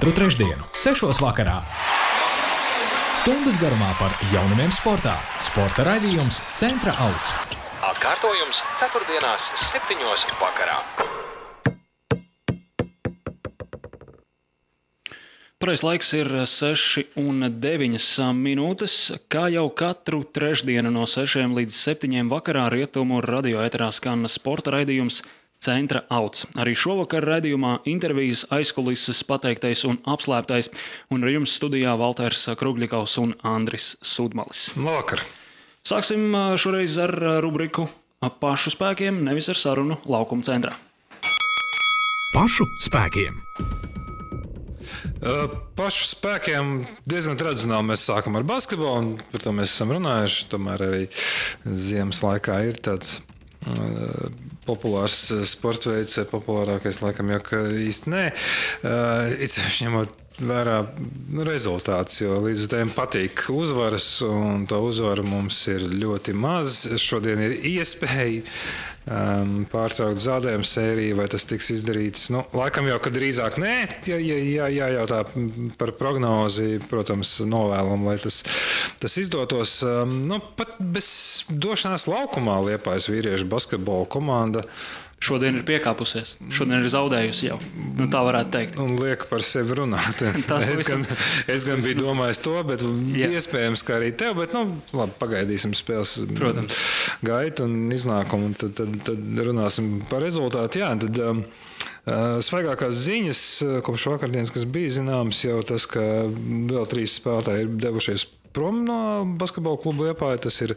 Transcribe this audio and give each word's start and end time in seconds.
Katru 0.00 0.14
trešdienu, 0.16 0.64
6. 0.72 1.18
vakarā. 1.20 1.58
Stundas 3.20 3.58
garumā 3.60 3.90
par 3.98 4.14
jaunumiem 4.32 4.70
sportā. 4.72 5.12
Sporta 5.44 5.84
raidījums 5.84 6.38
Centra 6.56 6.94
Auts. 7.04 7.34
Atkārtojums 7.84 8.62
4.7. 8.80 10.32
vakarā. 10.40 10.78
Pareizais 15.60 15.84
laiks 15.84 16.14
ir 16.16 16.32
6,9 16.48 18.32
minūtes. 18.40 18.94
Kā 19.28 19.50
jau 19.52 19.66
katru 19.68 20.22
trešdienu 20.24 20.88
no 20.96 21.04
6 21.04 21.52
līdz 21.60 21.76
7 21.76 22.32
vakarā 22.32 22.70
rietumu 22.72 23.20
radio 23.20 23.60
eterā 23.68 23.92
skan 23.92 24.24
sporta 24.32 24.72
raidījums 24.78 25.20
Centra 25.60 26.00
Auts. 26.08 26.46
Arī 26.56 26.72
šovakar 26.72 27.26
raidījumā 27.28 27.82
intervijas 27.90 28.46
aizkulises 28.48 29.20
pateiktais 29.28 29.84
un 29.84 29.98
apslēptais, 30.08 30.70
un 31.12 31.20
ar 31.20 31.34
jums 31.34 31.52
studijā 31.58 31.92
Valters 32.00 32.46
Krugļikaus 32.56 33.18
un 33.20 33.34
Andris 33.44 33.92
Sudmalis. 34.00 34.70
Labvakar! 34.80 35.20
Sāksim 35.84 36.32
šoreiz 36.60 36.96
ar 37.04 37.12
rubriku 37.44 37.86
pašu 38.40 38.72
spēkiem, 38.72 39.20
nevis 39.24 39.52
ar 39.52 39.60
sarunu 39.60 40.00
laukuma 40.08 40.44
centrā. 40.48 40.74
Pašu 42.32 42.64
spēkiem! 42.86 43.40
Pašu 45.76 46.06
spēkiem 46.14 46.86
diezgan 47.04 47.36
tradicionāli 47.40 47.92
mēs 47.92 48.08
sākam 48.08 48.40
ar 48.40 48.48
basketbolu, 48.48 49.00
un 49.00 49.10
par 49.32 49.44
to 49.44 49.52
mēs 49.52 49.74
esam 49.74 49.92
runājuši. 49.92 50.46
Tomēr 50.52 50.84
arī 50.88 51.02
ziemas 51.68 52.24
laikā 52.24 52.62
ir 52.70 52.80
tāds 52.80 53.18
populārs 54.66 55.16
sporta 55.48 55.94
veids, 55.94 56.18
populārākais 56.30 57.02
laikam 57.04 57.32
jau 57.34 57.64
īsti 57.88 58.12
nē. 58.12 58.24
Uh, 58.84 59.36
it 59.40 59.54
sevišķi 59.54 59.88
ņemot 59.88 60.18
vērā 60.40 60.78
rezultāts, 61.44 62.20
jo 62.22 62.38
līdz 62.40 62.68
tam 62.72 62.92
patīk 62.96 63.46
uzvaras, 63.52 64.06
un 64.24 64.64
to 64.70 64.80
uzvaru 64.86 65.24
mums 65.26 65.58
ir 65.72 65.84
ļoti 65.84 66.34
maz. 66.36 66.82
Šodien 67.00 67.42
ir 67.44 67.58
iespēja 67.74 68.44
um, 69.06 69.64
pārtraukt 69.70 70.20
zaudējumu 70.22 70.66
sēriju, 70.66 71.18
vai 71.20 71.26
tas 71.32 71.46
tiks 71.48 71.70
izdarīts. 71.76 72.28
Nu, 72.34 72.44
laikam 72.56 72.88
jau, 72.90 72.98
ka 73.02 73.12
drīzāk 73.14 73.58
nē, 73.62 73.74
ja, 74.10 74.18
ja, 74.20 74.38
ja, 74.44 74.70
jājautā 74.80 75.22
par 75.80 75.94
prognozi, 75.98 76.80
protams, 76.90 77.38
novēlam, 77.46 78.08
lai 78.08 78.16
tas, 78.22 78.42
tas 79.02 79.20
izdotos. 79.20 79.80
Um, 79.86 80.20
nu, 80.30 80.40
pat 80.58 80.76
bez 80.80 81.10
došanās 81.50 82.08
laukumā 82.10 82.60
Liepājas 82.70 83.10
vīriešu 83.12 83.48
basketbola 83.50 84.08
komanda 84.10 84.66
šodien 85.20 85.58
ir 85.58 85.64
piekāpusies. 85.68 86.34
Šodien 86.52 86.80
ir 86.80 86.90
zaudējusi 86.92 87.50
jau. 87.50 87.58
Nu, 87.98 88.06
tā 88.12 88.22
varētu 88.24 88.52
teikt. 88.54 88.78
Un 88.80 88.96
liek 89.00 89.26
par 89.28 89.44
sevi 89.44 89.76
runāt. 89.76 90.24
es, 90.72 90.84
gan, 90.88 91.04
es 91.50 91.66
gan 91.68 91.84
biju 91.84 92.00
domājis 92.00 92.40
to, 92.44 92.56
bet 92.66 92.84
Jā. 93.16 93.28
iespējams, 93.36 93.84
ka 93.86 93.98
arī 93.98 94.10
tev. 94.16 94.38
Bet, 94.40 94.56
nu, 94.56 94.80
labi, 94.96 95.14
pagaidīsim 95.20 95.76
spēles 95.76 96.16
Protams. 96.38 96.80
gaitu 97.26 97.68
un 97.68 97.92
iznākumu, 97.94 98.50
un 98.50 98.56
tad, 98.58 98.74
tad, 98.80 98.89
tad 99.06 99.44
runāsim 99.46 99.98
par 100.10 100.24
rezultātu. 100.24 100.82
Jā, 100.82 100.92
tad, 101.00 101.20
um, 101.24 101.44
Svaigākās 102.40 102.96
ziņas 103.04 103.40
kopš 103.86 104.06
vakardienas, 104.14 104.50
kas 104.54 104.64
bija 104.64 104.90
zināmas, 104.96 105.42
jau 105.44 105.60
tas, 105.66 105.84
ka 105.86 106.02
vēl 106.32 106.88
trīs 106.88 107.18
spēlētāji 107.20 107.66
ir 107.66 107.74
devušies 107.84 108.24
prom 108.56 108.80
no 108.86 109.00
basketbola 109.38 109.78
kluba 109.82 110.08
Liepāja. 110.08 110.40
Tas 110.46 110.56
ir 110.64 110.74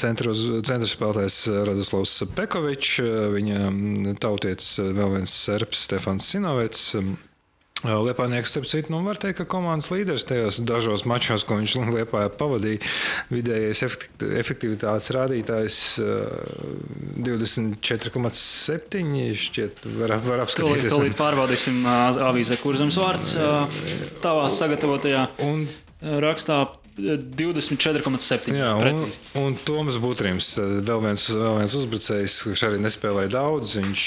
centra, 0.00 0.34
centra 0.34 0.88
spēlētājs 0.88 1.40
Radoslavs 1.68 2.16
Pekovičs, 2.34 2.96
viņa 3.36 4.16
tautietis 4.22 4.78
vēl 4.80 5.18
viens 5.18 5.36
serbs 5.44 5.84
Stefans 5.86 6.32
Sinovets. 6.32 6.94
Liepājnieks, 7.80 8.50
starp 8.52 8.66
citu, 8.68 8.92
nu, 8.92 8.98
var 9.06 9.16
teikt, 9.20 9.38
ka 9.40 9.46
komandas 9.48 9.88
līderis 9.92 10.26
tajos 10.28 10.58
dažos 10.68 11.06
mačos, 11.08 11.44
ko 11.48 11.56
viņš 11.56 11.76
Liepājā 11.94 12.28
pavadīja, 12.36 12.80
vidējais 13.32 13.80
efektivitātes 14.42 15.08
rādītājs 15.16 15.76
24,7. 17.24 19.00
šķiet, 19.44 19.80
var, 19.96 20.10
var 20.26 20.38
apskatīties. 20.44 20.92
Tūlīt 20.92 21.16
pārbaudīsim 21.22 21.76
avīzē, 21.86 22.54
kur 22.60 22.76
zemes 22.80 22.96
vārds 23.00 23.28
tavā 24.20 24.44
sagatavotajā 24.52 25.22
un, 25.48 25.64
rakstā 26.20 26.56
24,7. 27.00 28.52
Jā, 28.58 28.74
un, 28.76 29.08
un 29.40 29.56
Toms 29.64 29.96
Butrīms, 30.02 30.50
vēl 30.84 31.00
viens, 31.06 31.22
vēl 31.32 31.54
viens 31.62 31.74
uzbrucējs, 31.78 32.32
kurš 32.44 32.60
arī 32.68 32.78
nespēlēja 32.84 33.30
daudz. 33.38 33.78
Viņš 33.80 34.02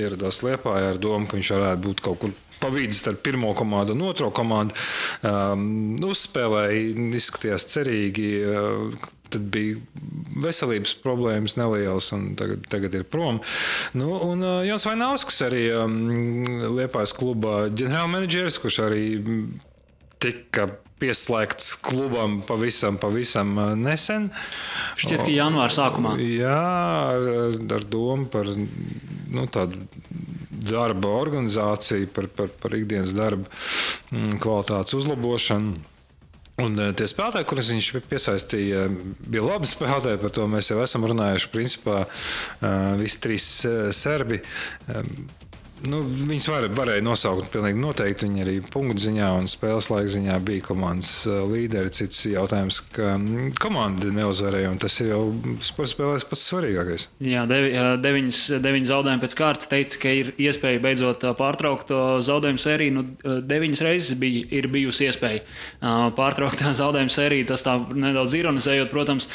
ieradās 0.00 0.40
Liepā 0.46 0.72
ar 0.88 0.96
domu, 1.02 1.28
ka 1.28 1.36
viņš 1.36 1.48
varētu 1.58 1.80
būt 1.84 1.98
kaut 2.06 2.18
kur 2.22 2.32
pa 2.64 2.72
vidu 2.72 2.96
starp 2.96 3.20
pirmo 3.24 3.52
komandu 3.54 3.92
un 3.92 4.06
otro 4.08 4.30
komandu. 4.32 4.76
Um, 5.20 5.98
uzspēlēja, 6.08 6.94
izskatījās 7.20 7.68
cerīgi. 7.74 8.30
Uh, 8.48 9.10
tad 9.34 9.48
bija 9.52 9.80
veselības 10.44 10.94
problēmas 11.02 11.56
nelielas, 11.58 12.08
un 12.16 12.32
tagad, 12.38 12.64
tagad 12.70 12.96
ir 12.96 13.04
prom. 13.10 13.40
Nu, 13.98 14.14
un 14.30 14.44
uh, 14.44 14.62
Jans 14.64 14.86
Vainauskas 14.88 15.42
arī 15.48 15.66
um, 15.74 15.98
Liepājas 16.78 17.14
kluba 17.16 17.66
ģenerālmenedžeris, 17.74 18.60
kurš 18.62 18.80
arī 18.86 19.04
tika 20.22 20.70
pieslēgts 21.02 21.74
klubam 21.84 22.38
pavisam, 22.48 22.96
pavisam 23.02 23.52
nesen. 23.82 24.30
Šķiet, 25.00 25.26
ka 25.26 25.32
janvāra 25.34 25.74
sākumā. 25.74 26.14
Jā, 26.22 26.60
ar, 27.18 27.58
ar 27.76 27.88
domu 27.90 28.30
par 28.32 28.48
nu, 28.54 29.44
tādu 29.52 29.84
darba 30.64 31.14
organizāciju, 31.22 32.10
par, 32.14 32.30
par, 32.36 32.52
par 32.62 32.76
ikdienas 32.78 33.14
darba 33.16 33.48
kvalitātes 34.42 34.96
uzlabošanu. 34.98 35.76
Un 36.62 36.78
tie 36.94 37.06
spēlētāji, 37.10 37.46
kurus 37.50 37.72
viņš 37.72 37.86
piesaistīja, 38.06 38.84
bija 39.26 39.42
labi 39.42 39.66
spēlētāji. 39.66 40.20
Par 40.22 40.34
to 40.36 40.44
mēs 40.46 40.70
jau 40.70 40.78
esam 40.84 41.06
runājuši. 41.10 41.48
Principā 41.50 42.04
visi 43.00 43.22
trīs 43.24 43.48
serbi 43.98 44.38
Nu, 45.84 45.98
viņas 46.00 46.46
var, 46.48 46.64
varēja 46.72 47.02
nosaukt 47.04 47.50
pilnīgi 47.52 47.80
noteikti. 47.80 48.28
Viņi 48.28 48.44
arī 48.44 48.54
punktu 48.72 49.02
ziņā 49.04 49.30
un 49.36 49.48
spēles 49.50 49.90
laika 49.90 50.12
ziņā 50.14 50.36
bija 50.46 50.64
komandas 50.64 51.10
uh, 51.28 51.42
līderi. 51.50 51.92
Cits 51.92 52.22
jautājums, 52.30 52.78
ka 52.94 53.16
mm, 53.18 53.50
komanda 53.60 54.12
neuzvarēja, 54.14 54.70
un 54.72 54.78
tas 54.80 54.96
ir 55.02 55.10
jau 55.12 55.22
sporta 55.64 55.92
spēlēs 55.92 56.26
pats 56.30 56.46
svarīgākais. 56.52 57.08
Jā, 57.26 57.44
devi, 57.50 57.74
deviņas, 58.04 58.44
deviņas 58.64 58.92
zaudējumi 58.92 59.24
pēc 59.26 59.36
kārtas 59.40 59.70
teica, 59.72 60.00
ka 60.04 60.14
ir 60.22 60.32
iespēja 60.46 60.84
beidzot 60.84 61.26
uh, 61.26 61.34
pārtraukt 61.38 61.92
zaudējumu 62.30 62.64
sēriju. 62.64 62.96
Nu, 62.96 63.04
deviņas 63.44 63.84
reizes 63.84 64.20
bija, 64.20 64.46
ir 64.56 64.70
bijusi 64.72 65.10
iespēja 65.10 65.44
pārtraukt 66.16 66.64
zaudējumu 66.80 67.12
sēriju. 67.12 67.50
Tas 67.52 67.66
tā 67.66 67.76
nedaudz 67.92 68.38
ironizējot, 68.40 68.92
protams. 68.94 69.28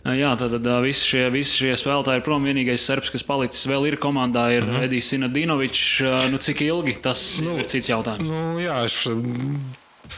Jā, 0.00 0.30
tad, 0.40 0.54
tad 0.56 0.68
visi, 0.80 1.04
šie, 1.12 1.26
visi 1.32 1.58
šie 1.60 1.74
spēlētāji 1.76 2.22
ir 2.22 2.24
prom. 2.24 2.46
Vienīgais 2.48 2.86
serbs, 2.88 3.12
kas 3.12 3.24
palicis 3.26 3.66
vēl 3.68 3.90
ir 3.90 3.98
komandā, 4.00 4.46
ir 4.54 4.64
mm 4.64 4.70
-hmm. 4.70 4.84
Edijs 4.88 5.10
Sinadinovičs. 5.12 5.88
Nu, 6.32 6.40
cik 6.40 6.62
ilgi 6.64 6.96
tas 7.02 7.40
nu, 7.44 7.58
ir 7.60 7.68
cits 7.68 7.92
jautājums? 7.92 8.24
Nu, 8.24 8.56
jā, 8.60 8.84
es 8.84 8.96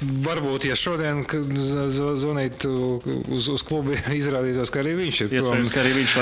Varbūt, 0.00 0.66
ja 0.66 0.76
šodien 0.78 1.22
zvanītu 1.28 2.70
uz, 3.32 3.48
uz 3.52 3.64
klubu, 3.66 3.94
izrādītos, 4.20 4.72
ka 4.72 4.80
arī 4.82 4.94
viņš 4.98 5.20
ir. 5.26 5.34
Iespējams, 5.38 5.74
ka 5.74 5.82
arī 5.82 5.92
viņš 5.98 6.14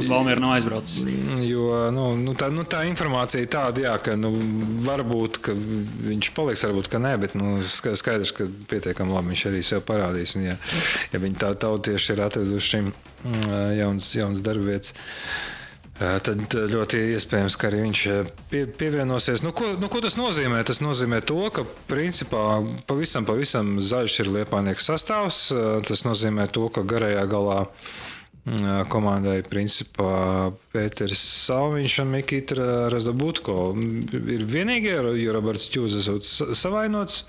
uz 0.00 0.08
Valmieru 0.10 0.42
nav 0.44 0.56
aizbraucis. 0.56 1.04
Jo 1.44 1.84
nu, 1.94 2.08
nu, 2.18 2.34
tā, 2.38 2.48
nu, 2.54 2.64
tā 2.68 2.82
informācija 2.88 3.50
tāda, 3.50 3.84
jā, 3.84 3.94
ka 4.02 4.16
nu, 4.18 4.32
varbūt 4.86 5.40
ka 5.44 5.54
viņš 5.54 6.32
paliks, 6.36 6.64
varbūt 6.68 6.90
ka 6.92 7.02
nē, 7.02 7.14
bet 7.22 7.36
nu, 7.38 7.58
skaidrs, 7.62 8.34
ka 8.34 8.48
pietiekami 8.70 9.14
labi 9.14 9.34
viņš 9.34 9.44
arī 9.52 9.62
sev 9.66 9.84
parādīs. 9.88 10.34
Un, 10.38 10.48
ja, 10.50 10.56
ja 11.12 11.22
viņi 11.22 11.38
tā 11.44 11.52
tautieši 11.66 12.16
ir 12.16 12.24
atraduši 12.26 12.74
šim 12.74 12.90
jauns, 13.78 14.10
jauns 14.16 14.42
darbvietas. 14.44 14.94
Tad 15.98 16.54
ļoti 16.54 17.00
iespējams, 17.16 17.56
ka 17.58 17.66
arī 17.72 17.80
viņš 17.82 18.00
pie, 18.52 18.60
pievienosies. 18.70 19.42
Nu, 19.42 19.50
ko, 19.56 19.72
nu, 19.82 19.88
ko 19.90 19.98
tas 20.04 20.14
nozīmē? 20.14 20.60
Tas 20.66 20.78
nozīmē 20.78 21.18
to, 21.26 21.40
ka 21.50 21.64
principā 21.90 22.60
pavisam, 22.86 23.26
pavisam 23.26 23.72
zaļš 23.82 24.20
ir 24.22 24.30
liepānieks 24.36 24.86
sastāvs. 24.92 25.40
Tas 25.88 26.04
nozīmē 26.06 26.46
to, 26.54 26.68
ka 26.70 26.86
garajā 26.86 27.24
galā 27.30 27.64
komandai 28.92 29.40
principā 29.46 30.50
Pēters 30.72 31.20
Salviņš 31.46 31.96
un 32.04 32.12
Mikita 32.12 32.68
Razdabutko 32.92 33.56
ir 34.34 34.44
vienīgie, 34.48 34.94
jo 35.20 35.34
Roberts 35.36 35.68
Čūzes 35.74 36.08
ir 36.12 36.22
savainots. 36.56 37.24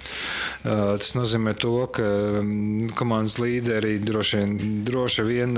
Tas 0.63 1.15
nozīmē 1.17 1.55
to, 1.59 1.75
ka 1.95 2.07
komandas 2.99 3.39
līderi 3.41 3.97
droši 4.03 4.43
vien, 4.43 4.55
droši 4.87 5.27
vien 5.27 5.57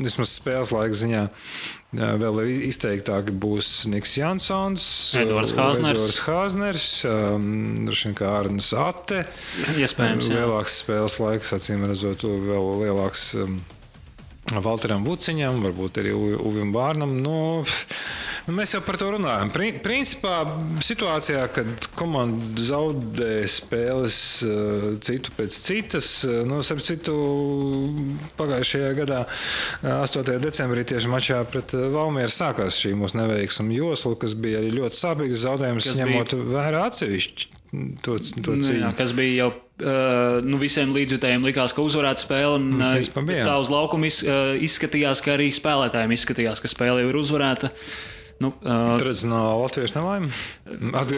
vismaz 0.00 0.34
spēles 0.38 0.74
laika 0.74 1.00
ziņā 1.04 1.28
Vēl 1.92 2.38
izteiktāk 2.70 3.34
būs 3.36 3.82
Niks 3.92 4.14
Jansons, 4.16 4.84
Edvards 5.20 5.50
Hāzners, 5.52 5.98
Edvards 5.98 6.20
Hāzners 6.24 6.86
um, 7.04 7.50
droši 7.84 8.06
vien 8.06 8.14
kā 8.16 8.30
Arnas 8.38 8.70
Ate. 8.72 9.26
Iespējams, 9.76 10.30
jā. 10.32 10.38
Lielāks 10.40 10.78
spēles 10.80 11.18
laiks, 11.20 11.52
acīm 11.52 11.84
redzot, 11.90 12.24
vēl 12.24 12.70
lielāks 12.86 13.26
um, 13.44 13.58
Valteram 14.60 15.06
Vuciņam, 15.06 15.62
varbūt 15.64 16.02
arī 16.02 16.12
Uvim 16.12 16.74
Bārnam. 16.74 17.16
Nu, 17.24 17.38
Nu, 18.42 18.56
mēs 18.56 18.72
jau 18.74 18.80
par 18.82 18.96
to 18.98 19.06
runājam. 19.14 19.52
Pri, 19.54 19.68
principā 19.84 20.40
situācijā, 20.82 21.44
kad 21.54 21.86
komanda 21.98 22.64
zaudē 22.66 23.44
spēles 23.50 24.16
uh, 24.46 24.88
citu 25.04 25.34
pēc 25.36 25.58
citas, 25.62 26.10
uh, 26.26 26.40
nu, 26.48 26.58
starp 26.66 26.82
citu, 26.82 27.14
pagājušajā 28.40 28.90
gadā, 28.98 29.22
uh, 29.28 30.02
8. 30.02 30.34
decembrī, 30.42 30.82
tieši 30.90 31.12
mačā 31.12 31.38
pret 31.46 31.76
Valmieru 31.94 32.34
sākās 32.34 32.80
šī 32.82 32.96
mūsu 32.98 33.20
neveiksma 33.22 33.78
josla, 33.78 34.18
kas 34.18 34.34
bija 34.34 34.58
arī 34.62 34.74
ļoti 34.74 35.02
sāpīgs 35.04 35.46
zaudējums, 35.46 35.92
ņemot 36.02 36.38
vērā 36.50 36.86
atsevišķi 36.90 37.61
to, 38.04 38.18
to 38.44 38.54
Nu, 38.58 38.72
jā, 38.76 38.90
kas 38.98 39.12
bija 39.16 39.46
jau 39.46 39.50
uh, 39.52 40.40
nu, 40.44 40.58
visiem 40.60 40.92
līdzjutējiem, 40.94 41.44
likās, 41.48 41.72
ka 41.76 41.84
uzvarēta 41.84 42.24
spēle. 42.26 42.56
Un, 42.60 42.66
Nu, 42.76 42.84
uh, 42.86 42.96
principā 42.98 43.24
bija. 43.26 43.44
tā 43.48 43.58
uz 43.60 43.70
laukuma 43.72 44.06
iz, 44.10 44.20
uh, 44.26 44.52
izskatījās, 44.60 45.22
ka 45.24 45.36
arī 45.38 45.48
spēlētājiem 45.56 46.12
izskatījās, 46.18 46.60
ka 46.60 46.68
spēle 46.68 47.00
jau 47.04 47.08
ir 47.12 47.20
uzvarēta. 47.22 47.72
Nu, 48.42 48.50
uh, 48.66 48.96
Tradicionālā 48.98 49.52
latviešu 49.62 49.94
nelaime. 50.00 50.30
At- 50.98 51.12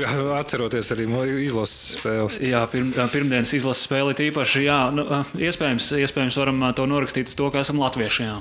Atceroties 0.45 0.91
arī 0.93 1.07
izlases 1.47 1.97
spēles. 1.97 2.37
Jā, 2.43 2.67
pirm, 2.69 2.91
pirmdienas 3.15 3.55
izlases 3.57 3.87
spēle 3.89 4.13
ir 4.13 4.27
īpaši. 4.31 4.65
Jā, 4.67 4.81
nu, 4.93 5.07
iespējams, 5.41 5.89
iespējams, 6.05 6.37
varam 6.43 6.61
to 6.77 6.85
norakstīt 6.91 7.33
uz 7.33 7.39
to, 7.39 7.49
ka 7.51 7.63
esam 7.65 7.81
latvieši. 7.81 8.29
Jā. 8.29 8.37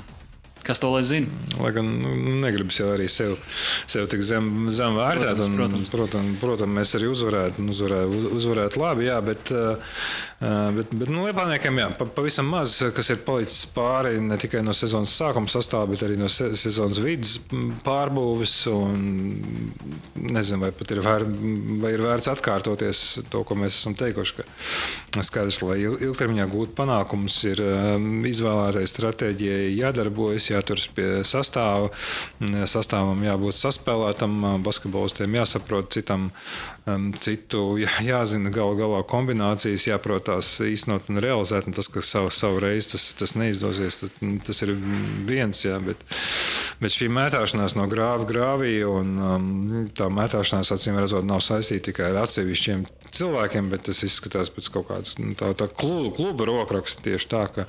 Kas 0.64 0.80
to 0.80 0.88
lai 0.94 1.02
zina? 1.04 1.28
Lai 1.60 1.70
gan 1.76 1.84
nu, 2.00 2.14
negribas 2.40 2.78
jau 2.80 2.86
arī 2.94 3.04
sev, 3.12 3.34
sev 3.90 4.06
tik 4.08 4.22
zem, 4.24 4.46
zem 4.72 4.94
vērtēt. 4.96 5.34
Protams, 5.36 5.50
un, 5.50 5.58
protams. 5.58 5.90
protams, 5.92 6.38
protams, 6.40 6.76
mēs 6.78 6.94
arī 6.96 7.10
uzvarētu, 7.12 7.60
un 7.60 7.68
uzvarētu, 7.74 8.16
uz- 8.20 8.30
uzvarētu 8.40 8.80
labi. 8.80 9.04
Jā, 9.10 9.18
bet, 9.26 9.52
uh, 9.52 9.98
bet, 10.78 10.94
bet 10.96 11.12
nu, 11.12 11.26
Lietuvāniekiem 11.26 11.82
pavisam 12.16 12.48
maz, 12.48 12.78
kas 12.96 13.12
ir 13.12 13.20
palicis 13.26 13.66
pāri 13.76 14.16
ne 14.24 14.38
tikai 14.40 14.62
no 14.64 14.72
sezonas 14.76 15.12
sākuma 15.20 15.52
sastāvā, 15.52 15.90
bet 15.92 16.06
arī 16.08 16.16
no 16.20 16.30
se, 16.32 16.50
sezonas 16.56 17.00
vidas 17.04 17.36
pārbūves. 17.84 18.56
Un, 18.72 19.04
nezinu, 20.34 20.60
vai 20.66 20.70
pat 20.74 20.90
ir, 20.94 21.00
vēr, 21.04 21.24
vai 21.82 21.92
ir 21.94 22.02
vērts 22.04 22.28
atkārtoties 22.34 23.02
to, 23.32 23.44
ko 23.46 23.56
mēs 23.58 23.78
esam 23.78 23.94
teikuši. 23.98 24.36
ka 25.14 25.22
Skaidrs, 25.24 25.60
lai 25.62 25.78
il- 25.84 25.98
ilgtermiņā 26.08 26.46
gūtu 26.50 26.74
panākumus, 26.78 27.36
ir 27.46 27.60
um, 27.64 28.24
izvēlētai 28.26 28.82
stratēģijai 28.90 29.68
jādarbojas, 29.78 30.50
jāturas 30.50 30.88
pie 30.94 31.08
sastāva. 31.26 31.90
Mm, 32.42 32.64
Sastāvam 32.68 33.22
jābūt 33.22 33.58
saspēlētam, 33.60 34.34
uh, 34.42 34.56
basketbolistiem 34.66 35.36
jāsaprot 35.38 35.92
citam, 35.94 36.30
um, 36.90 37.12
citu 37.22 37.76
jā, 37.78 37.92
jāzina 38.02 38.50
galu 38.54 38.74
galā 38.80 39.02
kombinācijas, 39.06 39.86
jāprot 39.92 40.26
tās 40.28 40.56
īstenot 40.66 41.08
un 41.12 41.22
realizēt. 41.22 41.68
Un 41.70 41.76
tas, 41.78 41.88
ka 41.88 42.02
savu, 42.04 42.32
savu 42.34 42.58
reizi 42.64 42.94
tas, 42.96 43.06
tas 43.22 43.36
neizdosies, 43.38 44.00
tas, 44.02 44.14
tas 44.50 44.62
ir 44.66 44.74
viens. 45.30 45.64
Jā, 45.64 45.78
bet, 45.80 46.02
bet 46.82 46.94
šī 46.94 47.08
mētāšanās 47.12 47.76
no 47.78 47.86
grāva 47.90 48.26
grāvī 48.28 48.76
un 48.88 49.12
um, 49.18 49.50
tā 49.96 50.08
mētāšanās, 50.12 50.72
acīm 50.74 50.98
redzot, 51.00 51.26
nav 51.28 51.42
saistīta 51.44 51.90
tikai 51.90 52.10
ar 52.10 52.22
atsevišķiem 52.24 52.86
cilvēkiem, 53.14 53.68
bet 53.72 53.86
tas 53.88 54.02
izskatās 54.06 54.50
pēc 54.54 54.70
kaut 54.74 54.88
kādas 54.90 55.18
nu, 55.20 55.34
tā, 55.38 55.52
tā 55.58 55.68
kluba, 55.70 56.10
kluba 56.16 56.48
rokraksta 56.50 57.04
tieši 57.06 57.30
tā. 57.30 57.44
Ka, 57.54 57.66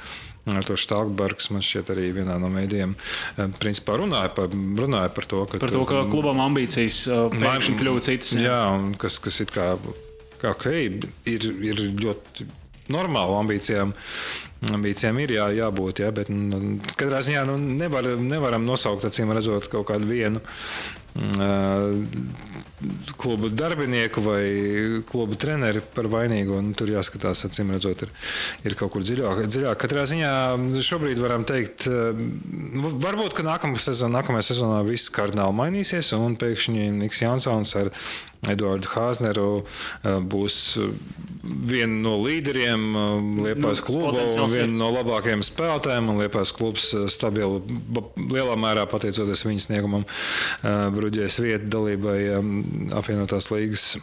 to 0.66 0.78
Stalkbergs 0.78 1.50
man 1.54 1.64
šķiet 1.66 1.92
arī 1.94 2.10
vienā 2.16 2.38
no 2.42 2.50
mēdījiem 2.54 2.96
eh, 2.96 3.54
principā 3.60 3.98
runāja 4.02 4.32
par, 4.38 4.54
runāja 4.54 5.14
par 5.14 5.30
to, 5.30 5.46
ka, 5.50 5.62
Par 5.62 5.74
to, 5.74 5.86
ka 5.90 6.04
klubam 6.10 6.42
ambīcijas 6.46 7.06
uh, 7.10 7.24
pēkšņi 7.34 7.80
kļuva 7.82 8.06
citas. 8.06 8.36
Jā, 8.40 8.62
un 8.76 8.94
kas, 9.02 9.18
kas 9.24 9.42
ir 9.46 9.50
kā, 9.54 9.72
kā 10.42 10.54
okay, 10.54 10.92
ir, 11.30 11.50
ir 11.66 11.88
ļoti 12.02 12.50
normāli 12.94 13.40
ambīcijām. 13.42 13.94
Ambīcijām 14.74 15.20
ir 15.22 15.36
jā, 15.36 15.48
jābūt, 15.60 16.02
jā, 16.02 16.12
bet 16.16 16.32
nu, 16.34 16.80
katrā 16.98 17.22
ziņā 17.26 17.46
nu, 17.50 17.58
nevar, 17.82 18.08
nevaram 18.22 18.66
nosaukt, 18.66 19.06
acīm 19.10 19.34
redzot, 19.36 19.70
kaut 19.72 19.90
kādu 19.92 20.10
vienu 20.10 20.42
uh, 21.16 21.96
klubu 23.18 23.50
darbinieku 23.50 24.22
vai 24.22 24.44
klubu 25.10 25.38
treneri 25.40 25.82
par 25.96 26.10
vainīgu. 26.12 26.58
un 26.60 26.74
Tur 26.78 26.92
jāskatās, 26.92 27.46
acīm 27.48 27.72
redzot, 27.74 28.04
ir, 28.06 28.12
ir 28.68 28.76
kaut 28.78 28.92
kur 28.94 29.02
dziļāk. 29.08 29.46
dziļāk. 29.48 29.80
Katrā 29.86 30.04
ziņā 30.12 30.34
šobrīd 30.86 31.22
varam 31.24 31.48
teikt, 31.48 31.88
varbūt, 31.88 33.34
ka 33.40 33.48
nākamā 33.48 33.80
sezonā, 33.82 34.20
nākamajā 34.20 34.50
sezonā 34.52 34.84
viss 34.88 35.10
kardināli 35.14 35.56
mainīsies 35.64 36.14
un 36.20 36.36
pēkšņi 36.42 36.90
Niks 37.00 37.24
Jansons 37.24 37.76
ar 37.80 37.92
Eduardu 38.46 38.92
Hāzneru 38.92 39.46
būs 40.30 40.58
viena 41.66 41.96
no 42.04 42.12
līderiem 42.22 42.84
Liepājas 43.42 43.80
Nu, 43.82 43.86
kluba 43.88 44.12
un 44.12 44.18
potenciāls 44.20 44.54
ir. 44.54 44.60
viena 44.68 44.78
no 44.84 44.92
labākajiem 44.94 45.42
spēlētājiem. 45.48 46.12
Liepājas 46.20 46.52
klubs 46.54 46.92
stabili, 47.10 47.64
ba- 47.90 48.04
lielā 48.22 48.54
mērā 48.60 48.84
pateicoties 48.92 49.42
viņa 49.48 49.66
sniegumam, 49.66 50.06
bruģēs 51.06 51.40
vietu 51.44 51.70
dalībai 51.78 52.18
um, 52.40 52.58
apvienotās 52.98 53.52
līgas 53.54 53.96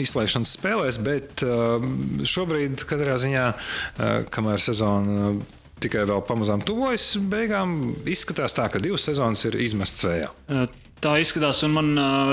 izslēgšanas 0.00 0.56
spēlēs, 0.56 0.98
bet 1.04 1.44
uh, 1.46 1.84
šobrīd, 2.26 2.82
katrā 2.88 3.14
ziņā, 3.20 3.46
uh, 3.52 4.18
kamēr 4.32 4.60
sezona 4.62 5.30
uh, 5.30 5.38
tikai 5.78 6.02
vēl 6.08 6.24
pamazām 6.26 6.64
tuvojas 6.66 7.12
beigām, 7.30 7.94
izskatās 8.08 8.56
tā, 8.56 8.66
ka 8.72 8.82
divas 8.82 9.06
sezonas 9.06 9.44
ir 9.48 9.60
izmestas 9.68 10.08
vējā. 10.08 10.34
Uh, 10.48 10.68
Tā 10.98 11.12
izskatās, 11.22 11.60
un 11.62 11.76
man 11.76 11.90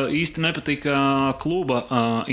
īsti 0.09 0.41
nepatika 0.41 0.95
kluba 1.37 1.83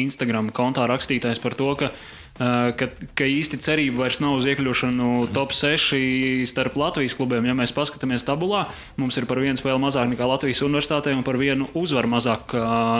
Instagram 0.00 0.46
kontā 0.56 0.86
rakstītais 0.88 1.42
par 1.44 1.52
to, 1.58 1.66
ka, 1.76 1.90
ka, 2.38 2.88
ka 3.18 3.26
īsti 3.28 3.58
cerība 3.62 4.04
vairs 4.04 4.18
nav 4.22 4.38
uz 4.38 4.46
iekļūšanu 4.48 5.28
top 5.36 5.52
6 5.56 6.48
starp 6.48 6.76
Latvijas 6.80 7.14
klubiem. 7.18 7.46
Ja 7.48 7.56
mēs 7.58 7.74
paskatāmies 7.76 8.24
tabulā, 8.26 8.64
mums 9.00 9.18
ir 9.20 9.26
par 9.28 9.40
vienu 9.42 9.58
spēli 9.60 9.80
mazāk 9.82 10.08
nekā 10.14 10.28
Latvijas 10.30 10.64
universitātē 10.64 11.14
un 11.16 11.24
par 11.26 11.38
vienu 11.40 11.68
uzvaru 11.78 12.10
mazāk 12.14 12.56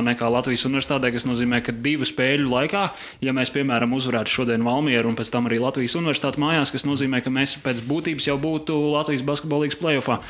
nekā 0.08 0.31
Latvijas 0.37 0.67
universitātē, 0.69 1.12
kas 1.14 1.29
nozīmē, 1.29 1.62
ka 1.64 1.75
divu 1.75 2.08
spēļu 2.08 2.50
laikā, 2.52 2.87
ja 3.25 3.37
mēs, 3.37 3.52
piemēram, 3.55 3.96
uzvarētu 3.96 4.37
šodien 4.37 4.67
Valmieru 4.67 5.12
un 5.12 5.19
pēc 5.19 5.32
tam 5.32 5.49
arī 5.50 5.62
Latvijas 5.62 5.96
universitāti 5.99 6.43
mājās, 6.43 6.75
kas 6.75 6.88
nozīmē, 6.88 7.23
ka 7.25 7.32
mēs 7.32 7.56
pēc 7.64 7.84
būtības 7.88 8.29
jau 8.29 8.40
būtu 8.40 8.76
Latvijas 8.93 9.25
basketbolīgas 9.26 9.81
playoffā. 9.81 10.20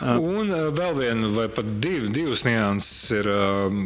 Un 0.00 0.48
uh, 0.50 0.68
vēl 0.74 0.96
viena, 0.96 1.28
vai 1.34 1.48
pat 1.52 1.68
div, 1.82 2.08
divas 2.14 2.44
nianses 2.46 3.10
ir 3.18 3.28
um, 3.28 3.84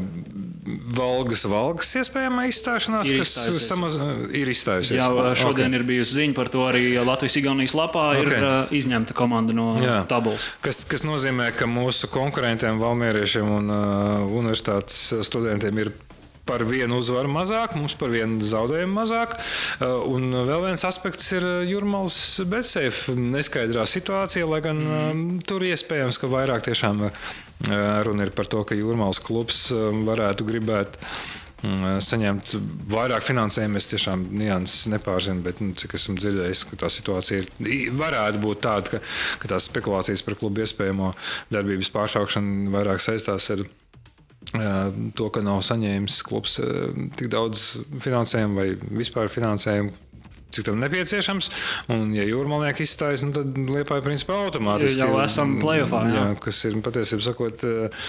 valgas, 0.97 1.45
valgas 1.51 1.93
iespējama 2.01 2.47
izstāšanās, 2.51 3.11
Ir 3.13 3.23
kas 3.23 3.35
samaz, 3.67 3.99
ir 4.35 4.51
izstājusies. 4.53 5.01
Jā, 5.01 5.35
šodien 5.39 5.75
Ok. 5.75 5.81
ir 5.81 5.87
bijusi 5.89 6.19
ziņa 6.21 6.37
par 6.39 6.51
to 6.53 6.65
arī 6.69 6.85
Latvijas-Igaunijas 7.01 7.77
lapā. 7.79 8.07
Ir 8.21 8.31
Ok. 8.31 8.37
uh, 8.39 8.75
izņemta 8.77 9.17
komanda 9.17 9.57
no 9.57 9.75
Jā. 9.83 10.01
tabulas. 10.09 10.49
Kas, 10.65 10.85
kas 10.89 11.05
nozīmē, 11.07 11.51
ka 11.57 11.69
mūsu 11.71 12.11
konkurentiem, 12.13 12.81
valmieriešiem 12.83 13.55
un 13.61 13.71
uh, 13.71 14.27
universitātes 14.31 15.15
studentiem 15.27 15.85
ir 15.85 15.93
par 16.47 16.65
vienu 16.67 17.01
uzvaru 17.03 17.31
mazāk, 17.33 17.77
mums 17.79 17.97
par 17.99 18.13
vienu 18.15 18.45
zaudējumu 18.47 19.01
mazāk. 19.01 19.37
Uh, 19.81 19.97
Un 20.17 20.31
vēl 20.47 20.69
viens 20.69 20.85
aspekts 20.87 21.33
ir 21.37 21.45
uh, 21.47 21.57
Jurmāls 21.67 22.19
Betsēfa 22.49 23.15
neskaidrā 23.19 23.87
situācija, 23.89 24.47
lai 24.49 24.61
gan 24.65 24.83
mm. 24.83 25.25
tur 25.49 25.65
iespējams, 25.67 26.21
ka 26.21 26.31
vairāk 26.31 26.67
tiešām 26.69 27.09
runa 28.07 28.27
ir 28.27 28.33
par 28.37 28.49
to, 28.53 28.61
ka 28.69 28.77
Jurmāls 28.77 29.21
klubs 29.25 29.71
varētu 29.73 30.45
gribēt 30.47 30.99
mm, 31.65 32.01
saņemt 32.05 32.55
vairāk 32.93 33.25
finansējumu. 33.27 33.81
Es 33.81 33.89
tiešām 33.93 34.27
nianses 34.37 34.87
nepārzinu, 34.93 35.45
bet 35.47 35.63
nu, 35.65 35.73
cik 35.79 35.97
esmu 35.99 36.17
dzirdējis, 36.21 36.67
ka 36.71 36.81
tā 36.85 36.91
situācija 36.93 37.43
ir, 37.43 37.49
varētu 37.97 38.43
būt 38.43 38.63
tāda, 38.67 38.97
ka, 38.97 39.03
ka 39.43 39.53
tās 39.55 39.69
spekulācijas 39.71 40.25
par 40.27 40.39
klubu 40.41 40.65
iespējamo 40.65 41.13
darbības 41.55 41.93
pārtraukšanu 41.97 42.75
vairāk 42.77 43.03
saistās 43.03 43.51
ar 43.55 43.65
eh, 43.65 43.73
to, 45.17 45.29
ka 45.35 45.43
nav 45.45 45.63
saņēmis 45.67 46.23
klubs 46.27 46.59
eh, 46.63 46.91
tik 47.19 47.31
daudz 47.33 47.69
finansējumu 48.03 48.61
vai 48.61 48.69
vispār 49.03 49.33
finansējumu. 49.33 49.95
Cik 50.57 50.69
tam 50.71 50.79
nepieciešams, 50.81 51.49
un, 51.93 52.13
ja 52.17 52.23
jūrmālnieki 52.25 52.87
izstājas, 52.87 53.25
nu, 53.27 53.33
tad 53.35 53.59
Lietuvā 53.59 53.99
principā 54.01 54.39
automātiski 54.47 55.03
Jau 55.03 55.19
esam 55.21 55.57
playoffā, 55.61 56.05
jā. 56.09 56.15
jā, 56.17 56.37
kas 56.41 56.63
ir 56.71 56.79
patiesībā 56.87 57.27
sakot. 57.27 57.65
eh, 57.67 58.05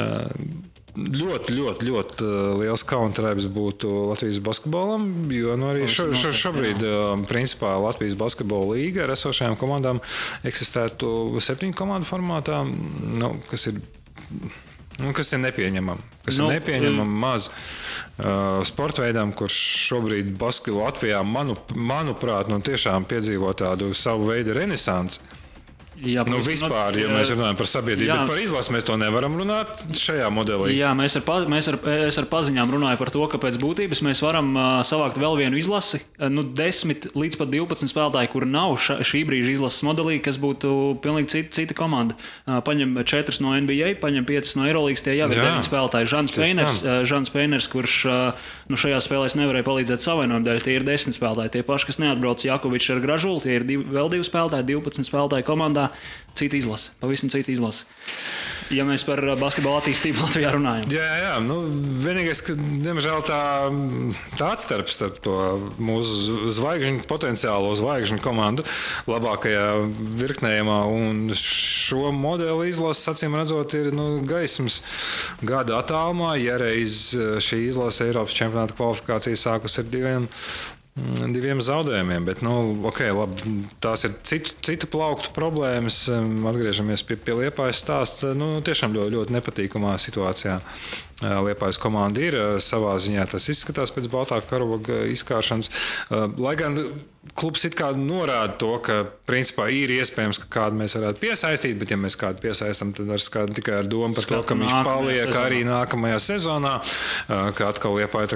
eh, 0.00 0.68
Ļoti, 0.90 1.52
ļoti, 1.54 1.86
ļoti 1.86 2.28
liels 2.58 2.82
counterēps 2.82 3.44
būtu 3.54 3.90
Latvijas 4.08 4.40
basketbolam, 4.42 5.04
jo 5.30 5.54
nu, 5.54 5.68
arī 5.70 5.84
šo, 5.86 6.08
šo, 6.18 6.32
šobrīd 6.34 6.82
principā, 7.30 7.76
Latvijas 7.78 8.16
basketbola 8.18 8.74
līga 8.74 9.04
ar 9.04 9.12
esošajām 9.14 9.54
komandām 9.60 10.02
eksistētu 10.50 11.38
septiņu 11.46 11.78
komandu 11.78 12.10
formātā, 12.10 12.64
nu, 12.66 13.30
kas 13.52 13.68
ir 13.70 13.78
Nu, 15.00 15.14
kas 15.16 15.32
ir 15.32 15.42
nepieņemami? 15.44 16.06
Kas 16.26 16.38
Nu, 16.40 16.48
ir 16.48 16.58
nepieņemami 16.58 17.18
maz 17.22 17.48
uh, 17.50 18.60
sporta 18.68 19.04
veidam, 19.06 19.32
kurš 19.36 19.58
šobrīd 19.88 20.32
Basketbolā 20.40 20.90
Latvijā, 20.90 21.20
manu, 21.26 21.56
manuprāt, 21.76 22.50
nu, 22.52 22.60
tiešām 22.64 23.08
piedzīvo 23.10 23.52
tādu 23.58 23.92
savu 23.96 24.30
veidu 24.32 24.56
renesansi. 24.56 25.22
Jā, 26.00 26.22
Nu, 26.24 26.38
vispār, 26.44 26.96
ja 26.96 27.08
mēs 27.12 27.28
runājam 27.34 27.56
par 27.58 27.68
sabiedrību, 27.68 28.08
Jā. 28.08 28.24
par 28.28 28.38
izlasi 28.40 28.72
mēs 28.72 28.86
to 28.88 28.94
nevaram 28.96 29.34
runāt 29.36 29.82
šajā 29.98 30.28
modelī. 30.32 30.72
Jā, 30.78 30.94
mēs 30.96 31.18
ar, 31.18 31.24
mēs 31.50 31.68
ar, 31.72 31.76
es 32.06 32.18
ar 32.20 32.28
paziņām 32.30 32.72
runāju 32.72 33.00
par 33.00 33.10
to, 33.12 33.24
ka 33.28 33.40
pēc 33.42 33.58
būtības 33.60 34.00
mēs 34.06 34.22
varam 34.24 34.48
uh, 34.56 34.68
savākt 34.86 35.18
vēl 35.20 35.36
vienu 35.42 35.58
izlasi, 35.60 36.00
uh, 36.16 36.30
nu, 36.32 36.44
10 36.56 37.10
līdz 37.12 37.40
pat 37.40 37.52
12 37.52 37.92
spēlētāji, 37.92 38.30
kur 38.32 38.46
nav 38.48 38.78
ša, 38.80 39.00
šī 39.04 39.24
brīža 39.28 39.52
izlases 39.58 39.84
modelī, 39.84 40.16
kas 40.24 40.40
būtu 40.40 40.72
pilnīgi 41.04 41.32
cita, 41.34 41.52
cita 41.58 41.76
komanda. 41.76 42.16
Uh, 42.46 42.62
paņem 42.64 42.96
4 43.04 43.40
no 43.44 43.52
NBA, 43.60 43.92
paņem 44.00 44.24
5 44.28 44.56
no 44.56 44.68
Eirolandes, 44.70 45.04
tie 45.04 45.18
jau 45.18 45.28
ir 45.28 45.36
Jā. 45.36 45.50
9 45.58 45.68
spēlētāji. 45.68 46.10
Peiners, 46.40 46.80
tā. 46.80 47.00
uh, 47.00 47.04
Žants 47.08 47.34
Peiners, 47.34 47.68
kurš 47.68 47.98
uh, 48.08 48.48
nu, 48.70 48.78
šajā 48.78 49.00
spēlē 49.02 49.28
nevarēja 49.40 49.66
palīdzēt 49.66 50.04
savainojumu 50.04 50.46
dēļ, 50.46 50.62
tie 50.64 50.76
ir 50.78 50.86
10 50.86 51.16
spēlētāji. 51.16 51.54
Tie 51.56 51.66
paši, 51.66 51.90
kas 51.90 52.00
neatbrauc 52.02 52.46
Jakovičs 52.46 52.94
ar 52.94 53.02
Gražulu, 53.02 53.42
tie 53.44 53.58
ir 53.58 53.66
divi, 53.68 53.86
vēl 53.90 54.12
divi 54.14 54.26
spēlētāji, 54.26 54.68
12 54.70 55.10
spēlētāji 55.10 55.46
komandā, 55.48 55.90
cita 56.38 56.58
izlase, 56.60 56.94
pavisam 57.02 57.32
cita 57.32 57.52
izlase. 57.52 57.88
Ja 58.70 58.84
mēs 58.86 59.02
par 59.06 59.22
uh, 59.24 59.34
basketbola 59.38 59.80
attīstību 59.82 60.22
Latvijā 60.24 60.52
runājam. 60.54 60.90
Jā, 60.94 61.06
jā, 61.24 61.32
nu, 61.42 61.58
vienīgais, 62.04 62.42
ka, 62.46 62.54
diemžēl, 62.54 63.24
tā, 63.26 63.40
tā 64.38 64.50
atstarpe 64.54 64.92
starp 64.92 65.18
to 65.24 65.36
mūsu 65.82 66.50
zvaigžņu, 66.54 67.04
potenciālo 67.10 67.72
zvaigžņu 67.78 68.20
komandu 68.22 68.66
labākajā 69.10 69.66
virknējumā 70.22 70.80
un 70.90 71.34
šo 71.36 72.10
modeli 72.14 72.70
izlases, 72.70 73.08
acīm 73.10 73.34
redzot, 73.38 73.74
ir 73.78 73.90
nu, 73.96 74.08
gaismas 74.26 74.80
gada 75.42 75.80
attālumā. 75.80 76.36
Ja 76.40 76.58
reiz 76.60 77.10
šī 77.16 77.64
izlase 77.68 78.06
Eiropas 78.08 78.36
čempionāta 78.38 78.76
kvalifikācija 78.78 79.38
sākus 79.38 79.80
ar 79.82 79.90
diviem 79.90 80.30
diviem 80.96 81.60
zaudējumiem. 81.64 82.24
Bet, 82.28 82.40
nu, 82.44 82.54
okay, 82.88 83.12
labi, 83.14 83.60
tās 83.82 84.04
ir 84.08 84.16
citu, 84.26 84.54
citu 84.64 84.88
plauktu 84.90 85.32
problēmas. 85.36 86.02
Atgriežamies 86.10 87.04
pie, 87.06 87.18
pie 87.20 87.36
Liepājas 87.44 87.84
stāsta. 87.84 88.34
Nu, 88.36 88.58
tiešām 88.64 88.96
ļoti, 88.96 89.14
ļoti 89.16 89.36
nepatīkamā 89.38 89.94
situācijā. 90.02 90.58
Liepājas 91.20 91.76
komanda 91.80 92.22
ir 92.24 92.36
savā 92.64 92.94
ziņā. 93.00 93.26
Tas 93.30 93.48
izskatās 93.52 93.92
pēc 93.92 94.08
Baltā 94.12 94.40
karoga 94.48 95.02
izkāršanas. 95.12 95.68
Lai 96.40 96.54
gan 96.58 96.78
klubs 97.36 97.66
it 97.68 97.76
kā 97.78 97.90
norāda 97.96 98.56
to, 98.60 98.72
ka 98.84 99.02
principā 99.28 99.68
ir 99.74 99.92
iespējams, 99.98 100.40
ka 100.42 100.48
kādu 100.56 100.80
mēs 100.80 100.96
varētu 100.96 101.20
piesaistīt, 101.22 101.76
bet 101.80 101.92
ja 101.92 102.00
mēs 102.00 102.16
kādu 102.20 102.40
piesaistām, 102.42 102.94
tad 102.96 103.12
ar 103.12 103.22
skatu 103.22 103.56
tikai 103.60 103.82
ar 103.82 103.90
domu 103.92 104.16
par 104.16 104.24
to, 104.24 104.40
Skatu 104.40 104.48
ka 104.48 104.58
viņš 104.58 104.76
paliek 104.88 105.28
sezonā. 105.28 105.44
arī 105.44 105.60
nākamajā 105.68 106.20
sezonā, 106.24 106.74
ka 107.28 107.68
atkal 107.68 108.00
Liepāja 108.00 108.32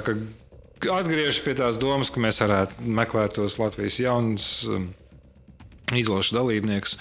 atgriežas 0.93 1.39
pie 1.45 1.53
tās 1.57 1.77
domas, 1.81 2.09
ka 2.13 2.19
mēs 2.23 2.41
varētu 2.43 2.85
meklēt 2.85 3.35
tos 3.39 3.57
Latvijas 3.61 3.99
jaunus. 4.03 4.65
um, 4.69 4.93
Izlašu 5.93 6.33
dalībnieks, 6.33 6.95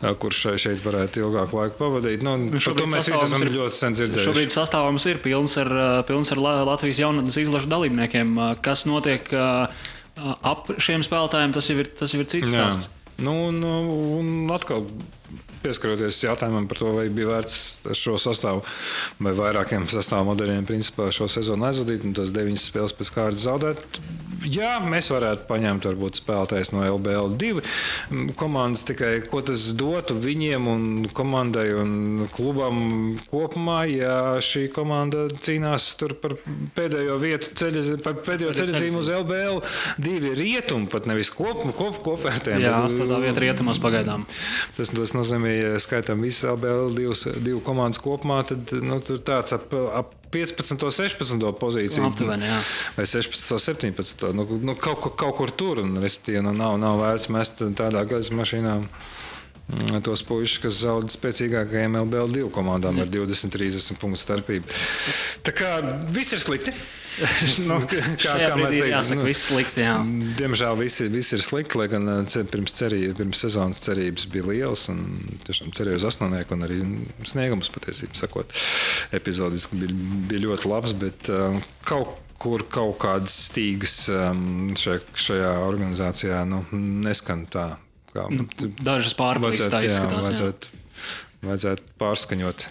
uh, 0.00 0.14
kurš 0.16 0.38
šeit 0.56 0.80
varētu 0.80 1.20
ilgāku 1.20 1.52
laiku 1.58 1.76
pavadīt. 1.76 2.22
Nu, 2.24 2.32
par 2.56 2.74
to 2.78 2.86
mēs 2.88 3.10
visi 3.10 3.26
esam 3.26 3.42
ir- 3.44 3.50
ļoti 3.58 3.76
sen 3.76 3.92
dzirdējuši. 3.98 4.24
Šobrīd 4.30 4.54
sastāvums 4.54 5.04
ir 5.10 5.18
pilns 5.20 5.58
ar, 5.60 5.68
uh, 5.68 6.02
pilns 6.08 6.32
ar 6.32 6.38
La- 6.40 6.62
Latvijas 6.64 6.96
jaunatnes 7.04 7.36
izlašu 7.36 7.68
dalībniekiem. 7.68 8.32
Uh, 8.38 8.54
Kas 8.64 8.86
notiek 8.88 9.28
ap 9.36 10.66
šiem 10.80 11.04
spēlētājiem, 11.04 11.52
tas 11.52 11.68
jau 11.68 11.76
ir, 11.78 11.92
tas 11.98 12.10
jau 12.12 12.20
ir 12.20 12.26
cits 12.32 12.48
stāsts. 12.48 12.88
Nu, 13.20 13.34
un, 13.48 13.60
un 13.64 14.50
atkal 14.50 14.86
pieskaroties 15.62 16.22
jautājumam 16.24 16.66
par 16.70 16.82
to, 16.82 16.92
vai 16.96 17.06
bija 17.12 17.30
vērts 17.36 17.58
šo 17.98 18.16
sastāvu 18.20 18.64
vai 19.22 19.34
vairākiem 19.38 19.88
sastāvu 19.92 20.30
modeļiem 20.32 20.66
principā 20.68 21.08
šo 21.14 21.28
sezonu 21.32 21.68
aizvadīt 21.70 22.06
un 22.08 22.16
tos 22.18 22.34
deviņas 22.34 22.68
spēles 22.72 22.96
pēc 22.98 23.12
kārtas 23.14 23.46
zaudēt. 23.46 24.00
Jā, 24.42 24.80
mēs 24.82 25.06
varētu 25.12 25.44
paņemt 25.46 25.84
varbūt 25.86 26.18
spēlētājs 26.18 26.72
no 26.74 26.82
LBL 26.96 27.36
2 27.38 28.32
komandas 28.40 28.82
tikai, 28.88 29.12
ko 29.30 29.38
tas 29.46 29.68
dotu 29.78 30.16
viņiem 30.18 30.66
un 30.66 30.86
komandai 31.14 31.68
un 31.78 31.92
klubam 32.34 32.80
kopumā, 33.30 33.84
ja 33.86 34.16
šī 34.42 34.64
komanda 34.74 35.28
cīnās 35.30 35.92
tur 36.00 36.16
par 36.18 36.34
pēdējo 36.74 37.20
vietu 37.22 37.52
ceļa, 37.60 37.84
par 38.02 38.18
pēdējo 38.26 38.56
ceļazīmu 38.58 39.02
uz 39.04 39.12
LBL 39.14 39.60
2 40.08 40.34
rietumu, 40.40 40.90
pat 40.90 41.06
nevis 41.10 41.30
kop, 41.34 41.62
kop, 41.78 42.02
kopvērtējumu. 42.02 42.66
Jā, 42.66 42.74
bet- 42.80 42.90
astotādā 42.90 43.20
vieta 43.22 43.44
rietumos 43.46 43.78
pagaidām. 43.82 44.26
Tas, 44.76 44.90
tas 44.90 45.14
nozīmē, 45.14 45.51
ja 45.54 45.78
skaitām 45.82 46.22
visu 46.24 46.48
LBL 46.52 46.96
divas, 46.96 47.26
divu 47.44 47.60
komandas 47.64 48.00
kopumā, 48.02 48.42
tad 48.48 48.72
nu, 48.82 48.98
tur 49.04 49.20
tāds 49.26 49.54
ap, 49.56 49.72
ap 49.72 50.14
15, 50.32 50.80
16 50.80 51.52
pozīciju. 51.60 52.06
Aptuveni. 52.08 52.48
Vai 52.96 53.04
16, 53.08 53.58
17. 53.60 54.24
Nu, 54.32 54.46
nu, 54.62 54.76
kaut, 54.80 55.10
kaut 55.20 55.36
kur 55.36 55.52
tur, 55.52 55.82
un 55.84 55.98
nu, 55.98 56.54
nav, 56.56 56.78
nav 56.80 57.02
vērts 57.02 57.28
mest 57.34 57.60
tādā 57.76 58.06
gaisa 58.08 58.34
mašīnā. 58.38 58.78
mm, 59.68 60.00
Tos 60.08 60.24
puikas, 60.26 60.56
kas 60.64 60.80
zaudē 60.86 61.12
spēcīgākajiem 61.12 62.00
LBL 62.00 62.32
divu 62.32 62.50
komandām 62.54 63.02
ar 63.04 63.12
20-30 63.12 64.00
punktu 64.00 64.24
starpību. 64.24 64.80
Tā 65.44 65.54
kā 65.56 65.76
viss 66.08 66.32
ir 66.32 66.40
slikti. 66.40 66.74
nu, 67.68 67.78
kā, 67.88 68.00
Šajā 68.24 68.50
brīdī 68.56 68.80
ir 68.80 68.88
jāsaka, 68.94 69.26
viss 69.26 69.46
slikti. 69.50 69.84
Jā. 69.84 69.98
Diemžēl 70.38 70.78
viss, 70.80 71.02
viss 71.12 71.36
ir 71.36 71.44
slikti, 71.44 71.78
lai 71.80 71.88
gan 71.92 72.08
eh, 72.14 72.34
pirms, 72.52 72.74
cerī, 72.78 73.02
pirms 73.18 73.44
sezonas 73.44 73.82
cerības 73.84 74.26
bija 74.32 74.48
lielas. 74.48 74.88
Tiešām 75.46 75.72
cerēju 75.76 76.00
uz 76.00 76.08
astotnieku, 76.08 76.56
un 76.56 76.66
arī 76.68 76.80
sniegums 77.28 77.72
patiesībā 77.74 78.18
sakot, 78.22 78.56
epizodiski 79.16 79.80
bija, 79.82 79.96
bija 80.32 80.44
ļoti 80.48 80.72
labs. 80.72 80.96
Bet 81.02 81.32
uh, 81.32 81.58
kaut 81.88 82.18
kur 82.42 82.64
kaut 82.72 82.96
kādas 83.02 83.34
stīgas 83.48 83.96
um, 84.10 84.72
šajā, 84.78 85.02
šajā 85.14 85.50
organizācijā 85.68 86.42
nu, 86.48 86.64
neskan 87.04 87.46
tā. 87.50 87.74
Kā, 88.12 88.26
Nu, 88.28 88.44
Dažas 88.84 89.14
pārbaudītas 89.16 89.70
tā 89.72 89.78
izskatās. 89.86 90.26
vajadzētu, 90.26 90.80
vajadzētu 91.42 91.96
pārskaņot 91.98 92.64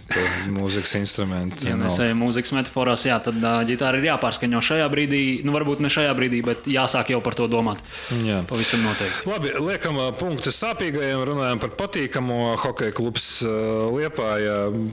mūzikas 0.55 0.93
instrumentu. 1.01 1.65
Ja 1.67 1.75
mēs 1.79 1.97
ejam 2.03 2.21
mūzikas 2.23 2.53
metaforās, 2.55 3.03
jā, 3.07 3.17
tad 3.23 3.39
uh, 3.41 3.59
ģitāra 3.67 3.99
ir 3.99 4.07
jāpārskaņo 4.07 4.61
šajā 4.63 4.85
brīdī. 4.91 5.21
Nu, 5.43 5.51
varbūt 5.55 5.83
ne 5.83 5.91
šajā 5.91 6.13
brīdī, 6.15 6.39
bet 6.45 6.69
jāsāk 6.71 7.11
jau 7.11 7.19
par 7.23 7.35
to 7.35 7.49
domāt. 7.51 7.81
Jā. 8.23 8.39
Pavisam 8.47 8.85
noteikti. 8.87 9.27
Labi, 9.27 9.51
liekam 9.67 9.99
punktu 10.19 10.53
sāpīgajiem, 10.55 11.23
runājam 11.27 11.59
par 11.63 11.73
patīkamo 11.81 12.39
hokeja 12.63 12.95
klubs 12.95 13.27
Liepā. 13.43 14.29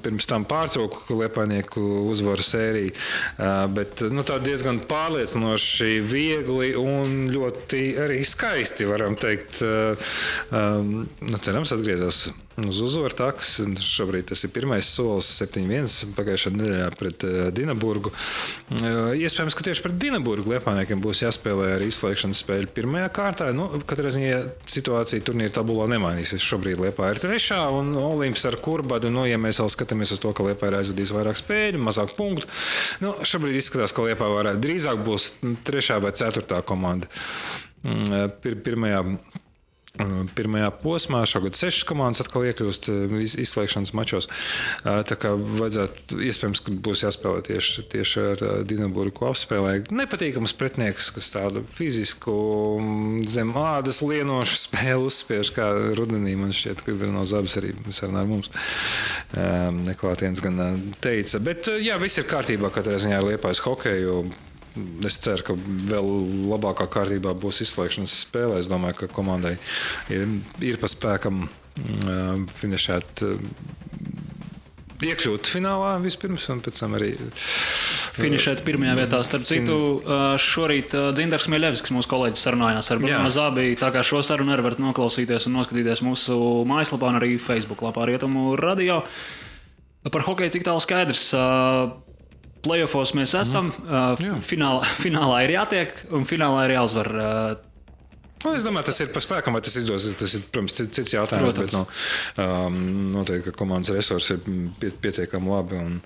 Pirms 0.03 0.27
tam 0.31 0.47
pārtrauka 0.49 1.15
Liepainieku 1.15 1.85
uzvaru 2.11 2.43
sēriju, 2.43 2.97
bet 3.77 4.03
nu, 4.11 4.27
tā 4.27 4.41
diezgan 4.43 4.83
pārliecinoši, 4.91 5.93
viegli 6.03 6.75
un 6.79 7.29
ļoti 7.31 7.85
arī 8.03 8.21
skaisti, 8.27 8.91
varam 8.91 9.15
teikt. 9.19 9.63
Nu, 10.51 11.41
cerams, 11.47 11.75
atgriezās 11.79 12.27
uz 12.67 12.81
uzvaru 12.83 13.15
takas. 13.17 13.55
Šobrīd 13.85 14.29
tas 14.31 14.43
ir 14.45 14.53
pirmais 14.55 14.89
solis 14.91 15.29
7-1 15.39 16.15
pagājušā 16.17 16.53
nedēļā 16.55 16.89
pret 16.99 17.27
ā, 17.27 17.49
Dienaburgu. 17.55 18.13
Ā, 18.79 18.93
Iespējams, 19.19 19.57
ka 19.57 19.67
tieši 19.69 19.85
pret 19.85 19.99
Dienaburgu 20.03 20.55
Liepainiekiem 20.55 21.03
būs 21.05 21.23
jāspēlē 21.25 21.75
arī 21.77 21.91
izslēgšanas 21.93 22.43
spēle 22.45 22.71
pirmajā 22.75 23.11
kārtā. 23.15 23.49
Nu, 23.57 23.69
katrā 23.89 24.13
ziņā 24.15 24.43
situācija 24.69 25.25
turnīra 25.27 25.55
tabulā 25.61 25.89
nemainīsies. 25.93 26.45
Šobrīd 26.45 26.83
Liepā 26.83 27.13
ir 27.15 27.23
trešā 27.23 27.63
un 27.79 27.95
Olimps 28.01 28.47
ar 28.49 28.59
kurbadu. 28.65 29.13
Nu, 29.15 29.27
ja 29.29 29.41
mēs 29.41 29.63
vēl 29.63 29.73
skatāmies 29.75 30.15
uz 30.17 30.23
to, 30.23 30.35
ka 30.35 30.47
Liepā 30.47 30.73
ir 30.73 30.81
aizvadījis 30.81 31.15
vairāk 31.17 31.41
spēļu, 31.41 31.83
mazāk 31.89 32.15
punktu, 32.19 32.51
nu, 33.05 33.15
šobrīd 33.27 33.59
izskatās, 33.61 33.95
ka 33.95 34.07
Liepā 34.07 34.31
varētu 34.33 34.65
drīzāk 34.65 35.03
būs 35.07 35.33
trešā 35.69 36.01
vai 36.03 36.15
ceturtā 36.17 36.63
komanda. 36.67 37.11
Mm, 37.87 38.33
Pir, 38.43 38.57
pirmajā 38.67 39.05
Pirmajā 40.39 40.69
posmā 40.83 41.25
šogad 41.27 41.57
sešas 41.59 41.85
komandas 41.89 42.23
atkal 42.23 42.45
iekļūst 42.49 42.89
iz- 43.23 43.37
izslēgšanas 43.43 43.93
mačos. 43.99 44.29
Tā 44.85 45.17
kā 45.19 45.33
vajadzētu, 45.35 46.21
iespējams, 46.29 46.63
ka 46.65 46.75
būs 46.87 47.03
jāspēlē 47.07 47.43
tieši, 47.49 47.85
tieši 47.93 48.25
ar 48.33 48.45
Dienaburgu 48.69 49.27
apspēlē. 49.31 49.73
Nepatīkams 49.91 50.55
pretinieks, 50.59 51.11
kas 51.17 51.31
tādu 51.35 51.65
fizisku, 51.75 52.35
zem 53.27 53.53
ādas 53.59 54.01
lienošu 54.07 54.61
spēli 54.67 55.09
uzspiež, 55.11 55.53
kā 55.57 55.71
rudenī 55.99 56.37
man 56.39 56.55
šķiet, 56.55 56.85
ka 56.87 56.97
no 57.11 57.25
Zabas 57.29 57.59
arī 57.61 57.75
sarunā 57.91 58.23
ar 58.23 58.31
mums. 58.31 58.51
Neklātiens 59.35 60.43
gan 60.45 60.61
teica. 61.03 61.41
Bet 61.43 61.71
jā, 61.83 61.99
viss 62.01 62.19
ir 62.21 62.29
kārtībā 62.31 62.71
katrā 62.75 62.99
ziņā 63.01 63.19
ar 63.19 63.27
liepājas 63.33 63.63
hokeju. 63.67 64.23
Es 65.09 65.19
ceru, 65.25 65.45
ka 65.51 65.57
vēl 65.91 66.09
labākā 66.51 66.89
kārtībā 66.93 67.35
būs 67.39 67.63
izslēgšanas 67.65 68.17
spēlē. 68.27 68.59
Es 68.63 68.71
domāju, 68.71 69.03
ka 69.03 69.11
komandai 69.13 69.57
ir, 70.13 70.27
ir 70.65 70.81
pa 70.81 70.91
spēkam 70.91 71.47
mm, 71.47 72.49
finišēt, 72.61 73.25
mm, 73.25 74.25
iekļūt 75.09 75.53
finālā 75.55 75.97
vispirms, 76.03 76.49
un 76.55 76.65
pēc 76.65 76.85
tam 76.85 76.99
arī 76.99 77.15
Finišēt 78.19 78.65
pirmajā 78.67 78.95
vietā. 78.99 79.21
Starp 79.27 79.47
citu, 79.49 79.77
šorīt 80.43 80.95
Dzindars 81.15 81.49
Mielevskis, 81.53 81.93
mūsu 81.95 82.11
kolēģis, 82.11 82.45
sarunājās 82.49 82.91
ar 82.91 83.03
Bruno 83.03 83.29
Jā. 83.29 83.35
Zābiju. 83.37 83.77
Tā 83.79 83.93
kā 83.95 84.03
šo 84.07 84.23
sarunu 84.27 84.55
arī 84.55 84.65
varat 84.67 84.83
noklausīties 84.83 85.49
un 85.49 85.59
noskatīties 85.59 86.03
mūsu 86.07 86.39
mājaslapā 86.69 87.13
un 87.13 87.21
arī 87.21 87.37
Facebook 87.43 87.85
lapā 87.87 88.09
Rietumu 88.11 88.57
radio. 88.59 89.03
Par 90.09 90.25
hokeju 90.27 90.57
tik 90.57 90.67
tālu 90.67 90.83
skaidrs. 90.83 91.29
Playoffs 92.65 93.15
mēs 93.17 93.35
esam. 93.39 93.71
ā, 93.87 94.03
Jā. 94.23 94.37
Finālā, 94.45 94.83
finālā 95.05 95.41
ir 95.47 95.55
jātiek 95.59 96.05
un 96.15 96.27
finālā 96.29 96.67
ir 96.69 96.77
jāuzvar. 96.79 97.13
ā, 97.15 97.33
Nu, 98.39 98.53
es 98.55 98.63
domāju, 98.63 98.87
tas 98.87 99.01
ir 99.03 99.09
par 99.11 99.23
spēkam, 99.25 99.57
vai 99.57 99.61
tas 99.67 99.75
izdosies. 99.81 100.13
Tas 100.15 100.31
ir, 100.39 100.45
protams, 100.55 100.77
cits 100.95 101.11
jautājums. 101.11 101.57
Protams. 101.57 101.73
Bet, 101.75 102.39
nu, 102.39 102.45
um, 102.45 102.77
noteikti, 103.17 103.51
ka 103.51 103.59
komandas 103.59 103.91
resursi 103.91 104.37
ir 104.37 104.45
pie, 104.79 104.93
pietiekami 105.03 105.51
labi. 105.51 105.75
Un, 105.83 105.97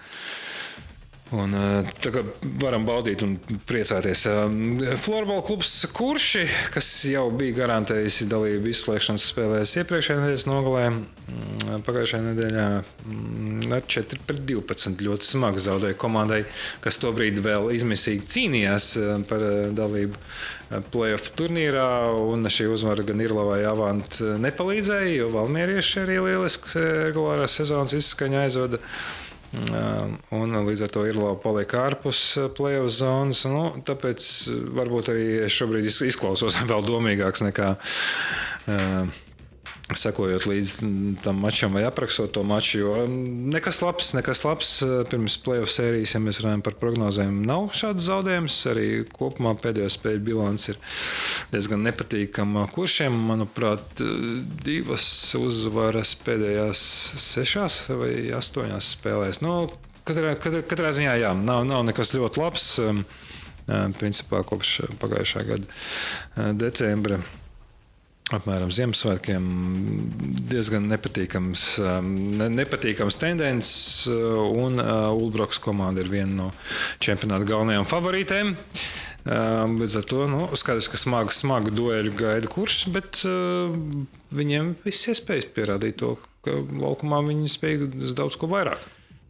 Un, 1.32 1.54
uh, 1.56 1.92
tā 2.04 2.10
kā 2.12 2.20
varam 2.60 2.84
baudīt 2.84 3.22
un 3.24 3.38
priecāties. 3.68 4.26
Um, 4.28 4.82
Florbola 5.00 5.40
klubs 5.46 5.70
Kurši, 5.96 6.42
kas 6.74 6.88
jau 7.08 7.24
bija 7.32 7.62
garantējis 7.62 8.26
dalību 8.28 8.68
izslēgšanas 8.68 9.24
spēlēs 9.32 9.72
iepriekšējā 9.80 10.18
nedēļas 10.18 10.44
nogalē, 10.50 10.82
mm, 10.92 11.80
pagājušajā 11.86 12.26
nedēļā 12.26 12.66
mm, 12.82 13.72
ar 13.78 13.88
4 13.96 14.20
pret 14.28 14.44
12 14.50 15.06
ļoti 15.08 15.30
smagi 15.30 15.64
zaudēja 15.64 16.00
komandai, 16.04 16.42
kas 16.84 17.00
tobrīd 17.00 17.40
vēl 17.44 17.72
izmisīgi 17.78 18.28
cīnījās 18.36 18.92
uh, 19.00 19.16
par 19.28 19.46
dalību 19.72 20.20
playoff 20.92 21.32
turnīrā. 21.40 21.88
Un 22.28 22.44
šī 22.52 22.68
uzvara 22.76 23.08
gan 23.08 23.24
Irlavai 23.24 23.62
Avant 23.72 24.20
nepalīdzēja, 24.20 25.16
jo 25.16 25.32
Valmierieši 25.32 26.04
arī 26.04 26.20
lielisks 26.28 26.76
regulārās 26.76 27.56
sezonas 27.56 27.96
izskaņa 27.96 28.44
aizvada. 28.44 28.84
Un 29.52 30.54
līdz 30.64 30.84
ar 30.86 30.92
to 30.94 31.02
ir 31.04 31.18
labi 31.20 31.40
paliek 31.42 31.74
ārpus 31.76 32.20
playoff 32.56 32.88
zonas. 32.96 33.42
Nu, 33.50 33.66
tāpēc 33.84 34.24
varbūt 34.78 35.10
arī 35.12 35.26
es 35.44 35.52
šobrīd 35.58 35.90
iz- 35.90 36.00
izklausos 36.08 36.56
vēl 36.70 36.86
domīgāks 36.88 37.44
nekā. 37.44 37.74
Uh, 38.64 39.12
Sekojot 39.90 40.46
līdz 40.46 40.70
tam 41.24 41.40
mačam 41.42 41.74
vai 41.76 41.82
aprakstot 41.84 42.30
to 42.32 42.44
maču, 42.46 42.78
jo 42.80 42.92
mm, 43.02 43.50
nekas 43.52 43.80
labs, 43.82 44.12
nekas 44.16 44.44
labs 44.46 44.70
uh, 44.86 44.92
pirms 45.10 45.34
playoff 45.42 45.72
sērijas, 45.74 46.14
ja 46.14 46.20
mēs 46.22 46.38
runājam 46.40 46.62
par 46.64 46.76
prognozēm, 46.80 47.42
nav 47.48 47.72
šāds 47.76 48.06
zaudējums. 48.06 48.56
Arī 48.72 48.86
kopumā 49.10 49.52
pēdējo 49.60 49.90
spēļu 49.92 50.22
bilants 50.30 50.70
ir 50.72 50.78
diezgan 51.52 51.84
nepatīkama. 51.84 52.64
Kuršiem, 52.72 53.18
manuprāt, 53.32 54.04
divas 54.64 55.04
uzvaras 55.36 56.14
pēdējās 56.24 56.86
sešās 57.26 57.82
vai 57.90 58.14
astoņās 58.38 58.94
spēlēs. 58.96 59.42
Nu, 59.44 59.66
katrā, 60.08 60.36
katrā, 60.40 60.64
katrā 60.72 60.94
ziņā 60.96 61.18
jā, 61.26 61.36
nav, 61.36 61.66
nav 61.68 61.84
nekas 61.90 62.14
ļoti 62.16 62.44
labs. 62.44 62.72
uh, 62.86 63.04
Principā 63.98 64.40
kopš 64.46 64.80
pagājušā 65.02 65.46
gada 65.46 65.68
uh, 65.68 66.50
decembra 66.58 67.20
apmēram 68.36 68.70
Ziemassvētkiem 68.72 69.44
diezgan 70.50 70.88
nepatīkams, 70.90 71.64
um, 71.82 72.10
ne, 72.40 72.48
nepatīkams 72.52 73.18
tendences. 73.20 74.08
uh, 74.10 74.40
Un 74.62 74.80
uh, 74.82 75.10
Ulbroks 75.12 75.60
komanda 75.62 76.02
ir 76.04 76.10
viena 76.12 76.32
no 76.36 76.48
čempionāta 77.02 77.48
galvenajām 77.48 77.88
favorītēm. 77.88 78.54
Um, 79.22 79.76
Līdz 79.78 80.00
ar 80.00 80.08
to 80.10 80.24
nu, 80.30 80.46
skaidrs, 80.58 80.88
ka 80.90 80.98
smagu, 80.98 81.34
smagu 81.34 81.70
dueļu 81.74 82.16
gaida 82.18 82.50
kurš, 82.50 82.80
bet 82.94 83.22
uh, 83.28 83.70
viņiem 84.34 84.74
viss 84.82 85.12
iespējas 85.12 85.46
pierādīt 85.54 86.00
to, 86.02 86.16
ka 86.42 86.58
laukumā 86.58 87.22
viņi 87.28 87.52
spēj 87.52 87.86
daudz 88.18 88.38
ko 88.40 88.50
vairāk. 88.50 88.82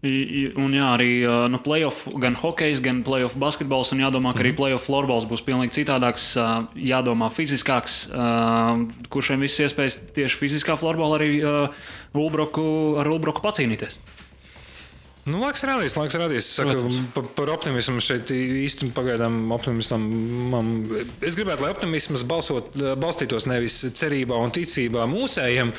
Un 0.03 0.73
jā, 0.75 0.87
arī 0.97 1.11
nu, 1.53 1.61
playoff, 1.63 2.09
gan 2.19 2.35
hokejs, 2.35 2.81
gan 2.83 3.05
playoff 3.07 3.37
basketbols. 3.39 3.93
Un 3.95 4.03
jādomā, 4.03 4.33
ka 4.35 4.43
arī 4.43 4.51
playoff 4.59 4.89
florbols 4.89 5.29
būs 5.31 5.45
pilnīgi 5.47 5.77
citādāks, 5.77 6.33
jādomā 6.75 7.29
fiziskāks. 7.31 8.09
ā, 8.11 8.27
Kuršiem 9.15 9.47
viss 9.47 9.63
iespējas 9.63 10.01
tieši 10.17 10.41
fiziskā 10.41 10.75
florbolā 10.81 11.21
arī 11.21 11.31
Ulbroku, 12.19 12.67
ar 12.99 13.13
Ulbroku 13.15 13.45
pacīnīties. 13.47 14.01
Nu, 15.23 15.39
laiks 15.39 15.63
rādīs, 15.63 15.95
laiks 15.95 16.17
rādīs. 16.19 16.47
Saku, 16.57 16.89
par, 17.15 17.27
par 17.37 17.51
optimismu 17.55 18.01
šeit 18.03 18.31
īsti 18.35 18.89
pagaidām 18.97 19.53
optimistam. 19.55 20.03
Man, 20.51 20.73
es 21.23 21.37
gribētu, 21.39 21.63
lai 21.63 21.71
optimisms 21.71 22.25
balsot, 22.27 22.75
balstītos 22.99 23.47
nevis 23.47 23.77
cerībā 23.95 24.35
un 24.43 24.51
ticībā 24.55 25.05
mūsējiem, 25.07 25.71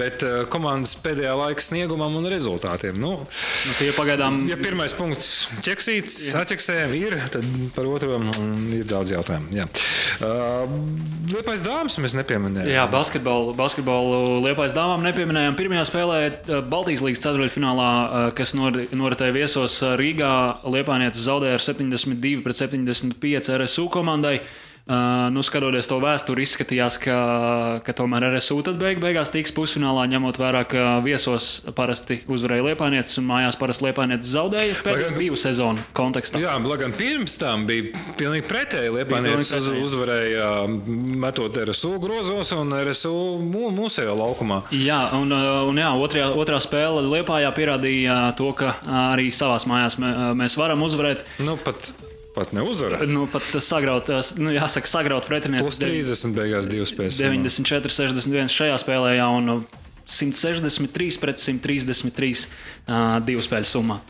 bet 0.00 0.24
eh, 0.24 0.38
komandas 0.52 0.94
pēdējā 1.04 1.34
laika 1.42 1.66
sniegumam 1.66 2.16
un 2.22 2.30
rezultātiem. 2.32 2.96
Nu, 2.96 3.10
Nu, 3.20 3.74
tie 3.76 3.90
pagaidām 3.92 4.38
ja 4.48 4.56
pirmais 4.56 4.94
punkts 4.96 5.26
ķeksīts, 5.66 6.14
atķeksējam 6.40 6.94
ir, 6.96 7.16
tad 7.34 7.44
par 7.76 7.84
otro 7.90 8.16
ir 8.72 8.86
daudz 8.88 9.12
jautājumu. 9.12 9.50
Jā. 9.58 9.66
Uh, 10.24 10.64
Liepais 11.30 11.60
dāmas 11.64 11.98
mēs 12.00 12.14
nepieminējām. 12.16 12.70
Jā, 12.72 12.86
basketbolu, 12.90 13.52
basketbolu 13.58 14.40
Liepais 14.46 14.72
dāmām 14.76 15.04
nepieminējām. 15.04 15.58
Pirmajā 15.58 15.84
spēlē 15.90 16.18
eh, 16.30 16.62
Baltijas 16.72 17.04
līnijas 17.04 17.22
ceturdaļfinālā, 17.26 17.90
eh, 17.92 18.26
kas 18.40 18.56
nor- 18.56 18.69
noritēja 18.96 19.34
viesos 19.34 19.76
eh, 19.84 19.94
Rīgā, 20.00 20.32
Liepainietis 20.70 21.26
zaudēja 21.26 21.58
ar 21.58 21.64
72 21.64 22.42
pret 22.44 22.58
75 22.60 23.52
RSU 23.56 23.88
komandai. 23.92 24.38
Uh, 24.90 25.28
nu, 25.30 25.42
skatoties 25.44 25.86
to 25.86 26.00
vēsturi, 26.02 26.42
izskatījās, 26.42 26.96
ka, 26.98 27.16
ka 27.84 27.92
tomēr 27.94 28.24
RSU 28.32 28.56
beig, 28.80 28.98
beigās 29.02 29.30
tiks 29.30 29.52
pusfinālā, 29.54 30.06
ņemot 30.10 30.40
vērā, 30.40 30.64
ka 30.66 30.86
viesos 31.04 31.60
parasti 31.76 32.20
uzvarēja 32.30 32.64
Liepainietis 32.70 33.20
un 33.20 33.28
mājās 33.28 33.58
parasti 33.60 33.86
Liepainietis 33.86 34.32
zaudēja 34.34 34.80
pēdējo 34.82 35.12
divu 35.18 35.38
sezonu 35.38 35.84
kontekstā. 35.94 36.40
Jā, 36.42 36.56
lai 36.58 36.78
gan 36.80 36.94
pirms 36.96 37.36
tam 37.38 37.68
bija 37.68 37.92
pilnīgi 38.18 38.48
pretēji. 38.48 38.92
Liepainietis 38.96 39.52
pilnīgi 39.54 39.84
uz, 39.84 39.92
uzvarēja 39.92 40.50
metot 41.22 41.60
RSU 41.68 41.94
grozos 42.02 42.50
un 42.56 42.74
RSU 42.80 43.14
mū, 43.44 43.68
mūsējā 43.76 44.16
laukumā. 44.16 44.62
Jā, 44.74 45.02
un, 45.20 45.30
un 45.70 45.80
jā, 45.80 45.92
otrajā, 46.02 46.30
otrā 46.40 46.58
spēle 46.64 47.04
Lietpājā 47.06 47.52
pierādīja 47.54 48.20
to, 48.40 48.50
ka 48.58 48.74
arī 49.12 49.30
savā 49.34 49.60
mājās 49.70 50.00
mē- 50.02 50.14
mēs 50.40 50.56
varam 50.58 50.82
uzvarēt. 50.86 51.22
Nu, 51.44 51.54
pat, 51.60 51.92
pat 52.36 52.54
neuzvarēt. 52.56 53.06
Nu, 53.10 53.26
pat 53.30 53.46
sagraut, 53.64 54.10
nu, 54.40 54.52
jāsaka, 54.54 54.90
sagraut 54.90 55.28
pretinieku. 55.28 55.66
Plus 55.68 55.80
30 55.82 56.36
beigās 56.36 56.70
divas 56.70 56.94
spēles. 56.94 57.18
94, 57.20 57.92
61 57.96 58.54
šajā 58.54 58.78
spēlē, 58.84 59.16
jā, 59.18 59.28
un 59.40 59.56
uh, 59.56 59.82
163 60.10 61.20
pret 61.22 61.42
133 61.42 62.46
uh, 62.46 63.20
divu 63.26 63.44
spēļu 63.46 63.70
summā. 63.74 64.00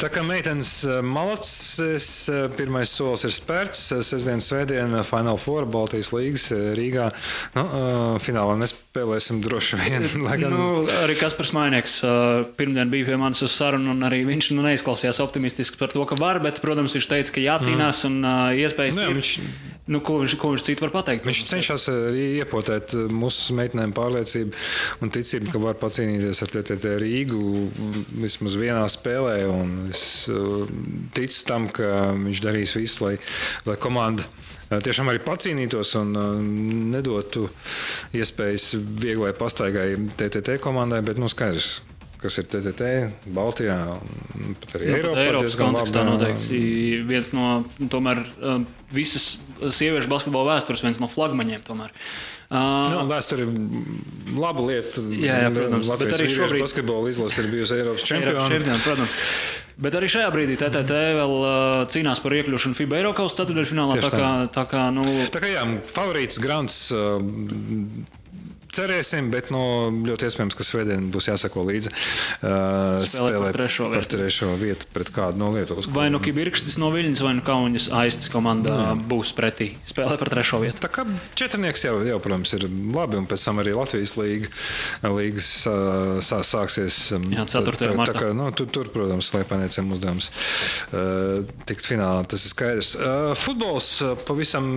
Tā 0.00 0.08
kā 0.12 0.22
meitenes 0.24 0.70
malacis, 1.04 2.06
pirmais 2.56 2.92
solis 2.94 3.26
ir 3.26 3.34
spērts. 3.34 3.82
Sestdien, 4.06 4.42
svētdien, 4.42 4.94
Final 5.06 5.40
Four 5.40 5.66
Baltijas 5.70 6.12
eh, 6.14 6.70
Rīgā. 6.76 7.10
Nu, 7.56 7.64
eh, 7.66 8.14
finālā 8.22 8.56
nespēlēsim 8.90 9.38
droši 9.42 9.76
vien. 9.78 10.06
Gan, 10.40 10.50
Nu, 10.50 10.84
arī 11.04 11.14
Kaspars 11.18 11.52
Mainieks 11.54 12.00
uh, 12.04 12.42
pirmdien 12.58 12.90
bija 12.90 13.06
pie 13.06 13.16
manis 13.20 13.42
uz 13.46 13.52
sarunu, 13.54 13.92
un 13.94 14.02
arī 14.06 14.22
viņš 14.26 14.48
nu, 14.56 14.64
neizklausījās 14.66 15.20
optimistiski 15.22 15.78
par 15.78 15.92
to, 15.92 16.02
ka 16.10 16.16
var, 16.18 16.40
bet, 16.42 16.58
protams, 16.62 16.96
viņš 16.98 17.06
teica, 17.10 17.34
ka 17.36 17.40
jācīnās 17.44 18.02
un 18.08 18.18
uh, 18.24 18.50
iespējas 18.58 18.96
Nu 18.98 19.04
jā, 19.06 19.10
ir. 19.14 19.20
viņš- 19.20 19.68
Nu, 19.90 19.98
ko, 20.06 20.20
viņš, 20.22 20.34
ko 20.38 20.52
viņš 20.52 20.62
citu 20.68 20.84
var 20.84 20.92
pateikt? 20.94 21.24
Viņš 21.26 21.38
cenšas 21.50 21.88
arī 21.90 22.26
iepotēt 22.44 22.92
eh, 22.94 23.08
mūsu 23.10 23.56
meitenēm 23.58 23.90
pārliecību 23.96 24.52
un 25.02 25.10
ticību, 25.10 25.48
ka 25.50 25.58
var 25.64 25.74
pacīnīties 25.80 26.42
ar 26.44 26.52
TTT 26.52 26.92
Rīgu 27.02 27.40
mm, 27.40 28.04
vismaz 28.22 28.54
vienā 28.60 28.84
spēlē. 28.92 29.34
Es 29.90 30.04
eh, 30.30 30.70
ticu 31.16 31.40
tam, 31.48 31.66
ka 31.74 31.90
viņš 32.20 32.42
darīs 32.44 32.76
visu, 32.78 33.02
lai, 33.08 33.16
lai 33.66 33.74
komanda 33.82 34.28
tiešām 34.70 35.10
arī 35.10 35.22
pacīnītos 35.24 35.94
un 35.98 36.14
nedotu 36.92 37.48
iespējas 38.16 38.72
vieglai 38.78 39.32
pastaigai 39.36 39.94
TTT 40.14 40.60
komandai, 40.62 41.02
bet 41.06 41.18
nu 41.20 41.30
skaidrs. 41.30 41.80
Kas 42.20 42.36
ir 42.36 42.50
TTT, 42.52 42.88
Baltijā, 43.32 43.78
pat 44.60 44.74
arī 44.76 44.90
Nu, 44.90 44.96
Eiropā. 44.98 45.22
Eiropas 45.22 45.54
kontekstā 45.56 46.02
labi, 46.04 46.10
noteikti 46.10 46.58
viens 47.08 47.30
no 47.32 47.62
tomēr, 47.88 48.20
visas 48.92 49.38
sieviešu 49.56 50.10
basketbola 50.12 50.50
vēstures, 50.52 50.84
viens 50.84 51.00
no 51.00 51.08
flagmaņiem. 51.08 51.64
Tomēr. 51.64 51.94
Uh, 51.96 52.39
Nu, 52.50 53.04
vēsture 53.06 53.44
ir 53.46 53.50
laba 54.34 54.62
lieta. 54.66 55.02
Jā, 55.14 55.36
jā, 55.46 55.50
protams, 55.54 55.86
Latvijas 55.86 56.18
arī 56.18 56.28
šobrīd- 56.34 56.64
basketbola 56.66 57.08
izlase 57.12 57.44
ir 57.44 57.50
bijusi 57.52 57.76
Eiropas 57.78 58.02
čempiona. 58.08 58.78
protams. 58.84 59.14
Bet 59.80 59.94
arī 59.96 60.08
šajā 60.12 60.28
brīdī 60.34 60.56
TTT 60.60 60.96
vēl 61.16 61.34
uh, 61.40 61.86
cīnās 61.88 62.18
par 62.20 62.34
iekļūšanu 62.36 62.76
FIBA 62.76 62.98
Eiropas 63.00 63.36
ceturdaļfinālā. 63.38 64.00
Tā 64.02 64.10
kā, 64.12 64.30
tā 64.52 64.64
kā 64.68 64.82
nu, 64.92 65.04
Tā 65.32 65.40
kā 65.40 65.48
jā, 65.54 65.62
favorīts 65.94 66.40
Grants. 66.42 66.90
Uh, 66.92 67.22
Cerēsim, 68.70 69.30
bet 69.32 69.48
no, 69.50 69.60
ļoti 69.90 70.28
iespējams, 70.28 70.54
ka 70.54 70.62
svētdien 70.66 71.08
būs 71.10 71.26
jāsako 71.26 71.64
līdzi 71.66 71.90
uh, 71.90 73.00
Spēlē 73.02 73.40
par 73.42 73.56
trešo 73.56 73.88
par 73.90 74.04
vietu. 74.04 74.12
trešo 74.14 74.50
vietu 74.60 74.86
pret 74.94 75.10
kādu 75.14 75.40
no 75.40 75.48
Lietuvas. 75.54 75.88
vai 75.90 76.04
nu 76.12 76.20
Kibirkstis 76.22 76.76
no 76.78 76.92
Viļņas, 76.94 77.22
vai 77.26 77.32
nu 77.38 77.42
Kaunas 77.46 77.88
aizstas 77.98 78.30
komanda 78.30 78.92
būs 79.10 79.32
pretī. 79.34 79.72
Spēlē 79.90 80.14
par 80.20 80.30
trešo 80.30 80.60
vietu. 80.62 80.78
Tā 80.84 80.90
kā 80.92 81.02
četrnieks 81.38 81.82
jau, 81.88 81.96
jau, 82.06 82.20
protams, 82.22 82.52
ir 82.60 82.68
labi, 82.94 83.18
un 83.18 83.26
pēc 83.30 83.44
tam 83.48 83.58
arī 83.64 83.74
Latvijas 83.74 84.14
līga, 84.20 84.52
līgas 85.18 85.50
uh, 85.66 86.20
sā, 86.22 86.38
sāksies. 86.46 87.00
um, 87.18 87.26
Jā, 87.34 87.48
4. 87.50 87.74
tā- 87.74 87.90
tā- 87.96 88.06
tā 88.12 88.16
kā, 88.20 88.30
nu, 88.36 88.46
tur, 88.54 88.70
tur, 88.70 88.92
protams, 88.94 89.32
slēpēniecēm 89.34 89.90
uzdevums 89.96 90.30
uh, 90.94 91.42
tikt 91.66 91.90
finālā, 91.90 92.22
tas 92.30 92.46
ir 92.46 92.54
skaidrs. 92.54 92.94
Uh, 93.00 93.34
futbols 93.38 93.90
uh, 94.06 94.14
pavisam 94.28 94.70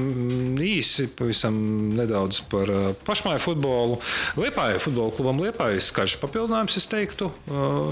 īsi, 0.63 1.08
pavisam 1.13 1.62
nedaudz 2.01 2.41
par 2.49 2.73
uh, 2.73 2.89
pašmāju 3.06 3.43
futbolu. 3.45 3.82
Futbolu. 3.84 4.00
Liepāja 4.39 4.80
futbola 4.82 5.13
klubam 5.13 5.41
Liepājas 5.43 5.91
karš 5.96 6.17
papildinājums, 6.22 6.78
es 6.80 6.88
teiktu. 6.89 7.30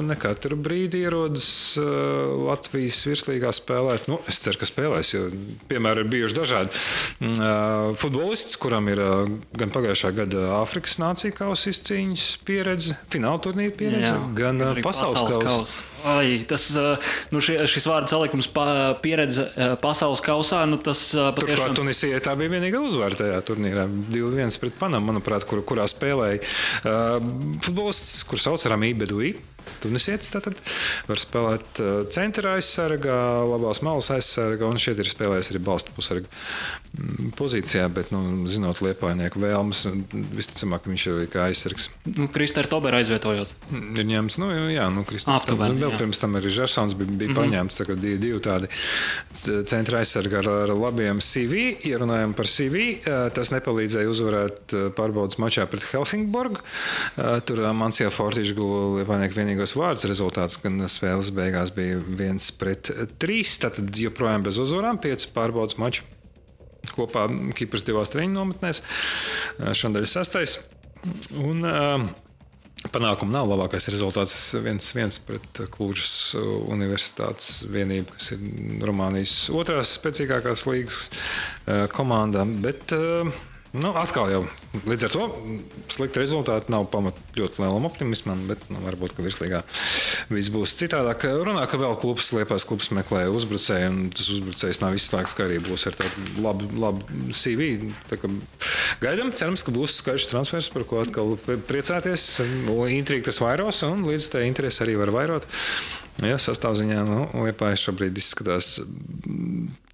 Ne 0.05 0.17
katru 0.19 0.57
brīdi 0.59 1.03
ierodas 1.05 1.77
Latvijas 1.77 3.01
virslīgā 3.07 3.51
spēlēt. 3.55 4.07
Nu, 4.11 4.19
es 4.29 4.41
ceru, 4.43 4.61
ka 4.61 4.69
spēlēs, 4.69 5.13
jo 5.15 5.27
piemēri 5.69 6.05
ir 6.05 6.11
bijuši 6.11 6.37
dažādi. 6.37 6.81
Mm, 7.21 7.95
futbolists, 7.99 8.57
kuram 8.61 8.89
ir 8.91 9.01
gan 9.57 9.73
pagājušā 9.73 10.13
gada 10.15 10.47
Āfrikas 10.61 10.97
nācija 11.01 11.35
kausa 11.35 11.71
izcīņas 11.71 12.27
pieredze, 12.47 12.97
fināla 13.11 13.41
turnīra 13.43 13.73
pieredze, 13.75 14.13
Jā, 14.13 14.19
gan 14.37 14.61
pasaules, 14.81 15.21
pasaules 15.21 15.47
kausa. 15.47 15.87
Ai, 16.01 16.39
tas, 16.49 16.65
nu, 17.29 17.41
šie, 17.43 17.59
šis 17.69 17.85
vārdu 17.89 18.09
salikums 18.09 18.47
pieredze 19.03 19.45
pasaules 19.83 20.23
kausā, 20.25 20.63
nu, 20.69 20.79
tas 20.81 21.11
patiešām... 21.13 21.51
Turklāt 21.51 21.77
Tunisijai 21.77 22.21
tā 22.25 22.33
bija 22.39 22.55
vienīgā 22.55 22.81
uzvara 22.81 23.17
tajā 23.19 23.37
turnīrā. 23.45 23.85
2-1 24.09 24.57
pret 24.61 24.77
Panamu, 24.81 25.11
manuprāt, 25.11 25.45
kur, 25.49 25.61
kurā 25.81 25.89
spēlēja 25.89 26.41
uh, 26.41 27.17
futbolists, 27.63 28.21
kurš 28.29 28.45
sauc 28.45 28.65
Ramī 28.69 28.93
Bedui. 28.97 29.35
Tunisietis 29.81 30.33
tātad 30.33 30.59
var 31.07 31.21
spēlēt 31.21 31.81
uh, 31.81 31.91
centra 32.13 32.55
aizsargā, 32.59 33.17
labās 33.47 33.81
malas 33.85 34.11
aizsargā, 34.13 34.67
un 34.69 34.79
šeit 34.81 34.99
ir 35.01 35.09
spēlējis 35.09 35.51
arī 35.53 35.61
balsta 35.65 35.93
pusarga 35.95 36.27
mm, 36.27 37.31
pozīcijā, 37.39 37.87
bet, 37.93 38.11
nu, 38.13 38.45
zinot 38.51 38.81
liepainieku 38.85 39.41
vēlmes, 39.41 39.85
visticamāk, 40.35 40.87
viņš 40.89 41.07
ir 41.11 41.21
kā 41.31 41.47
aizsargs. 41.49 41.89
Nu, 42.09 42.27
Kristēra 42.31 42.69
Tobera 42.71 43.01
aizvietojot. 43.01 43.53
Ir 43.71 44.07
ņemts, 44.11 44.39
nu, 44.41 44.51
jā, 44.71 44.87
nu, 44.93 45.05
Kristērs 45.07 45.47
Tobera. 45.49 45.75
Vēl 45.81 45.97
pirms 45.99 46.21
tam 46.21 46.37
arī 46.39 46.51
Žersons 46.53 46.97
bija, 46.99 47.09
bija 47.09 47.31
mm 47.31 47.35
-hmm. 47.35 47.41
paņemts, 47.41 47.79
tā 47.81 47.87
kā 47.89 47.97
divi, 47.99 48.33
tādi 48.41 48.69
centra 49.69 50.01
aizsargi 50.01 50.37
ar, 50.41 50.49
ar 50.65 50.75
labiem 50.75 51.21
CV. 51.21 51.63
Ja 51.89 52.01
runājam 52.01 52.33
par 52.37 52.47
CV, 52.47 52.85
uh, 53.01 53.29
tas 53.33 53.51
nepalīdzēja 53.53 54.09
uzvarēt 54.09 54.75
uh, 54.77 54.89
pārbaudas 54.95 55.39
mačā 55.41 55.65
pret 55.69 55.83
Helsingborgu. 55.91 56.61
Tur 57.45 57.61
Mansijā 57.75 58.09
Fortiņš 58.13 58.53
guva 58.55 58.81
liepainieku 58.99 59.35
vienīgo 59.35 59.50
vienīgos 59.51 59.75
vārdus. 59.75 60.07
Rezultāts 60.09 60.57
spēles 60.91 61.31
beigās 61.35 61.73
bija 61.75 61.99
viens 61.99 62.51
pret 62.55 62.91
trīs. 63.21 63.57
Tātad 63.61 63.91
joprojām 63.97 64.47
bez 64.47 64.59
uzvarām, 64.61 65.01
pieci 65.01 65.31
pārbaudas 65.35 65.77
mači 65.81 66.07
kopā 66.95 67.27
Kipras 67.53 67.85
divās 67.85 68.09
treniņu 68.13 68.39
nometnēs. 68.39 68.81
Ir 69.61 70.09
sastais. 70.09 70.59
Un, 71.37 71.65
Panākumu 72.81 73.29
nav 73.29 73.45
labākais 73.45 73.85
rezultāts. 73.93 74.55
viens 74.57 74.87
viens 74.97 75.19
pret 75.21 75.59
Klūžas 75.69 76.33
Universitātes 76.65 77.59
vienību, 77.69 78.15
kas 78.15 78.31
ir 78.33 78.41
Rumānijas 78.89 79.35
otrās 79.53 79.91
spēcīgākās 79.99 80.65
līgas 80.65 81.03
komanda. 81.93 82.41
Bet, 82.65 82.95
uh, 82.97 83.29
Nu, 83.71 83.93
atkal 83.95 84.27
jau 84.27 84.41
līdz 84.83 85.05
ar 85.07 85.11
to 85.13 85.25
slikti 85.91 86.19
rezultāti 86.19 86.73
nav 86.73 86.89
pamata 86.91 87.21
ļoti 87.37 87.61
lielam 87.61 87.85
optimismam, 87.87 88.41
bet 88.49 88.65
nu, 88.67 88.81
varbūt 88.83 89.15
virslīgā 89.15 89.61
viss 90.31 90.51
būs 90.51 90.73
citādāk. 90.81 91.23
Runā, 91.47 91.63
ka 91.71 91.79
vēl 91.79 91.95
klubs, 92.01 92.33
Liepais 92.35 92.65
klubs 92.67 92.89
meklē 92.91 93.29
uzbrucēju, 93.31 93.93
un 93.93 94.09
tas 94.11 94.27
uzbrucējs 94.33 94.81
nav 94.83 94.97
izslēgts, 94.99 95.35
ka 95.37 95.47
arī 95.47 95.61
būs 95.63 95.87
ar 95.87 95.95
tādu 96.01 96.43
labu, 96.43 96.67
labu 96.83 97.31
CV. 97.31 97.93
Tā 98.11 98.19
gaidām, 99.03 99.31
cerams, 99.39 99.63
ka 99.63 99.75
būs 99.75 100.01
skaļš 100.01 100.27
transfers, 100.33 100.71
par 100.73 100.87
ko 100.89 100.99
atkal 101.05 101.37
priecāties. 101.47 102.27
Intriga 102.91 103.29
tas 103.29 103.39
vairos, 103.39 103.83
un 103.87 104.03
līdz 104.09 104.33
tai 104.35 104.45
interesi 104.49 104.83
arī 104.83 104.99
var 104.99 105.15
vairot. 105.15 105.47
Ja, 106.19 106.35
sastāvziņā 106.35 107.05
nu, 107.07 107.23
Liepais 107.47 107.87
šobrīd 107.87 108.19
izskatās 108.19 108.81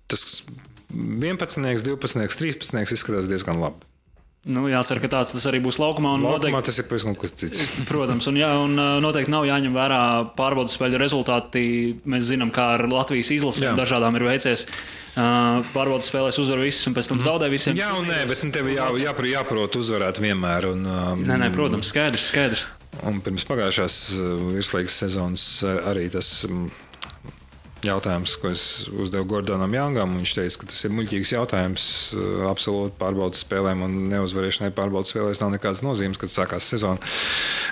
tas 0.09 0.41
11, 0.97 1.85
12, 1.85 2.25
13 2.41 2.97
izskatās 2.97 3.29
diezgan 3.29 3.61
labi. 3.61 3.85
Nu, 4.47 4.63
jācer, 4.71 5.01
ka 5.03 5.09
tāds 5.11 5.33
arī 5.49 5.59
būs 5.59 5.75
laukumā. 5.81 6.13
Laukumā 6.21 6.37
noteikti, 6.37 6.69
tas 6.69 6.77
ir 6.79 6.85
pavisam 6.87 7.15
kas 7.19 7.33
cits. 7.35 7.65
Protams, 7.89 8.29
un, 8.31 8.37
jā, 8.39 8.47
un 8.63 8.79
noteikti 9.03 9.33
nav 9.33 9.43
jāņem 9.49 9.75
vērā 9.75 9.99
pārbaudas 10.37 10.77
spēļu 10.77 11.01
rezultāti. 11.01 11.63
Mēs 12.07 12.29
zinām, 12.29 12.53
kā 12.55 12.69
ar 12.77 12.85
Latvijas 12.87 13.33
izlasēm 13.35 13.75
dažādām 13.79 14.15
ir 14.15 14.27
veicies. 14.29 14.63
Pārbaudas 15.17 16.07
spēlēs 16.07 16.39
uzvar 16.39 16.63
visus 16.63 16.87
un 16.87 16.95
pēc 16.95 17.11
tam 17.11 17.21
zaudē 17.25 17.51
visiem. 17.51 17.75
Jā, 17.75 17.91
un 17.99 18.07
nē, 18.07 18.23
bet 18.29 18.45
nu, 18.45 18.53
tev 18.55 18.71
jā, 18.71 18.87
jāprot, 19.03 19.31
jāprot 19.33 19.79
uzvarēt 19.81 20.23
vienmēr. 20.23 20.71
Un, 20.71 20.87
um, 20.87 21.27
nē, 21.27 21.41
nē, 21.43 21.51
protams, 21.55 21.91
skaidrs, 21.91 22.31
skaidrs. 22.31 22.67
Un 23.03 23.19
pirms 23.25 23.43
pagājušās 23.49 23.95
virslīgas 24.55 25.01
sezonas 25.03 25.47
arī 25.91 26.07
tas. 26.13 26.31
Um, 26.47 26.69
jautājums, 27.85 28.35
ko 28.41 28.51
es 28.53 28.63
uzdevu 28.89 29.27
Gordonam 29.33 29.73
Jāngam. 29.75 30.15
Viņš 30.19 30.35
teica, 30.39 30.61
ka 30.61 30.69
tas 30.71 30.85
ir 30.87 30.95
muļķīgs 30.97 31.33
jautājums. 31.35 31.89
Uh, 32.15 32.45
absolūti 32.49 32.97
pārbaudas 33.01 33.43
spēlēm 33.45 33.83
un 33.87 33.99
neuzvarēšanai 34.13 34.71
pārbaudas 34.77 35.13
spēlēs 35.13 35.43
nav 35.43 35.53
nekādas 35.57 35.83
nozīmes, 35.85 36.21
kad 36.21 36.33
sākās 36.33 36.71
sezona. 36.73 37.13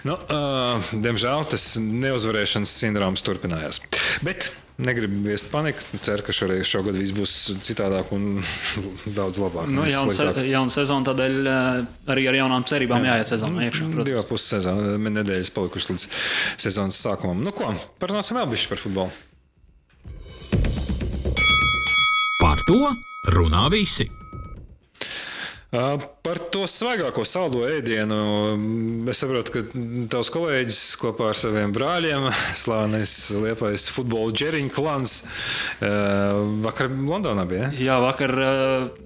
Nu, 0.07 0.19
uh, 0.19 0.93
diemžēl 0.93 1.47
tas 1.55 1.73
neuzvarēšanas 1.81 2.77
sindroms 2.83 3.25
turpinājās. 3.25 3.81
Bet 4.25 4.51
Negribu 4.77 5.21
viest 5.23 5.47
paniku. 5.51 5.79
Ceru, 6.03 6.23
ka 6.27 6.33
šoreiz 6.35 6.67
šogad 6.67 6.97
viss 6.99 7.15
būs 7.15 7.33
citādāk 7.63 8.09
un 8.15 8.41
daudz 9.17 9.39
labāk. 9.39 9.69
Nu, 9.71 9.85
jauna, 9.87 10.15
se, 10.15 10.25
jauna 10.49 10.73
sezona, 10.73 11.07
tādēļ 11.07 11.37
uh, 11.47 11.85
arī 12.11 12.25
ar 12.27 12.39
jaunām 12.41 12.65
cerībām 12.67 13.07
jāiet 13.07 13.31
sezonā 13.31 13.69
iekšā. 13.69 13.87
Divā 14.03 14.25
pusē 14.27 14.59
sezona, 14.59 14.97
nedēļas 14.99 15.53
palikušas 15.55 15.93
līdz 15.93 16.05
sezonas 16.65 16.99
sākumam. 17.07 17.39
Nu 17.45 17.55
ko, 17.55 17.71
parunāsim 18.03 18.35
vēl 18.41 18.51
bišķi 18.51 18.73
par 18.73 18.83
futbolu. 18.83 19.24
Par 22.45 22.59
to 22.61 22.91
runā 23.33 23.63
visi. 23.73 24.05
Par 25.71 26.39
to 26.53 26.63
svaigāko 26.69 27.25
saldo 27.27 27.65
ēdienu 27.67 28.19
es 29.11 29.19
saprotu, 29.19 29.55
ka 29.55 29.63
tavs 30.13 30.29
kolēģis 30.33 30.81
kopā 31.01 31.31
ar 31.33 31.39
saviem 31.39 31.73
brāļiem, 31.75 32.29
slavenais 32.63 33.15
liepais 33.35 33.89
futbola 33.91 34.35
ģeriņu 34.35 34.75
klans, 34.75 35.17
vakar 36.65 36.93
Londonā 36.93 37.47
bija. 37.49 37.73
Jā, 37.79 37.97
vakar 38.03 38.37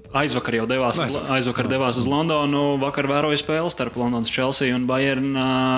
Aizvakar 0.10 0.56
jau 0.58 0.64
devās, 0.66 0.98
uz, 0.98 1.14
aizvakar 1.30 1.68
devās 1.70 2.00
uz 2.02 2.08
Londonu. 2.10 2.80
Vakar 2.82 3.06
vēroja 3.06 3.38
spēli 3.38 3.70
starp 3.70 4.00
Londonas 4.02 4.32
Chelsea 4.34 4.74
un 4.74 4.88
Bayern 4.90 5.36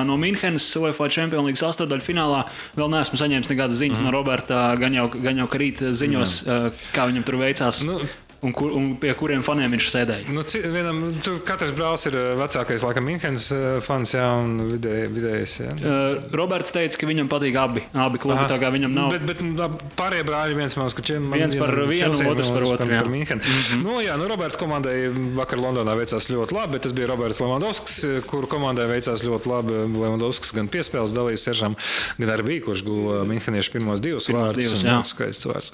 no 0.07 0.15
Münchenes 0.19 0.69
UEFA 0.79 1.09
Champions 1.11 1.49
League 1.49 1.59
sastāvdaļu 1.59 2.05
finālā. 2.05 2.45
Vēl 2.77 2.93
neesmu 2.93 3.19
saņēmis 3.19 3.51
nekādas 3.51 3.81
ziņas 3.81 3.99
mm. 3.99 4.07
no 4.07 4.15
Roberta, 4.15 4.61
gan 4.79 4.95
jau, 4.95 5.09
gan 5.11 5.43
jau 5.43 5.49
ka 5.51 5.59
rīt 5.59 5.83
ziņos, 5.83 6.37
mm. 6.47 6.83
kā 6.95 7.09
viņam 7.11 7.27
tur 7.27 7.41
veicās. 7.43 7.83
Nu, 7.83 7.99
un, 8.41 8.53
kur, 8.57 8.71
un 8.73 8.95
pie 9.01 9.13
kuriem 9.17 9.43
faniem 9.45 9.71
viņš 9.75 9.87
sēdēja. 9.91 10.33
Nu, 10.33 10.43
vienam, 10.73 11.01
tu, 11.23 11.35
katrs 11.45 11.73
brālis 11.75 12.07
ir 12.09 12.17
eh, 12.17 12.31
vecākais, 12.39 12.83
laikam, 12.87 13.05
Minhenes 13.05 13.47
eh, 13.55 13.77
fans, 13.85 14.13
jā, 14.15 14.25
un 14.41 14.55
vidē, 14.73 14.95
vidējais. 15.11 15.55
Jā. 15.61 15.75
Uh, 15.77 16.33
Roberts 16.37 16.73
teica, 16.73 16.97
ka 17.01 17.09
viņam 17.09 17.29
patīk 17.31 17.57
abi, 17.61 17.85
abi 17.93 18.21
klubi. 18.21 18.47
Tā 18.49 18.57
kā 18.61 18.71
viņam 18.73 18.95
nav. 18.97 19.13
Bet, 19.13 19.25
bet 19.29 19.43
nu, 19.45 19.69
pārējie 19.99 20.25
brāļi, 20.27 20.57
viens 20.57 20.77
man 20.79 20.91
skačiem, 20.93 21.27
viens 21.35 21.57
par 21.59 21.73
vienu, 21.79 22.09
Chelsea, 22.09 22.29
otrs 22.31 22.51
par 22.53 22.67
otru. 22.67 22.87
Par, 22.87 23.05
par 23.05 23.11
Minhenu. 23.13 23.41
Mm 23.41 23.61
-hmm. 23.61 23.83
Nu, 23.85 23.99
jā, 24.03 24.17
nu, 24.17 24.27
Roberts 24.31 24.59
komandai 24.59 24.95
vakar 25.37 25.61
Londonā 25.61 25.95
veicās 25.97 26.29
ļoti 26.31 26.57
labi, 26.57 26.77
bet 26.77 26.87
tas 26.87 26.95
bija 26.97 27.11
Roberts 27.13 27.41
Lewandowskis, 27.41 28.25
kuru 28.25 28.47
komandai 28.47 28.87
veicās 28.89 29.25
ļoti 29.27 29.53
labi. 29.53 29.77
Lewandowskis 30.01 30.53
gan 30.57 30.67
piespēles 30.71 31.13
dalījās 31.15 31.45
Seržam, 31.45 31.75
gan 32.17 32.29
arī 32.29 32.43
bija, 32.43 32.65
kurš 32.65 32.83
guva 32.85 33.23
Minheniešu 33.27 33.71
pirmos 33.71 34.01
divus 34.01 34.27
pirmos 34.27 34.51
vārdus. 34.51 34.63
Divus, 34.63 34.83
jā. 34.85 34.97
Skaists 35.05 35.47
vārds. 35.49 35.73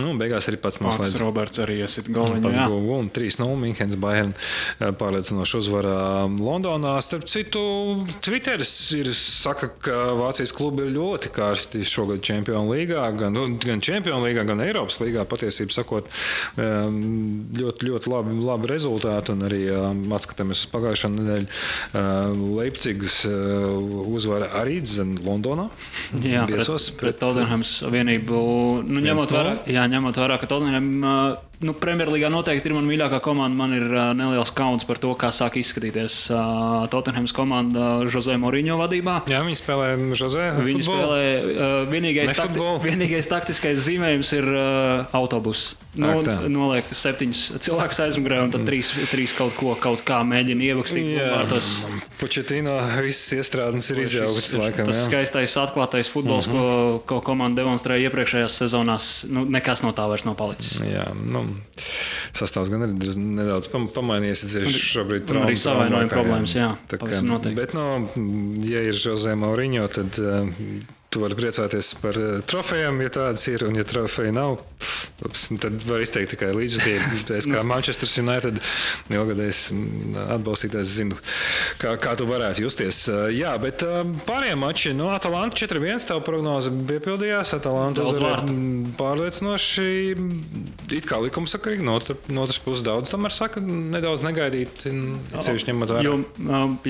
Nu, 0.00 0.14
beigās 0.18 0.48
arī 0.50 0.58
pats 0.60 0.80
noslēdz. 0.82 1.20
Roberts 1.22 1.62
arī 1.62 1.82
iesit 2.04 2.14
goliņu 2.14 2.98
un 2.98 3.08
3-0 3.14 3.56
Minhenes 3.58 3.96
Bayern 4.00 4.32
eh, 4.34 4.90
pārliecinoši 4.92 5.58
uzvarā 5.60 5.98
Londonā. 6.28 6.96
Starp 7.04 7.26
citu, 7.30 8.04
Twitteris 8.24 8.72
ir 8.98 9.10
saka, 9.14 9.70
ka 9.82 9.98
Vācijas 10.18 10.54
klubi 10.54 10.84
ir 10.84 10.94
ļoti 10.94 11.32
karsti 11.34 11.84
šogad 11.84 12.22
Čempionu 12.24 12.72
līgā, 12.74 13.06
gan, 13.16 13.34
nu, 13.34 13.46
gan 13.62 13.82
Čempionu 13.84 14.26
līgā, 14.26 14.44
gan 14.48 14.62
Eiropas 14.64 15.00
līgā. 15.02 15.24
Patiesībā 15.28 15.74
sakot, 15.74 16.10
ehm, 16.60 17.00
ļoti, 17.58 17.88
ļoti 17.88 18.12
labi, 18.12 18.36
labi 18.44 18.70
rezultāti 18.70 19.34
un 19.34 19.46
arī 19.48 19.62
ehm, 19.72 20.04
atskatāmies 20.14 20.64
uz 20.64 20.72
pagājušo 20.74 21.12
nedēļu. 21.14 21.50
Ehm, 22.00 22.44
Leipzigas 22.58 23.22
uzvara 23.24 24.50
arī 24.60 24.80
Londonā. 25.24 25.68
Jā, 26.20 26.44
viesos 26.50 26.90
pret, 26.90 26.98
pret, 26.98 27.14
pret 27.14 27.20
Tottenhams 27.22 27.76
vienību. 27.94 28.38
Nu, 28.88 29.02
ņemot 29.04 29.32
vērā, 29.32 29.56
jā, 29.70 29.86
ņemot 29.90 30.18
vērā, 30.18 30.38
ka 30.42 30.50
Tottenham 30.50 30.90
nu, 31.64 31.74
Premjerlīgā 31.78 32.30
noteikti 32.32 32.70
ir 32.70 32.76
mana 32.76 32.88
mīļākā 32.90 33.20
komanda. 33.24 33.56
Man 33.58 33.74
ir 33.76 33.86
uh, 33.88 34.12
neliels 34.16 34.52
kauns 34.56 34.86
par 34.88 35.00
to, 35.02 35.12
kā 35.18 35.30
sāk 35.34 35.58
izskatīties 35.60 36.18
uh, 36.34 36.84
Tottenhams 36.92 37.34
komanda 37.36 38.04
Jose 38.08 38.36
Moriņo 38.40 38.78
vadībā. 38.80 39.20
Jā, 39.32 39.42
viņi 39.46 39.60
spēlē 39.60 39.88
Jose. 40.12 40.50
Viņi 40.60 40.84
futbolu. 40.84 41.00
spēlē 41.00 41.24
uh, 41.38 41.78
vienīgais, 41.90 42.34
takti, 42.36 42.68
vienīgais 42.84 43.30
taktiskais 43.30 43.80
zīmējums 43.88 44.34
ir 44.38 44.50
uh, 44.52 45.16
autobus. 45.16 45.72
Nu, 45.94 46.10
noliek 46.50 46.88
septiņus 46.90 47.42
cilvēkus 47.62 48.00
aizmugurē, 48.08 48.40
un 48.42 48.50
tad 48.50 48.64
mm. 48.64 48.66
trīs, 48.66 48.90
trīs 49.12 49.34
kaut 49.38 49.54
ko 49.54 49.76
kaut 49.78 50.02
kā 50.06 50.18
mēģina 50.26 50.66
ievakstīt. 50.72 51.10
Vārtos. 51.20 51.68
Početīno 52.18 52.74
visas 52.98 53.36
iestrādes 53.38 53.92
ir 53.94 54.02
izjauktas. 54.02 54.50
Tas 54.74 54.90
jā. 54.90 55.04
skaistais 55.06 55.54
atklātais 55.62 56.10
futbols, 56.10 56.48
mm 56.50 56.56
-hmm. 56.56 56.98
ko, 57.06 57.20
ko 57.20 57.20
komanda 57.30 57.62
demonstrēja 57.62 58.08
iepriekšējās 58.08 58.58
sezonās, 58.64 59.12
nu, 59.30 59.44
nekas 59.46 59.84
no 59.86 59.94
tā 59.94 60.08
vairs 60.10 60.26
nav 60.26 60.34
palicis. 60.40 60.80
Jā, 60.82 61.06
nu, 61.14 61.46
sastāvs 62.34 62.70
gan 62.72 62.84
ir 62.88 63.14
nedaudz 63.18 63.68
pam- 63.72 63.88
pamainījies. 63.94 64.44
Es 64.48 64.56
tieši 64.58 64.82
šobrīd 64.94 65.30
un 65.30 65.42
arī 65.44 65.54
traumas 65.54 65.64
savainojuma 65.68 66.10
problēmas, 66.12 66.54
jā, 66.58 66.70
Tā 66.90 66.98
kā- 67.02 67.22
noteikti. 67.22 67.56
Bet, 67.58 67.74
nu, 67.74 67.86
ja 68.68 68.82
ir 68.88 68.94
Jose 68.98 69.34
Mauriņo, 69.38 69.86
tad 69.94 70.18
uh, 70.22 70.48
tu 71.10 71.22
vari 71.22 71.38
priecāties 71.38 71.92
par 72.02 72.18
uh, 72.18 72.40
trofejām, 72.50 73.00
ja 73.06 73.12
tādas 73.20 73.46
ir, 73.52 73.64
un 73.68 73.78
ja 73.78 73.84
trofeja 73.86 74.32
nav, 74.34 74.58
tad 75.62 75.78
var 75.88 76.02
izteikt 76.02 76.34
tikai 76.34 76.50
līdzjūtību. 76.56 77.20
Es 77.38 77.46
kā 77.48 77.62
Manchester 77.66 78.10
United 78.22 78.58
ilgadējs 79.14 79.60
atbalstītājs 80.34 80.90
zinu, 80.98 81.18
kā, 81.80 81.94
kā 82.02 82.14
tu 82.18 82.26
varētu 82.28 82.64
justies. 82.66 83.04
Jā, 83.34 83.54
bet 83.62 83.84
uh, 83.86 84.02
pārējie 84.26 84.56
mači, 84.58 84.94
no 84.96 85.12
Atalanta 85.14 85.56
4-1, 85.62 86.08
tev 86.10 86.22
prognoze 86.26 86.72
piepildījās. 86.90 87.54
Atalanta 87.56 88.04
uzvarēja 88.08 88.48
pārliecinoši. 88.98 89.88
It 90.94 91.08
kā 91.08 91.20
likumsakarīgi, 91.24 91.86
no, 91.86 91.96
otr- 92.00 92.18
no 92.34 92.44
otras 92.44 92.60
puses 92.62 92.84
daudz 92.86 93.12
tomēr 93.14 93.32
saka, 93.34 93.62
nedaudz 93.64 94.26
negaidīt, 94.26 94.84
ceļš 94.84 95.68
ņemot 95.70 95.94
vērā. 95.94 96.04
Jo, 96.04 96.18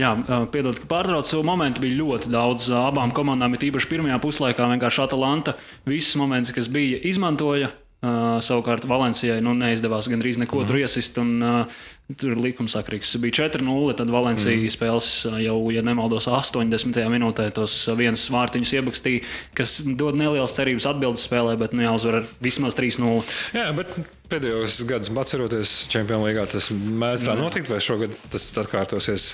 jā, 0.01 0.15
piedod, 0.55 0.81
ka 0.81 0.91
pārtraucu. 0.91 1.45
Momenti 1.47 1.85
bija 1.85 2.01
ļoti 2.01 2.33
daudz 2.33 2.71
abām 2.75 3.13
komandām. 3.15 3.55
Ir 3.59 3.69
īpaši 3.71 3.91
pirmajā 3.93 4.19
puslaikā 4.25 4.69
vienkārši 4.75 5.05
Atalanta 5.07 5.59
visus 5.89 6.17
momentus, 6.21 6.55
kas 6.57 6.71
bija, 6.73 7.01
izmantoja. 7.13 7.73
Uh, 8.05 8.37
savukārt 8.45 8.85
Valencijai 8.85 9.39
nu, 9.41 9.55
neizdevās 9.57 10.11
gandrīz 10.13 10.37
neko 10.43 10.59
mm. 10.61 10.69
tur 10.69 10.77
iesist. 10.83 11.17
Un, 11.23 11.31
uh, 11.41 11.85
tur 12.21 12.35
likumsakrīgs 12.37 13.15
bija 13.23 13.47
4-0. 13.47 13.95
Tad 13.97 14.11
Valencija 14.13 14.59
mm. 14.59 14.73
spēles 14.75 15.09
uh, 15.31 15.39
jau, 15.41 15.57
ja 15.73 15.81
nemaldos, 15.87 16.27
80. 16.29 16.99
minūtē 17.15 17.47
tos 17.57 17.79
uh, 17.89 17.97
vienus 17.97 18.27
vārtiņus 18.35 18.75
iebakstīja, 18.77 19.23
kas 19.57 19.79
dod 19.89 20.19
nelielas 20.21 20.53
cerības 20.59 20.89
atbildes 20.91 21.25
spēlē, 21.31 21.57
bet 21.61 21.73
nu, 21.73 21.87
jāuzvar 21.87 22.21
ar 22.21 22.29
vismaz 22.45 22.77
3-0. 22.77 23.25
Jā, 23.57 23.71
bet 23.79 23.97
pēdējos 24.35 24.83
gados, 24.91 25.13
atceroties 25.25 25.73
Champions 25.93 26.27
League, 26.27 26.45
tas 26.53 26.69
mēdz 26.75 27.27
tā 27.31 27.39
notikt, 27.41 27.73
vai 27.73 27.81
šogad 27.85 28.13
tas 28.35 28.51
atkārtosies. 28.61 29.31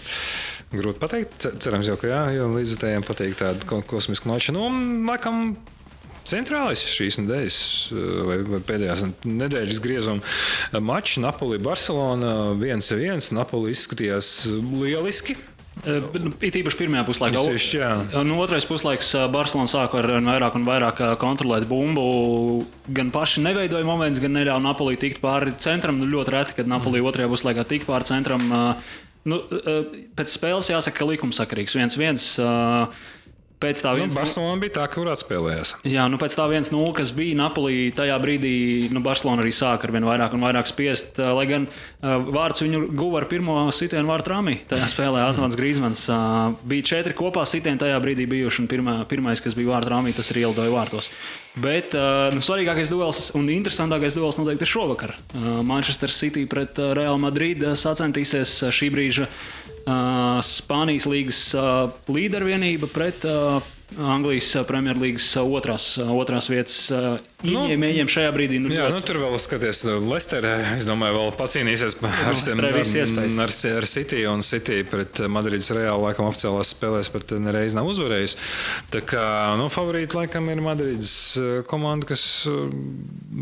Grūti 0.71 1.03
pateikt, 1.03 1.35
Ce- 1.43 1.57
cerams, 1.59 1.89
jau, 1.91 1.97
ka 1.99 2.07
jā, 2.07 2.23
jo 2.37 2.47
līdzjutējiem 2.55 3.03
patīk 3.03 3.35
tāda 3.41 3.67
ko- 3.67 3.83
kosmiska 3.83 4.31
noša. 4.31 4.55
Nu, 4.55 4.69
laikam, 5.09 5.57
centrālais 6.29 6.83
šīs 6.95 7.21
nedēļas, 7.23 7.61
vai, 8.29 8.41
vai 8.55 8.61
pēdējās 8.67 9.07
nedēļas 9.25 9.81
griezuma 9.85 10.81
mačs 10.85 11.21
Napoli-Barcelona 11.23 12.35
1-1. 12.59 13.31
Napoli 13.37 13.75
izskatījās 13.77 14.35
lieliski. 14.51 15.39
Bet, 15.81 16.17
nu, 16.21 16.33
It 16.45 16.57
īpaši 16.61 16.77
pirmajā 16.77 17.05
puslaikā. 17.09 17.43
Sevišķi, 17.45 17.79
jā. 17.81 17.91
Nu, 18.27 18.37
otrais 18.43 18.67
puslaiks 18.69 19.15
uh, 19.17 19.27
Barcelona 19.33 19.71
sāka 19.71 20.01
ar 20.03 20.11
vairāk 20.27 20.59
un 20.59 20.67
vairāk 20.69 21.01
kontrolēt 21.21 21.65
bumbu. 21.71 22.67
Gan 22.93 23.13
paši 23.15 23.45
neveidoja 23.47 23.87
momentus, 23.89 24.21
gan 24.23 24.35
neļāva 24.37 24.61
Napolī 24.65 24.99
tikt 25.01 25.23
pāri 25.23 25.55
centram. 25.63 26.01
Nu, 26.01 26.09
ļoti 26.11 26.35
reti, 26.35 26.59
kad 26.59 26.69
Napolī 26.71 27.01
otrajā 27.05 27.31
puslaikā 27.33 27.65
tika 27.71 27.89
pāri 27.89 28.11
centram. 28.11 28.45
Nu, 29.31 29.41
pēc 30.17 30.33
spēles 30.33 30.71
jāsaka, 30.73 31.01
ka 31.01 31.09
likumsakarīgs 31.15 31.77
1-1. 31.77 32.21
Pēc 33.61 33.83
tā 33.85 33.91
Nu, 33.93 34.01
viens, 34.01 34.15
Barcelona 34.17 34.57
bija 34.63 34.73
tā, 34.79 34.85
kur 34.89 35.09
atspēlējās. 35.13 35.75
Jā, 35.85 36.07
nu 36.09 36.17
pēc 36.21 36.33
tā 36.39 36.47
1-0, 36.49 36.93
kas 36.97 37.11
bija 37.13 37.37
Napolī, 37.37 37.91
tajā 37.93 38.15
brīdī 38.23 38.53
nu, 38.89 39.03
Barcelona 39.05 39.45
arī 39.45 39.53
sāka 39.53 39.85
ar 39.85 39.93
vien 39.93 40.07
vairāk 40.09 40.33
un 40.33 40.45
vairāk 40.47 40.71
spiest. 40.71 41.21
Lai 41.21 41.45
gan 41.51 41.67
vārds 42.01 42.65
viņu 42.65 42.87
guva 42.97 43.21
ar 43.21 43.29
pirmo 43.29 43.59
sitienu 43.77 44.09
vārtu 44.09 44.33
rāmī. 44.33 44.57
Tajā 44.71 44.89
spēlē 44.95 45.27
Atlants 45.27 45.61
Grīsmans. 45.61 46.07
Bija 46.73 46.89
četri 46.95 47.13
kopā 47.19 47.45
sitieni 47.45 47.83
tajā 47.83 48.01
brīdī 48.01 48.25
bijuši, 48.33 48.65
un 48.65 48.73
pirmā, 48.73 48.97
pirmais, 49.11 49.45
kas 49.45 49.59
bija 49.59 49.75
vārtu 49.75 49.93
rāmī, 49.93 50.17
tas 50.17 50.33
arī 50.33 50.47
ielidoja 50.47 50.73
vārtos. 50.73 51.13
Bet 51.61 51.93
nu, 52.33 52.41
svarīgākais 52.41 52.89
duels 52.89 53.33
un 53.37 53.49
interesantākais 53.53 54.17
duels 54.17 54.41
noteikti 54.41 54.65
ir 54.65 54.73
šovakar. 54.73 55.17
Manchester 55.67 56.09
City 56.15 56.47
pret 56.49 56.81
Real 56.97 57.21
Madrid 57.21 57.75
sacensties 57.77 58.63
šī 58.73 58.89
brīža 58.95 59.29
uh, 59.91 60.39
Spānijas 60.47 61.09
līgas 61.11 61.41
uh, 61.59 61.91
līdervienība 62.11 62.89
pret 62.93 63.27
uh, 63.29 63.59
Anglijas 63.99 64.53
uh, 64.55 64.65
Premjerlīgas 64.69 65.27
uh, 65.41 65.51
otrās, 65.59 65.93
uh, 65.99 66.13
otrās 66.15 66.51
vietas 66.53 66.79
ieņēmējiem 67.45 68.11
šajā 68.11 68.31
brīdī. 68.35 68.61
Nu, 68.63 68.71
Jā, 68.73 68.89
ļoti- 68.89 68.95
nu, 68.95 69.01
tur 69.07 69.19
vēl 69.23 69.37
skaties, 69.41 69.83
Lesterē. 70.11 70.55
Es 70.79 70.87
domāju, 70.89 71.17
vēl 71.19 71.33
pacīnīsies 71.39 71.97
ar, 72.03 72.35
iespējas. 72.35 73.39
ar, 73.39 73.77
ar 73.81 73.87
City. 73.87 74.25
Un 74.31 74.43
City 74.47 74.83
pret 74.85 75.23
Madrides 75.29 75.71
Reāli 75.75 76.05
laikam 76.09 76.29
oficiālās 76.31 76.73
spēlēs 76.75 77.11
pat 77.13 77.35
nereiz 77.41 77.75
nav 77.75 77.89
uzvarējis. 77.91 78.37
Tā 78.93 79.03
kā 79.07 79.25
nu, 79.61 79.69
favorīti 79.73 80.19
laikam 80.19 80.49
ir 80.53 80.63
Madrides 80.65 81.15
eh, 81.41 81.63
komanda, 81.67 82.07
kas 82.11 82.47
eh, 82.51 82.71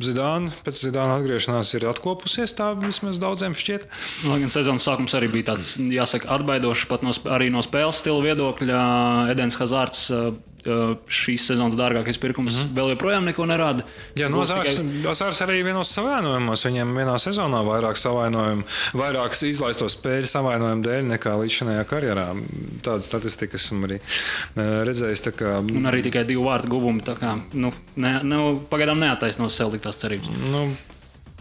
Zidāna 0.05 0.53
pēc 0.65 0.83
Zidāna 0.89 1.19
atgriešanās 1.19 1.75
ir 1.79 1.89
atkopusies. 1.91 2.55
Tā 2.59 2.73
vismaz 2.79 3.21
daudziem 3.23 3.57
šķiet. 3.59 3.89
Lai 4.29 4.41
gan 4.45 4.53
sezonas 4.55 4.87
sākums 4.87 5.15
arī 5.19 5.31
bija 5.33 5.53
tāds, 5.55 5.77
jāsaka, 5.79 6.31
atbaidošs 6.39 6.89
pat 6.91 7.03
no, 7.07 7.15
arī 7.35 7.51
no 7.55 7.63
spēles 7.65 8.03
stila 8.03 8.23
viedokļa. 8.25 8.83
Edens 9.33 9.59
Hazards 9.61 10.07
uh, 10.15 10.31
šīs 11.09 11.47
sezonas 11.51 11.77
dārgākais 11.79 12.19
pirkums 12.21 12.59
mm 12.59 12.65
-hmm. 12.65 12.75
vēl 12.79 12.93
joprojām 12.95 13.25
neko 13.29 13.47
nerāda. 13.47 13.85
Jā, 14.17 14.29
no 14.31 14.45
Zārs, 14.45 14.79
tikai- 14.79 15.15
Zārs 15.15 15.41
arī 15.47 15.63
vienos 15.65 15.91
savainojumos. 15.95 16.65
Viņam 16.67 16.95
vienā 16.97 17.17
sezonā 17.19 17.63
vairāk 17.65 17.97
savainojumu, 17.97 18.65
vairāk 18.95 19.37
izlaisto 19.49 19.89
spēļu 19.89 20.27
savainojumu 20.27 20.83
dēļ 20.85 21.03
nekā 21.15 21.35
līdz 21.41 21.55
šajā 21.59 21.85
karjerā. 21.85 22.27
Tāda 22.83 23.03
statistika 23.03 23.57
esmu 23.57 23.87
arī 23.87 24.01
eh, 24.01 24.85
redzējis. 24.85 25.29
Kā, 25.39 25.59
Un 25.61 25.87
arī 25.87 26.03
tikai 26.03 26.25
divu 26.25 26.45
vārtu 26.45 26.69
guvumi. 26.69 27.03
Kā, 27.03 27.39
nu, 27.55 27.73
ne, 27.97 28.21
nu, 28.23 28.61
pagaidām 28.71 28.99
neataisno 28.99 29.49
sev 29.51 29.73
liktās 29.73 29.97
cerības. 29.97 30.29
nu, 30.51 30.69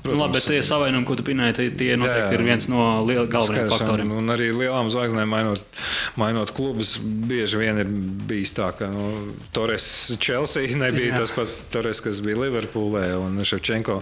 Nu, 0.07 0.17
labi, 0.21 0.37
bet 0.37 0.47
tie 0.49 0.61
savainojumi, 0.65 1.07
ko 1.07 1.17
tu 1.19 1.25
minēji, 1.27 1.71
tie, 1.77 1.91
noteikti 1.99 2.35
jā. 2.35 2.39
ir 2.39 2.45
viens 2.47 2.69
no 2.71 2.87
galvenajiem 3.05 3.71
faktoriem. 3.73 4.13
Un, 4.17 4.31
arī 4.33 4.49
lielām 4.55 4.89
zvaigznēm 4.91 5.29
mainot, 5.31 5.81
mainot 6.19 6.51
klubus, 6.55 6.95
bieži 7.01 7.61
vien 7.61 7.81
ir 7.81 7.91
bijis 8.29 8.55
tā, 8.57 8.71
ka 8.77 8.89
nu, 8.91 9.07
Torres 9.55 9.87
Chelsea 10.15 10.75
nebija 10.83 11.11
Jā. 11.11 11.13
jā. 11.15 11.21
tas 11.23 11.33
pats 11.35 11.55
Torres, 11.73 12.01
kas 12.03 12.21
bija 12.25 12.39
Liverpoolē, 12.45 13.05
un 13.21 13.39
Ševčenko 13.47 13.99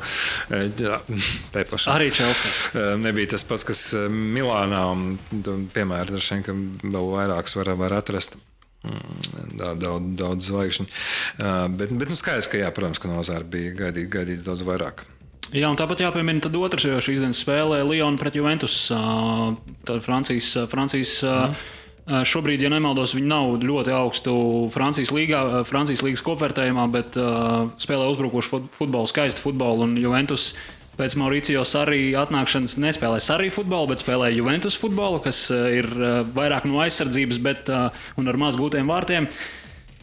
eh, 0.54 0.68
jā. 0.80 1.00
Arī 1.94 2.12
Chelsea. 2.14 2.52
Eh, 2.76 2.92
Nebija 3.02 3.34
tas 3.36 3.46
pats, 3.48 3.66
kas 3.68 3.86
eh, 3.98 4.10
Milānā, 4.10 4.84
un, 4.94 5.70
piemēram, 5.74 6.14
droši 6.14 6.36
vien, 6.38 6.46
ka 6.46 6.58
vēl 6.86 7.10
vairākus 7.16 7.58
var, 7.60 7.74
var 7.80 7.98
atrast. 8.00 8.38
Mm, 8.86 9.56
Daudz, 9.58 9.80
daudz, 9.82 10.10
daudz 10.20 10.48
zvaigžņu. 10.52 10.84
Bet, 11.74 11.94
bet 11.98 12.12
nu 12.12 12.18
skaidrs, 12.20 12.50
ka, 12.52 12.60
jā, 12.60 12.68
protams, 12.76 13.00
ka 13.02 13.10
no 13.10 13.24
Zāra 13.26 13.48
bija 13.50 13.72
gaidīt, 13.80 14.12
gaidīts 14.14 14.44
daudz 14.46 14.62
vairāk. 14.68 15.02
Jā, 15.54 15.70
un 15.70 15.78
tāpat 15.78 16.02
jāpiemina 16.02 16.42
tad 16.42 16.56
otrs, 16.58 16.86
jo 16.88 16.98
šīs 17.04 17.22
dienas 17.22 17.40
spēlē 17.44 17.84
Lionu 17.86 18.18
pret 18.20 18.36
Juventus. 18.36 18.76
Tad 18.90 20.02
Francijas, 20.04 20.48
Francijas 20.72 21.12
ā, 21.28 21.36
šobrīd, 22.26 22.64
ja 22.66 22.72
nemaldos, 22.74 23.14
viņi 23.18 23.30
nav 23.30 23.54
ļoti 23.62 23.94
augstu 23.96 24.34
Francijas, 24.74 25.14
līgā, 25.16 25.64
Francijas 25.70 26.02
līgas 26.06 26.24
kopvērtējumā, 26.26 26.86
bet 26.94 27.20
ā, 27.22 27.28
spēlē 27.82 28.08
uzbrukošu 28.14 28.52
fut- 28.56 28.72
futbolu, 28.80 29.10
skaistu 29.12 29.44
futbolu. 29.46 29.86
Un 29.86 29.96
Juventus 30.02 30.54
pēc 30.98 31.16
Mauricio 31.20 31.62
Sarī 31.68 32.14
atnākšanas 32.18 32.78
nespēlē 32.82 33.20
Sarī 33.24 33.52
futbolu, 33.54 33.92
bet 33.94 34.02
spēlē 34.04 34.32
Juventus 34.36 34.78
futbolu, 34.82 35.22
kas 35.24 35.46
ir 35.54 35.86
ā, 35.94 36.16
vairāk 36.36 36.66
no 36.70 36.82
aizsardzības, 36.84 37.42
bet 37.46 37.70
ā, 37.70 37.88
un 38.18 38.28
ar 38.34 38.38
maz 38.42 38.58
gūtiem 38.60 38.90
vārtiem. 38.90 39.30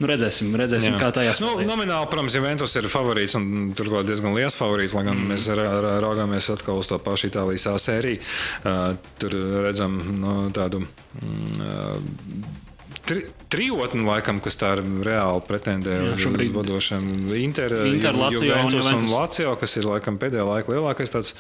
Nu, 0.01 0.09
redzēsim, 0.09 0.55
redzēsim 0.59 0.97
kā 0.99 1.11
tajā 1.15 1.35
Nu, 1.43 1.53
spēlē. 1.53 1.67
nomināli, 1.69 2.09
protams, 2.11 2.35
Juventus 2.35 2.75
ir 2.81 2.89
favorīts 2.91 3.37
un 3.39 3.45
turklāt 3.77 4.09
diezgan 4.09 4.35
liels 4.35 4.57
favorīts. 4.59 4.97
Lai 4.97 5.05
gan 5.07 5.19
mm. 5.19 5.29
mēs 5.35 5.47
ra- 5.59 5.69
ra- 5.85 5.99
raugāmies 6.03 6.49
atkal 6.55 6.81
uz 6.81 6.89
to 6.91 6.99
pašu 7.03 7.29
Itālijas 7.31 7.69
A 7.71 7.77
sēriju, 7.79 8.19
uh, 8.65 8.97
tur 9.21 9.37
redzam 9.67 9.99
no, 10.23 10.37
tādu. 10.55 10.83
Mm, 11.21 11.61
uh, 11.61 12.62
Tri, 13.03 13.25
trijotni, 13.51 14.05
laikam, 14.07 14.37
kas 14.41 14.55
tā 14.61 14.69
ir 14.77 14.83
reāli 15.03 15.41
pretendē 15.43 15.97
Jā, 15.97 16.11
uz 16.15 16.21
šobrīd- 16.23 16.53
vadošiem 16.55 17.07
Inter, 17.35 17.73
Inter, 17.91 18.15
Ju- 18.15 18.21
Lazio 18.21 18.39
un 18.39 18.47
Juventus 18.47 18.87
un 18.87 18.93
Juventus. 18.93 19.11
Lazio, 19.11 19.55
kas 19.59 19.77
ir 19.77 19.89
laikam 19.89 20.19
pēdējā 20.23 20.45
laika 20.47 20.71
lielākais 20.71 21.11
tāds 21.11 21.33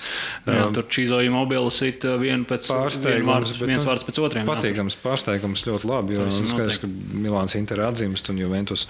Jā, 0.45 0.67
uh, 0.67 0.73
tur 0.75 0.83
čīzoja 0.91 1.31
mobili 1.31 1.71
sit 1.71 2.03
vienu 2.03 2.45
pēc 2.51 2.67
vienu 2.67 3.31
vārds, 3.31 3.55
bet, 3.61 3.69
viens 3.71 3.85
nu, 3.87 3.91
vārds 3.93 4.05
pēc 4.09 4.19
otriem. 4.27 4.45
jā, 4.45 4.51
Patīkams 4.57 4.99
pārsteigums 5.05 5.63
ļoti 5.71 5.87
labi. 5.93 6.19
Jo 6.19 6.27
skaidrs, 6.51 6.81
ka 6.83 6.91
Milāns 7.23 7.55
Inter 7.55 7.79
atzīst 7.87 8.29
un 8.35 8.43
Juventus 8.43 8.87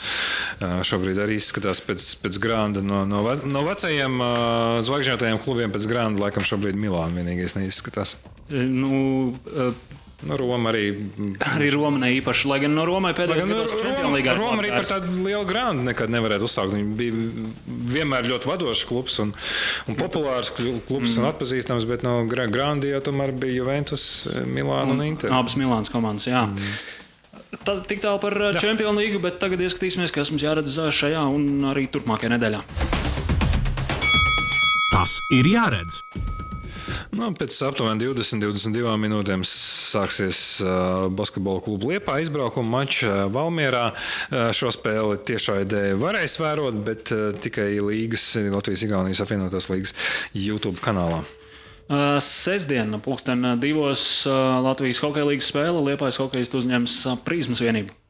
ā, 0.65 0.81
šobrīd 0.81 1.21
arī 1.21 1.37
izskatās 1.37 1.85
pēc, 1.85 2.09
pēc 2.25 2.41
grāmata 2.41 2.83
no, 2.83 3.05
no, 3.05 3.23
ve- 3.29 3.45
no 3.45 3.67
vecajiem 3.69 4.17
ā, 4.19 4.33
zvaigžņotajiem 4.89 5.45
klubiem. 5.45 5.71
Pēc 5.77 5.87
grāmata 5.93 6.25
laikam 6.25 6.43
šobrīd 6.43 6.75
Milāna 6.81 7.21
vienīgais 7.21 7.53
neizskatās. 7.61 8.17
Nu, 8.49 9.37
eh, 9.53 9.73
No 10.23 10.37
Roma 10.39 10.71
arī. 10.71 10.85
arī 11.49 11.69
Roma 11.75 11.99
ne 12.05 12.13
īpaši, 12.15 12.47
lai 12.51 12.61
gan 12.63 12.77
no 12.77 12.85
Romai 12.87 13.11
pēdējā 13.19 13.47
nu, 13.49 13.59
Roma, 13.67 14.35
Roma 14.39 14.63
arī 14.63 14.71
par 14.71 14.87
tādu 14.87 15.11
lielu 15.27 15.43
grāmatu 15.49 15.87
nekad 15.89 16.15
nevarētu 16.15 16.47
uzsākt. 16.47 16.77
Viņi 16.77 16.97
bija 17.01 17.49
vienmēr 17.97 18.31
ļoti 18.31 18.51
vadošs 18.53 18.87
klubs 18.87 19.19
un, 19.25 19.35
un 19.91 19.99
populārs 19.99 20.53
klubs 20.55 21.17
mm. 21.17 21.19
un 21.19 21.29
atpazīstams, 21.33 21.89
bet 21.91 22.07
no 22.07 22.21
Gra- 22.31 22.47
Grandi 22.53 22.93
jau 22.95 23.03
tomēr 23.11 23.35
bija 23.35 23.59
Juventus, 23.59 24.09
Milāna 24.47 24.95
un, 24.95 25.01
un 25.01 25.07
Inter. 25.11 25.35
Abas 25.35 25.59
Milānas 25.59 25.91
komandas, 25.93 26.31
jā. 26.31 26.47
Mm. 26.47 26.75
Tad 27.53 27.83
tik 27.85 28.01
tālu 28.01 28.17
par 28.23 28.33
eh, 28.49 28.55
Čempionu 28.57 29.03
līgu, 29.03 29.21
bet 29.21 29.37
tagad 29.43 29.61
ieskatīsimies, 29.61 30.15
kas 30.15 30.33
mums 30.33 30.45
jāredz 30.45 30.79
eh, 30.81 30.89
šajā 30.95 31.25
un 31.35 31.67
arī 31.69 31.85
turpmākajā 31.93 32.33
nedēļā. 32.33 32.63
Tas 34.93 35.19
ir 35.37 35.49
jāredz. 35.53 36.01
Nu, 37.13 37.27
pēc 37.37 37.59
aptuveni 37.67 38.07
20-22 38.07 38.93
minūtēm 39.03 39.43
sāksies 39.45 40.39
uh, 40.65 41.11
basketbola 41.13 41.61
kluba 41.61 41.91
Liepā 41.91 42.15
izbraukuma 42.25 42.79
mačs 42.79 43.03
uh, 43.05 43.27
Valmierā. 43.33 43.91
Uh, 43.93 44.49
šo 44.57 44.71
spēli 44.73 45.19
tiešraidē 45.29 45.83
varēs 46.01 46.39
vērot, 46.41 46.81
bet 46.87 47.13
uh, 47.13 47.29
tikai 47.37 47.69
līgas, 47.85 48.25
Latvijas-Igaunijas 48.57 49.21
apvienotās 49.27 49.69
līgas 49.69 49.93
YouTube 50.33 50.81
kanālā. 50.81 51.21
Uh, 51.93 52.17
Sestdien, 52.25 52.97
pulksten 53.05 53.45
divos 53.61 54.25
uh, 54.25 54.57
Latvijas 54.65 55.05
hokeja 55.05 55.29
līnijas 55.29 55.53
spēle 55.53 55.85
Liepājas 55.91 56.23
hokejas 56.23 56.55
uzņems 56.63 57.03
uh, 57.11 57.21
Prīzmas 57.29 57.61
vienību. 57.61 58.02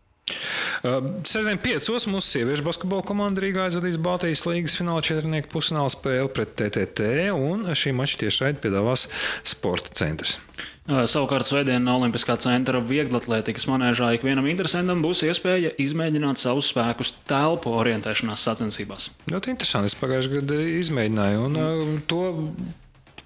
Sestdien 0.83 1.59
piecos 1.63 2.07
mūsu 2.11 2.27
sieviešu 2.27 2.65
basketbola 2.67 3.05
komanda 3.07 3.43
Rīgā 3.43 3.67
aizvadīs 3.69 3.99
Baltijas 4.03 4.45
līgas 4.49 4.77
fināla 4.79 5.03
četrnieku 5.05 5.51
pusfināla 5.53 5.91
spēli 5.93 6.31
pret 6.35 6.55
TTT, 6.59 7.29
un 7.35 7.69
šī 7.79 7.93
mača 7.95 8.19
tiešraidi 8.23 8.63
piedāvās 8.63 9.09
sporta 9.47 9.95
centrs. 9.99 10.39
Savukārt 10.83 11.47
Svētdienas 11.47 11.95
Olimpiskā 11.95 12.35
centra 12.43 12.81
vieglatlētikas 12.83 13.69
manēžā 13.71 14.09
ikvienam 14.17 14.49
interesantam 14.51 15.05
būs 15.05 15.23
iespēja 15.29 15.71
izmēģināt 15.83 16.43
savus 16.43 16.73
spēkus 16.73 17.15
telpu 17.31 17.71
orientēšanās 17.79 18.43
sacensībās. 18.49 19.13
Ļoti 19.31 19.55
interesanti. 19.55 19.93
Es 19.93 19.99
pagājušajā 20.01 20.41
gadā 20.41 20.59
izmēģināju, 20.83 21.45
un 21.47 21.61
mm. 21.61 22.01
to 22.11 22.25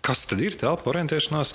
kas 0.06 0.26
tad 0.30 0.42
ir 0.44 0.54
telpa 0.58 0.92
orientēšanās, 0.92 1.52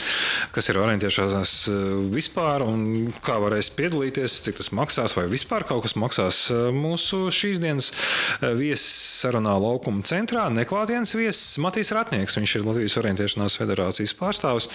kas 0.56 0.70
ir 0.72 0.80
orientēšanās 0.82 1.54
eh, 1.72 1.80
vispār 2.12 2.66
un 2.66 2.84
kā 3.24 3.38
varēs 3.42 3.72
piedalīties, 3.78 4.42
cik 4.48 4.60
tas 4.60 4.72
maksās, 4.76 5.16
vai 5.18 5.28
vispār 5.32 5.66
kaut 5.70 5.86
kas 5.86 5.96
maksās. 6.00 6.44
Eh, 6.52 6.68
mūsu 6.76 7.24
šīs 7.34 7.62
dienas 7.64 7.92
eh, 7.94 8.52
viesis 8.58 9.22
sarunā 9.22 9.56
laukuma 9.62 10.04
centrā 10.08 10.50
neklātienes 10.54 11.16
viesis 11.18 11.58
Matīs 11.64 11.94
Ratnieks. 11.96 12.38
Viņš 12.40 12.58
ir 12.58 12.68
Latvijas 12.68 13.00
orientēšanās 13.02 13.58
federācijas 13.62 14.16
pārstāvis. 14.20 14.70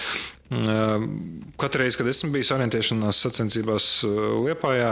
Katru 0.47 1.81
reizi, 1.81 1.97
kad 1.99 2.07
esmu 2.07 2.29
bijis 2.31 2.53
orientēšanās 2.55 3.19
sacensībās 3.25 3.87
Liepājā, 4.45 4.91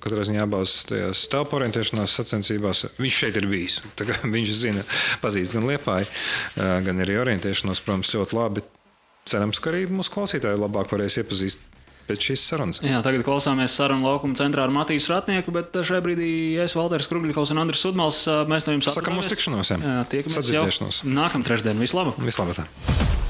katrā 0.00 0.24
ziņā 0.24 0.46
abās 0.46 0.78
tajās 0.88 1.26
telpu 1.32 1.58
orientēšanās 1.58 2.16
sacensībās, 2.16 2.86
viņš 2.96 3.20
šeit 3.20 3.36
ir 3.36 3.48
bijis. 3.50 3.80
Viņš 4.36 4.54
zina, 4.56 4.86
pazīst 5.20 5.56
gan 5.56 5.68
Liepāju, 5.68 6.08
gan 6.56 7.04
arī 7.04 7.20
orientēšanos, 7.20 7.84
protams, 7.84 8.14
ļoti 8.16 8.38
labi. 8.38 8.64
Cerams, 9.26 9.60
ka 9.60 9.72
arī 9.72 9.88
mūsu 9.90 10.12
klausītāji 10.14 10.60
labāk 10.62 10.92
varēs 10.94 11.18
iepazīst 11.20 11.64
pēc 12.06 12.28
šīs 12.30 12.46
sarunas. 12.52 12.80
Jā, 12.84 13.00
tagad 13.04 13.26
klausāmies 13.26 13.74
sarunu 13.74 14.06
laukuma 14.06 14.38
centrā 14.38 14.64
ar 14.64 14.72
Matīs 14.72 15.10
Ratnieku, 15.10 15.50
bet 15.54 15.74
šajā 15.74 16.04
brīdī 16.04 16.30
es, 16.62 16.76
Valders 16.78 17.10
Krugļikovs 17.10 17.52
un 17.52 17.64
Andris 17.66 17.82
Sudmals, 17.82 18.22
mēs 18.46 18.70
no 18.70 18.78
jums 18.78 18.92
sakam 18.94 19.18
uz 19.18 19.30
tikšanos. 19.34 19.74
Jā, 19.74 19.82
jā 19.82 20.08
tiekamies 20.14 20.54
jau 20.54 20.66
nākamā 21.10 21.50
trešdien. 21.50 21.82
Vislabāk! 21.82 22.22
Vislabāk! 22.22 23.25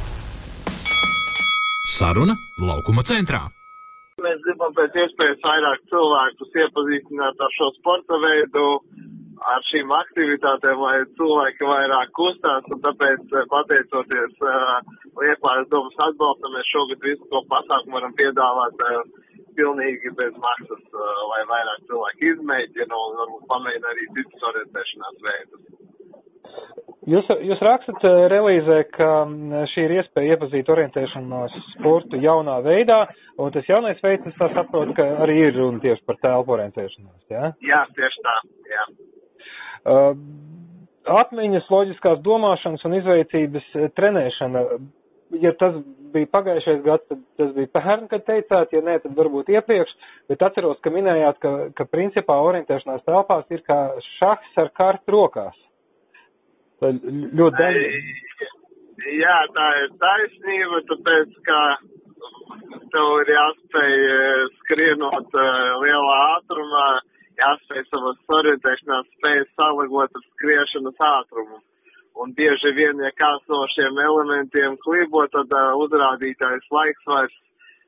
Saruna 1.97 2.35
laukuma 2.61 3.01
centrā. 3.09 3.39
Mēs 4.21 4.41
gribam 4.45 4.73
pēc 4.77 4.97
iespējas 5.01 5.39
vairāk 5.45 5.85
cilvēkus 5.93 6.59
iepazīstināt 6.63 7.41
ar 7.47 7.55
šo 7.57 7.69
sporta 7.77 8.19
veidu, 8.21 8.65
ar 9.53 9.65
šīm 9.71 9.95
aktivitātēm, 9.97 10.83
lai 10.83 10.97
cilvēki 11.21 11.69
vairāk 11.71 12.13
kustās, 12.19 12.69
un 12.75 12.83
tāpēc, 12.85 13.25
eh, 13.33 13.47
pateicoties 13.55 14.45
uh, 14.45 14.75
Liepājas 15.21 15.71
domas 15.73 15.97
atbalstam, 16.09 16.53
mēs 16.57 16.73
šogad 16.75 17.09
visu 17.09 17.31
to 17.33 17.41
pasākumu 17.53 17.97
varam 17.99 18.17
piedāvāt 18.21 18.85
uh, 18.89 19.01
pilnīgi 19.57 20.13
bez 20.21 20.37
maksas, 20.49 20.85
uh, 20.93 21.23
lai 21.33 21.43
vairāk 21.53 21.87
cilvēki 21.89 22.33
izmēģina 22.35 23.03
un 23.07 23.21
varbūt 23.23 23.49
pamēģina 23.55 23.95
arī 23.95 24.09
citus 24.19 24.49
orientēšanās 24.53 25.25
veidus. 25.31 25.67
Jūs, 27.07 27.29
jūs 27.47 27.61
rakstat 27.63 28.03
relīzē, 28.33 28.81
ka 28.91 29.09
mm, 29.29 29.67
šī 29.71 29.83
ir 29.87 29.93
iespēja 30.01 30.35
iepazīt 30.35 30.71
orientēšanos 30.75 31.53
sportu 31.77 32.19
jaunā 32.19 32.57
veidā, 32.65 33.05
un 33.39 33.53
tas 33.55 33.69
jaunais 33.71 34.01
veids, 34.03 34.27
es 34.27 34.35
tā 34.41 34.49
saprotu, 34.57 34.97
ka 34.97 35.07
arī 35.23 35.37
ir 35.45 35.55
runa 35.55 35.79
tieši 35.85 36.03
par 36.09 36.19
telpu 36.19 36.57
orientēšanos, 36.57 37.21
jā? 37.31 37.53
Jā, 37.63 37.85
tieši 37.95 38.25
tā, 38.25 38.35
jā. 38.73 38.87
Uh, 39.87 40.19
atmiņas, 41.21 41.69
loģiskās 41.71 42.19
domāšanas 42.27 42.83
un 42.89 42.97
izveicības 42.99 43.69
uh, 43.77 43.87
trenēšana. 43.95 44.65
Ja 45.43 45.53
tas 45.59 45.79
bija 46.15 46.31
pagājušais 46.35 46.83
gads, 46.83 47.07
tad 47.07 47.23
tas 47.39 47.53
bija 47.55 47.71
pērn, 47.75 48.09
kad 48.11 48.27
teicāt, 48.27 48.75
ja 48.75 48.83
nē, 48.83 48.99
tad 49.05 49.15
varbūt 49.19 49.53
iepriekš, 49.55 49.95
bet 50.31 50.43
atceros, 50.43 50.83
ka 50.83 50.91
minējāt, 50.95 51.39
ka, 51.43 51.55
ka 51.79 51.87
principā 51.91 52.41
orientēšanās 52.49 53.07
telpās 53.07 53.47
ir 53.55 53.63
kā 53.67 53.79
šahs 54.17 54.59
ar 54.65 54.75
kartu 54.75 55.15
rokās. 55.15 55.63
Ļoti 56.77 57.57
daļa. 57.57 57.85
Jā, 59.17 59.37
tā 59.57 59.67
ir 59.81 59.93
taisnība, 60.03 60.81
tāpēc, 60.91 61.37
ka 61.47 61.61
tev 62.93 63.13
ir 63.23 63.31
jāspēj 63.33 63.95
uh, 64.03 64.43
skrienot 64.61 65.39
lielā 65.85 66.19
ātrumā, 66.35 66.89
jāspēj 67.41 67.87
savas 67.89 68.37
orientēšanās 68.41 69.09
spējas 69.17 69.49
salīdzināt 69.57 70.21
ar 70.21 70.27
skriešanas 70.27 71.01
ātrumu. 71.09 71.63
Un 72.17 72.33
bieži 72.37 72.73
vien, 72.77 73.01
ja 73.05 73.13
kāds 73.13 73.45
no 73.53 73.63
šiem 73.75 73.99
elementiem 74.01 74.77
klibo, 74.85 75.25
tad 75.33 75.53
uh, 75.53 75.73
uzrādītājs 75.85 76.69
laiks 76.73 77.09
vairs 77.09 77.41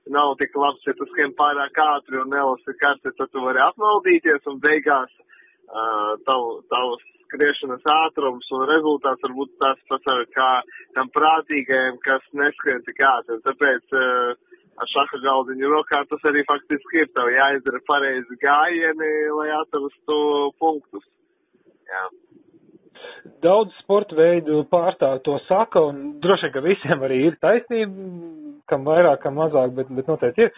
nav 0.09 0.35
tik 0.41 0.57
labs, 0.57 0.85
ja 0.89 0.97
tu 0.97 1.05
skrien 1.11 1.35
pārāk 1.37 1.77
ātri 1.85 2.21
un 2.23 2.33
nelasi 2.33 2.77
karti, 2.81 3.13
tad 3.21 3.29
tu 3.33 3.45
vari 3.45 3.61
apmaldīties 3.61 4.49
un 4.49 4.61
beigās 4.65 5.13
uh, 5.13 6.17
tav, 6.25 6.45
tavs 6.73 7.05
skriešanas 7.29 7.87
ātrums 7.95 8.51
un 8.57 8.67
rezultāts 8.73 9.25
varbūt 9.25 9.55
tas 9.63 9.81
pats 9.91 10.35
kā 10.35 10.51
tam 10.97 11.13
prātīgajam, 11.15 12.01
kas 12.05 12.25
neskrien 12.33 12.83
tik 12.87 13.01
ātri. 13.05 13.39
Tāpēc 13.47 13.97
uh, 13.97 14.59
ar 14.79 14.91
šaha 14.93 15.21
galdiņu 15.25 15.71
rokā, 15.73 16.03
tas 16.11 16.25
arī 16.31 16.45
faktiski 16.49 17.03
ir 17.03 17.13
tev 17.15 17.31
jāizdara 17.35 17.83
pareizi 17.89 18.39
gājieni, 18.43 19.13
lai 19.39 19.51
atrastu 19.59 20.19
punktus. 20.63 21.07
Jā. 21.89 22.05
Daudz 23.45 23.75
sporta 23.83 24.17
veidu 24.19 24.65
pārstāv 24.71 25.21
to 25.27 25.37
saka, 25.47 25.85
un 25.91 26.19
droši 26.23 26.49
vien, 26.49 26.55
ka 26.55 26.65
visiem 26.65 27.05
arī 27.07 27.21
ir 27.29 27.39
taisnība, 27.43 28.09
kam 28.71 28.85
vairāk, 28.89 29.23
kam 29.23 29.39
mazāk, 29.41 29.73
bet, 29.77 29.91
bet 29.97 30.11
noteikti 30.11 30.47
ir. 30.47 30.53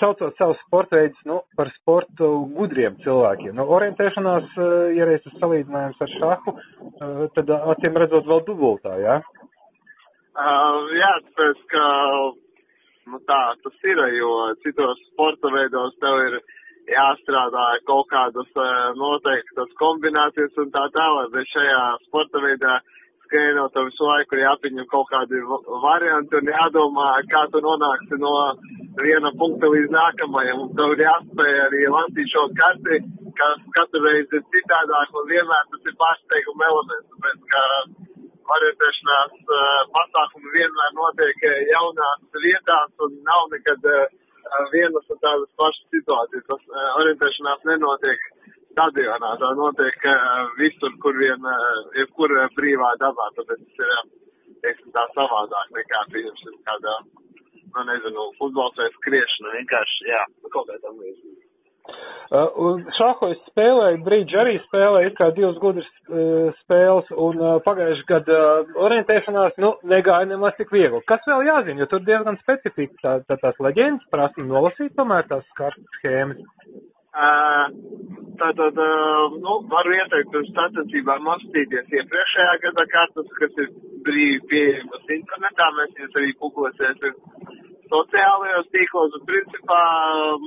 Saucot 0.00 0.36
savus 0.38 0.60
sporta 0.66 1.00
veidus 1.00 1.26
nu, 1.28 1.40
par 1.58 1.70
sportu 1.80 2.30
gudriem 2.56 2.98
cilvēkiem. 3.04 3.54
Nu, 3.58 3.66
orientēšanās, 3.78 4.56
ja 4.96 5.08
reiz 5.08 5.24
tas 5.26 5.38
salīdzinājums 5.42 6.02
ar 6.06 6.14
šahu, 6.16 6.56
tad 7.36 7.52
acīm 7.56 8.00
redzot 8.02 8.28
vēl 8.30 8.44
dubultā, 8.48 8.96
jā? 9.02 9.20
Uh, 10.36 10.82
jā, 10.92 11.12
tāpēc, 11.30 11.60
ka 11.72 11.84
nu 13.08 13.20
tā 13.24 13.40
tas 13.64 13.76
ir, 13.88 14.02
jo 14.18 14.32
citos 14.64 14.98
sporta 15.12 15.48
veidos 15.54 15.94
tev 16.02 16.18
ir 16.26 16.36
jāstrādā 16.90 17.64
kaut 17.88 18.10
kādas 18.10 18.50
uh, 18.52 18.92
noteiktas 19.00 19.72
kombinācijas 19.80 20.60
un 20.60 20.68
tā 20.74 20.84
tālāk, 20.94 21.30
bet 21.32 21.48
šajā 21.54 21.80
sporta 22.04 22.42
veidā 22.44 22.76
skrienot 23.26 23.74
tev 23.74 23.90
visu 23.90 24.06
laiku 24.06 24.36
ir 24.36 24.44
jāpieņem 24.46 24.88
kaut 24.92 25.08
kādi 25.12 25.42
varianti 25.84 26.38
un 26.40 26.50
jādomā, 26.52 27.10
kā 27.32 27.44
tu 27.52 27.62
nonāksi 27.64 28.18
no 28.22 28.32
viena 29.02 29.32
punkta 29.40 29.70
līdz 29.74 29.92
nākamajam. 29.94 30.64
Un 30.64 30.74
tev 30.78 30.94
ir 30.94 31.04
jāspēj 31.04 31.60
arī 31.66 31.84
lasīt 31.92 32.32
šo 32.32 32.46
karti, 32.60 33.00
kas 33.40 33.64
katru 33.76 34.02
reizi 34.06 34.40
ir 34.40 34.44
citādāk 34.54 35.16
un 35.20 35.30
vienmēr 35.32 35.70
tas 35.72 35.90
ir 35.90 35.96
pārsteiguma 36.02 36.70
elements. 36.70 37.08
Tāpēc, 37.14 37.42
ka 37.52 37.64
orientēšanās 38.56 39.34
uh, 39.42 39.80
pasākumi 39.96 40.54
vienmēr 40.54 40.94
notiek 41.00 41.44
jaunās 41.72 42.24
vietās 42.46 43.06
un 43.06 43.18
nav 43.26 43.50
nekad 43.52 43.90
uh, 43.90 44.06
vienas 44.72 45.12
un 45.12 45.20
tādas 45.24 45.50
pašas 45.60 45.94
situācijas. 45.94 46.46
Tas 46.52 46.66
uh, 46.70 46.88
orientēšanās 47.02 47.66
nenotiek 47.72 48.30
stadionā, 48.76 49.32
tā 49.40 49.50
notiek 49.56 50.04
uh, 50.12 50.52
visur, 50.60 50.92
kur 51.00 51.16
vien, 51.16 51.40
uh, 51.40 51.80
jebkur 51.96 52.34
uh, 52.36 52.46
brīvā 52.58 52.92
dabā, 53.00 53.30
tāpēc 53.38 53.64
tas 53.64 53.80
ir, 53.88 54.12
teiksim, 54.66 54.92
tā 54.92 55.06
savādāk 55.16 55.72
nekā, 55.78 56.04
pieņemsim, 56.12 56.60
kādā, 56.68 56.94
nu, 57.72 57.88
nezinu, 57.88 58.30
futbols 58.36 58.76
vai 58.76 58.92
skriešana, 59.00 59.56
vienkārši, 59.58 60.08
jā, 60.12 60.22
kaut 60.52 60.68
kā 60.68 60.80
tam 60.84 61.00
līdzīgi. 61.00 61.46
Uh, 62.26 62.80
šāhu 62.96 63.28
es 63.30 63.42
spēlēju, 63.52 64.00
brīdži 64.02 64.38
arī 64.40 64.56
spēlēju, 64.64 65.12
kā 65.14 65.28
divas 65.36 65.60
gudras 65.62 65.86
uh, 66.10 66.48
spēles, 66.64 67.12
un 67.14 67.38
uh, 67.38 67.52
pagājuši 67.62 68.02
gadu 68.08 68.34
uh, 68.34 68.72
orientēšanās, 68.88 69.54
nu, 69.62 69.70
negāja 69.86 70.26
nemaz 70.32 70.58
tik 70.58 70.74
viegli. 70.74 70.98
Kas 71.06 71.22
vēl 71.30 71.46
jāzina, 71.46 71.84
jo 71.84 71.88
tur 71.92 72.02
diezgan 72.08 72.40
specifika, 72.42 72.98
tā, 73.04 73.14
tā 73.30 73.38
tās 73.44 73.62
leģendas 73.62 74.10
prasa 74.10 74.42
nolasīt 74.42 74.98
tomēr 74.98 75.30
tās 75.30 75.46
kartas 75.54 76.00
schēmas. 76.00 76.42
Tātad, 78.36 78.78
nu, 79.40 79.52
varu 79.72 79.94
ieteikt 79.96 80.34
uz 80.36 80.48
sacensībām 80.52 81.28
apstīties 81.32 81.94
iepriekšējā 82.00 82.56
gada 82.66 82.84
kartas, 82.92 83.30
kas 83.38 83.54
ir 83.64 83.70
brīvi 84.04 84.42
pieejamas 84.50 85.14
internetā, 85.16 85.70
mēs 85.78 85.94
viņas 85.96 86.18
arī 86.20 86.34
publicēsim 86.42 87.14
sociālajos 87.92 88.68
tīklos, 88.74 89.14
un 89.16 89.24
principā 89.30 89.80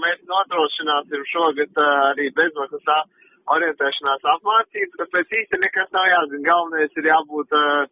mēs 0.03 0.21
nodrošināsim 0.29 1.25
šogad 1.31 1.81
arī 1.85 2.29
bezmaksas 2.37 2.93
orientēšanās 3.55 4.27
apmācības, 4.35 4.97
bet 5.01 5.13
pēc 5.15 5.35
īsti 5.41 5.61
nekas 5.63 5.89
nav 5.95 6.05
jāzina. 6.11 6.45
Galvenais 6.45 6.99
ir 7.01 7.09
jābūt 7.09 7.55
uh, 7.57 7.87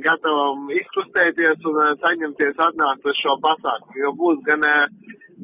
gatavam 0.00 0.70
izkustēties 0.72 1.64
un 1.68 1.76
uh, 1.76 1.90
saņemties 2.00 2.60
atnākt 2.66 3.08
uz 3.08 3.18
šo 3.20 3.36
pasākumu, 3.44 3.98
jo 4.00 4.12
būs 4.16 4.38
gan 4.46 4.64
uh, 4.64 4.86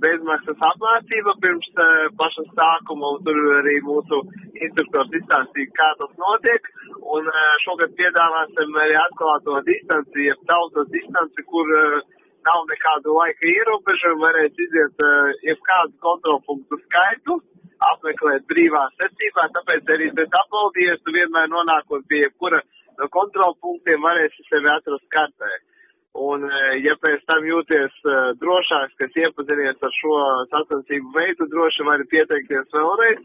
bezmaksas 0.00 0.62
apmācība 0.70 1.34
pirms 1.42 1.68
uh, 1.74 2.06
paša 2.16 2.44
sākuma, 2.54 3.12
un 3.16 3.26
tur 3.26 3.40
arī 3.58 3.76
mūsu 3.84 4.22
instruktors 4.56 5.12
izstāstīja, 5.20 5.74
kā 5.76 5.90
tas 6.00 6.14
notiek, 6.22 6.70
un 7.16 7.28
šogad 7.64 7.92
piedāvāsim 7.98 8.80
arī 8.84 8.96
atklāto 9.02 9.60
distanci, 9.68 10.30
jeb 10.30 10.40
tautas 10.48 10.88
distanci, 10.94 11.44
kur 11.52 11.68
nav 12.48 12.64
nekādu 12.70 13.14
laika 13.18 13.46
ierobežojumu, 13.52 14.24
varēs 14.24 14.64
iziet 14.64 15.04
jebkādu 15.44 15.94
kontrolpunktu 16.04 16.80
skaitu, 16.86 17.38
apmeklēt 17.92 18.48
brīvā 18.50 18.82
secībā, 18.96 19.46
tāpēc 19.54 19.94
arī 19.94 20.10
pēc 20.16 20.36
aplaudies, 20.40 21.00
tu 21.04 21.14
vienmēr 21.14 21.52
nonākot 21.52 22.04
pie 22.10 22.24
jebkura 22.24 22.60
no 23.00 23.08
kontrolpunktiem 23.14 24.04
varēsi 24.04 24.46
sevi 24.48 24.70
atrast 24.72 25.06
kartē. 25.14 25.50
Un, 26.18 26.46
uh, 26.48 26.70
ja 26.82 26.96
pēc 27.02 27.22
tam 27.30 27.44
jūties 27.46 27.98
uh, 28.04 28.30
drošāks, 28.40 28.96
kas 28.98 29.18
iepazinies 29.22 29.84
ar 29.84 29.92
šo 29.98 30.14
sacensību 30.54 31.12
veidu, 31.14 31.46
droši 31.52 31.86
vari 31.86 32.08
pieteikties 32.10 32.72
vēlreiz, 32.74 33.20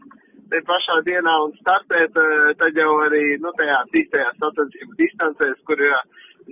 te 0.52 0.60
pašā 0.68 1.00
dienā 1.08 1.32
un 1.46 1.56
startēt, 1.62 2.20
uh, 2.20 2.52
tad 2.60 2.78
jau 2.78 2.92
arī, 3.06 3.24
nu, 3.42 3.54
tajā 3.58 3.80
tīstajā 3.94 4.28
sacensību 4.36 4.98
distancēs, 5.00 5.58
kur 5.66 5.80
ir 5.80 5.96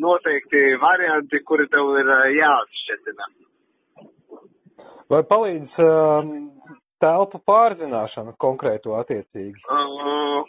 noteikti 0.03 0.65
varianti, 0.83 1.43
kuri 1.47 1.69
tev 1.71 1.95
ir 2.01 2.11
jāatšķetina. 2.39 3.31
Vai 5.13 5.21
palīdz 5.29 5.79
um, 5.85 6.29
telpu 7.03 7.43
pārzināšana 7.45 8.33
konkrēto 8.41 8.97
attiecīgi? 8.97 9.61
Uh, 9.69 10.47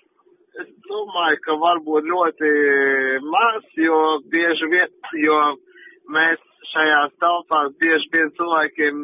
es 0.62 0.70
domāju, 0.90 1.42
ka 1.46 1.58
varbūt 1.62 2.10
ļoti 2.12 2.52
maz, 3.26 3.66
jo 3.78 4.00
bieži 4.34 4.70
vien, 4.74 4.94
jo 5.24 5.40
mēs 6.14 6.42
šajās 6.74 7.18
telpās 7.22 7.76
bieži 7.82 8.10
vien 8.14 8.32
cilvēkiem 8.38 9.04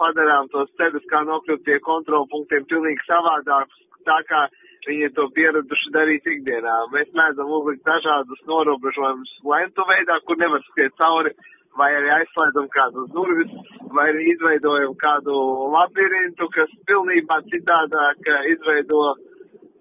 padarām 0.00 0.50
tos 0.52 0.70
ceļus, 0.78 1.06
kā 1.10 1.22
nokļūt 1.28 1.64
pie 1.66 1.78
kontrolpunktiem 1.86 2.66
pilnīgi 2.70 3.06
savādākus, 3.06 3.82
tā 4.08 4.20
kā 4.28 4.44
viņi 4.88 5.10
to 5.16 5.28
pieraduši 5.36 5.92
darīt 5.94 6.26
ikdienā. 6.28 6.76
Mēs 6.92 7.12
mēdzam 7.16 7.50
uzlikt 7.58 7.84
dažādus 7.88 8.42
norobežojumus 8.50 9.36
lentu 9.52 9.86
veidā, 9.88 10.18
kur 10.26 10.40
nevar 10.40 10.64
skriet 10.66 10.96
cauri, 11.00 11.32
vai 11.78 11.90
arī 11.98 12.10
aizslēdzam 12.18 12.66
kādu 12.74 13.06
durvis, 13.14 13.54
vai 13.96 14.08
arī 14.12 14.26
izveidojam 14.34 14.94
kādu 15.00 15.34
labirintu, 15.74 16.50
kas 16.54 16.74
pilnībā 16.90 17.40
citādāk 17.50 18.28
izveido 18.52 19.00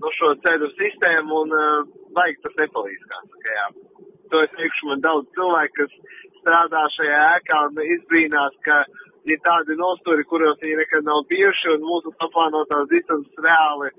nu, 0.04 0.12
šo 0.18 0.34
ceļu 0.44 0.70
sistēmu 0.76 1.40
un 1.46 1.56
uh, 1.56 1.92
baigi 2.16 2.42
tas 2.44 2.56
nepalīdz, 2.60 3.08
kā 3.10 3.22
saka, 3.24 3.56
jā. 3.58 3.68
To 4.34 4.42
es 4.44 4.54
teikšu, 4.58 4.90
man 4.90 5.04
daudz 5.04 5.30
cilvēku, 5.38 5.76
kas 5.80 6.24
strādā 6.42 6.84
šajā 6.98 7.20
ēkā 7.38 7.60
un 7.70 7.84
izbrīnās, 7.96 8.56
ka 8.68 8.82
ir 9.30 9.40
tādi 9.46 9.78
nosturi, 9.80 10.26
kuros 10.28 10.60
viņi 10.64 10.82
nekad 10.82 11.08
nav 11.08 11.24
bijuši 11.30 11.76
un 11.78 11.86
mūsu 11.88 12.12
paplānotās 12.20 12.90
distances 12.92 13.46
reāli 13.46 13.94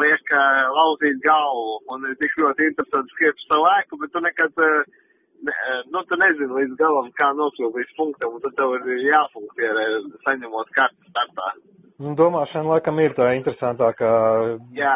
liek 0.00 0.32
uh, 0.32 0.70
lauzīt 0.76 1.18
galvu 1.24 1.80
un 1.92 2.06
ir 2.08 2.16
tik 2.20 2.36
ļoti 2.38 2.70
interesanti 2.70 3.16
skriet 3.16 3.40
uz 3.42 3.48
savu 3.50 3.66
ēku, 3.74 3.98
bet 4.00 4.14
tu 4.14 4.22
nekad, 4.24 4.62
uh, 4.62 5.00
ne, 5.48 5.56
nu, 5.90 6.04
tu 6.06 6.18
nezini 6.20 6.56
līdz 6.60 6.78
galam, 6.80 7.10
kā 7.18 7.32
nokļūt 7.36 7.76
līdz 7.80 7.96
punktam, 7.98 8.38
un 8.38 8.44
tad 8.46 8.56
tev 8.56 8.76
ir 8.78 9.04
jāfunkcionē 9.10 9.86
saņemot 10.24 10.72
kartu 10.78 11.10
startā. 11.10 11.52
Nu, 12.00 12.14
domāšana 12.16 12.76
laikam 12.76 13.00
ir 13.02 13.12
tā 13.16 13.32
interesantākā 13.36 14.10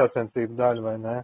sacensību 0.00 0.54
daļa, 0.56 0.84
vai 0.84 0.94
ne? 1.02 1.16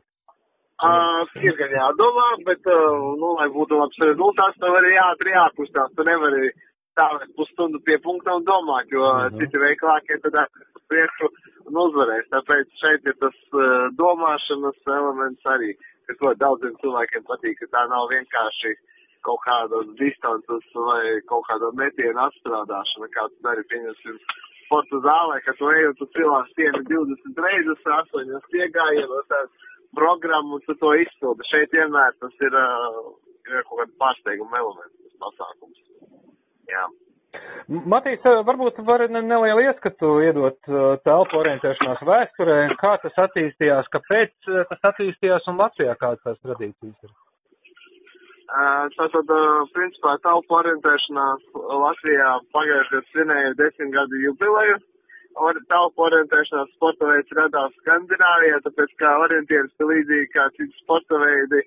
Uh, 0.80 1.28
ir 1.44 1.56
gan 1.56 1.72
jādomā, 1.76 2.26
bet, 2.44 2.66
uh, 2.72 3.06
nu, 3.20 3.34
lai 3.38 3.46
būtu 3.52 3.76
labs 3.76 4.00
rezultāts, 4.00 4.58
tev 4.60 4.76
arī 4.76 4.94
jāatri 4.94 5.34
jākustās. 5.34 5.92
Tu 5.96 6.06
nevari 6.08 6.50
stāvēt 6.92 7.32
pusstundu 7.36 7.80
pie 7.84 7.98
punkta 8.04 8.36
un 8.36 8.44
domāt, 8.48 8.92
jo 8.92 9.04
uh 9.04 9.24
-huh. 9.24 9.38
citi 9.40 9.60
veiklākie 9.60 10.20
tad 10.24 10.38
priekšu 10.88 11.28
un 11.68 11.80
uzvarēs. 11.84 12.28
Tāpēc 12.34 12.66
šeit 12.82 13.08
ir 13.12 13.16
tas 13.24 13.38
uh, 13.52 13.88
domāšanas 14.02 14.78
elements 15.00 15.50
arī, 15.54 15.74
kas 16.06 16.22
ļoti 16.24 16.42
daudziem 16.44 16.74
cilvēkiem 16.82 17.24
patīk, 17.30 17.56
ka 17.60 17.66
tā 17.76 17.82
nav 17.88 18.08
vienkārši 18.16 18.74
kaut 19.26 19.40
kāda 19.48 19.84
distances 20.00 20.64
vai 20.88 21.04
kaut 21.30 21.44
kāda 21.48 21.72
metiena 21.82 22.28
atstrādāšana, 22.28 23.08
kā 23.16 23.28
tu 23.28 23.36
dari, 23.48 23.62
pieņemsim, 23.72 24.16
sporta 24.70 25.02
zālē, 25.02 25.40
ka 25.42 25.56
tu 25.58 25.66
ej 25.74 25.88
un 25.90 25.98
tu 25.98 26.06
cilās 26.14 26.46
stieni 26.54 26.84
20 26.86 27.42
reizes, 27.42 27.82
8 27.82 28.58
iegājienos, 28.62 29.26
tās 29.26 29.68
programmu, 29.98 30.62
tu 30.62 30.78
to 30.78 30.94
izpildi. 31.02 31.48
Šeit 31.50 31.74
vienmēr 31.74 32.14
tas 32.22 32.46
ir, 32.46 32.54
uh, 32.54 33.12
ir 33.50 33.66
kaut 33.66 33.82
kāda 33.82 33.96
pārsteiguma 33.98 34.62
elements, 34.62 34.94
tas 35.02 35.16
pasākums. 35.26 35.80
Jā. 36.70 36.86
Matīs, 37.90 38.22
varbūt 38.46 38.78
var 38.86 39.04
nelielu 39.10 39.66
ieskatu 39.66 40.16
iedot 40.22 40.70
telpu 41.06 41.38
orientēšanās 41.42 42.02
vēsturē, 42.06 42.60
kā 42.78 42.96
tas 43.02 43.20
attīstījās, 43.26 43.90
kāpēc 43.94 44.50
tas 44.70 44.88
attīstījās 44.92 45.46
un 45.50 45.58
Latvijā 45.62 45.98
kādas 45.98 46.22
tās 46.26 46.40
tradīcijas 46.46 47.06
ir? 47.06 47.12
Tātad, 48.50 49.28
principā, 49.74 50.16
telpu 50.24 50.56
orientēšanās 50.58 51.42
Latvijā 51.54 52.30
pagājušajā 52.54 53.02
svinēja 53.10 53.52
desmit 53.60 53.92
gadu 53.94 54.22
jubileju. 54.24 54.78
Telpu 55.70 56.06
orientēšanās 56.08 56.72
sporta 56.74 57.06
veids 57.06 57.36
radās 57.38 57.76
Skandināvijā, 57.84 58.58
tāpēc 58.64 58.96
kā 58.98 59.12
orientieris 59.22 59.70
ir 59.78 59.90
līdzīgi 59.92 60.32
kā 60.34 60.48
citi 60.56 60.82
sporta 60.82 61.20
veidi 61.22 61.62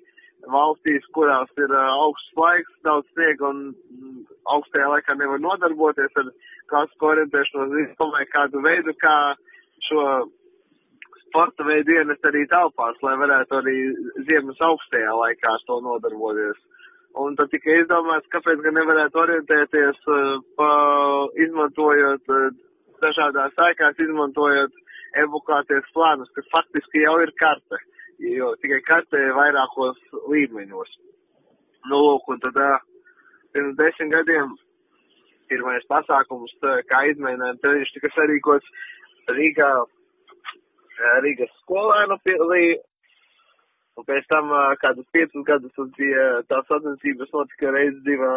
valstīs, 0.52 1.06
kurās 1.16 1.48
ir 1.56 1.72
augsts 1.72 2.36
laiks, 2.36 2.76
daudz 2.84 3.08
sniega 3.14 3.48
un 3.48 3.62
mm, 3.72 4.20
augstajā 4.52 4.90
laikā 4.92 5.16
nevar 5.16 5.40
nodarboties 5.40 6.20
ar 6.20 6.28
klasisko 6.68 7.14
orientēšanos, 7.14 7.72
izdomāju 7.86 8.28
kādu 8.34 8.60
veidu, 8.64 8.92
kā 9.00 9.16
šo 9.88 10.04
sporta 11.24 11.64
veidu 11.66 11.96
ienest 11.96 12.28
arī 12.28 12.44
telpās, 12.52 13.00
lai 13.02 13.16
varētu 13.24 13.58
arī 13.62 13.78
ziemas 14.28 14.60
augstajā 14.68 15.16
laikā 15.22 15.56
ar 15.56 15.66
to 15.66 15.80
nodarboties. 15.88 16.60
Un 17.14 17.36
tad 17.38 17.52
tika 17.52 17.76
izdomāts, 17.78 18.26
kāpēc 18.32 18.62
gan 18.64 18.74
nevarētu 18.74 19.20
orientēties, 19.22 20.00
uh, 20.10 20.38
pa, 20.58 20.70
izmantojot 21.44 22.32
uh, 22.34 22.48
dažādās 23.04 23.54
ēkās, 23.68 24.00
izmantojot 24.02 24.74
evokācijas 25.22 25.86
plānus, 25.94 26.32
kas 26.34 26.48
faktiski 26.50 27.04
jau 27.04 27.14
ir 27.22 27.30
karte. 27.38 27.80
Jo 28.22 28.52
tikai 28.62 28.80
kartē 28.86 29.20
vairākos 29.36 29.98
līmeņos. 30.30 30.90
Nu, 31.90 31.98
lūk, 31.98 32.28
un 32.32 32.42
tad 32.42 32.58
pirms 33.54 33.76
desmit 33.78 34.12
gadiem 34.14 34.54
pirmais 35.50 35.84
pasākums, 35.90 36.54
kā 36.88 37.02
izmēģinājuma 37.10 37.60
treniņš 37.62 37.92
tika 37.96 38.10
sarīkots 38.14 38.70
Rīgā, 39.34 39.70
Rīgas 41.24 41.52
skolēnu 41.62 42.18
un 43.98 44.06
pēc 44.08 44.26
tam 44.30 44.50
kādus 44.82 45.06
piecus 45.14 45.46
gadus 45.48 45.74
tas 45.76 45.90
bija 45.98 46.24
tās 46.50 46.66
sacensības 46.70 47.30
notika 47.34 47.72
reizi 47.74 48.00
divā, 48.06 48.32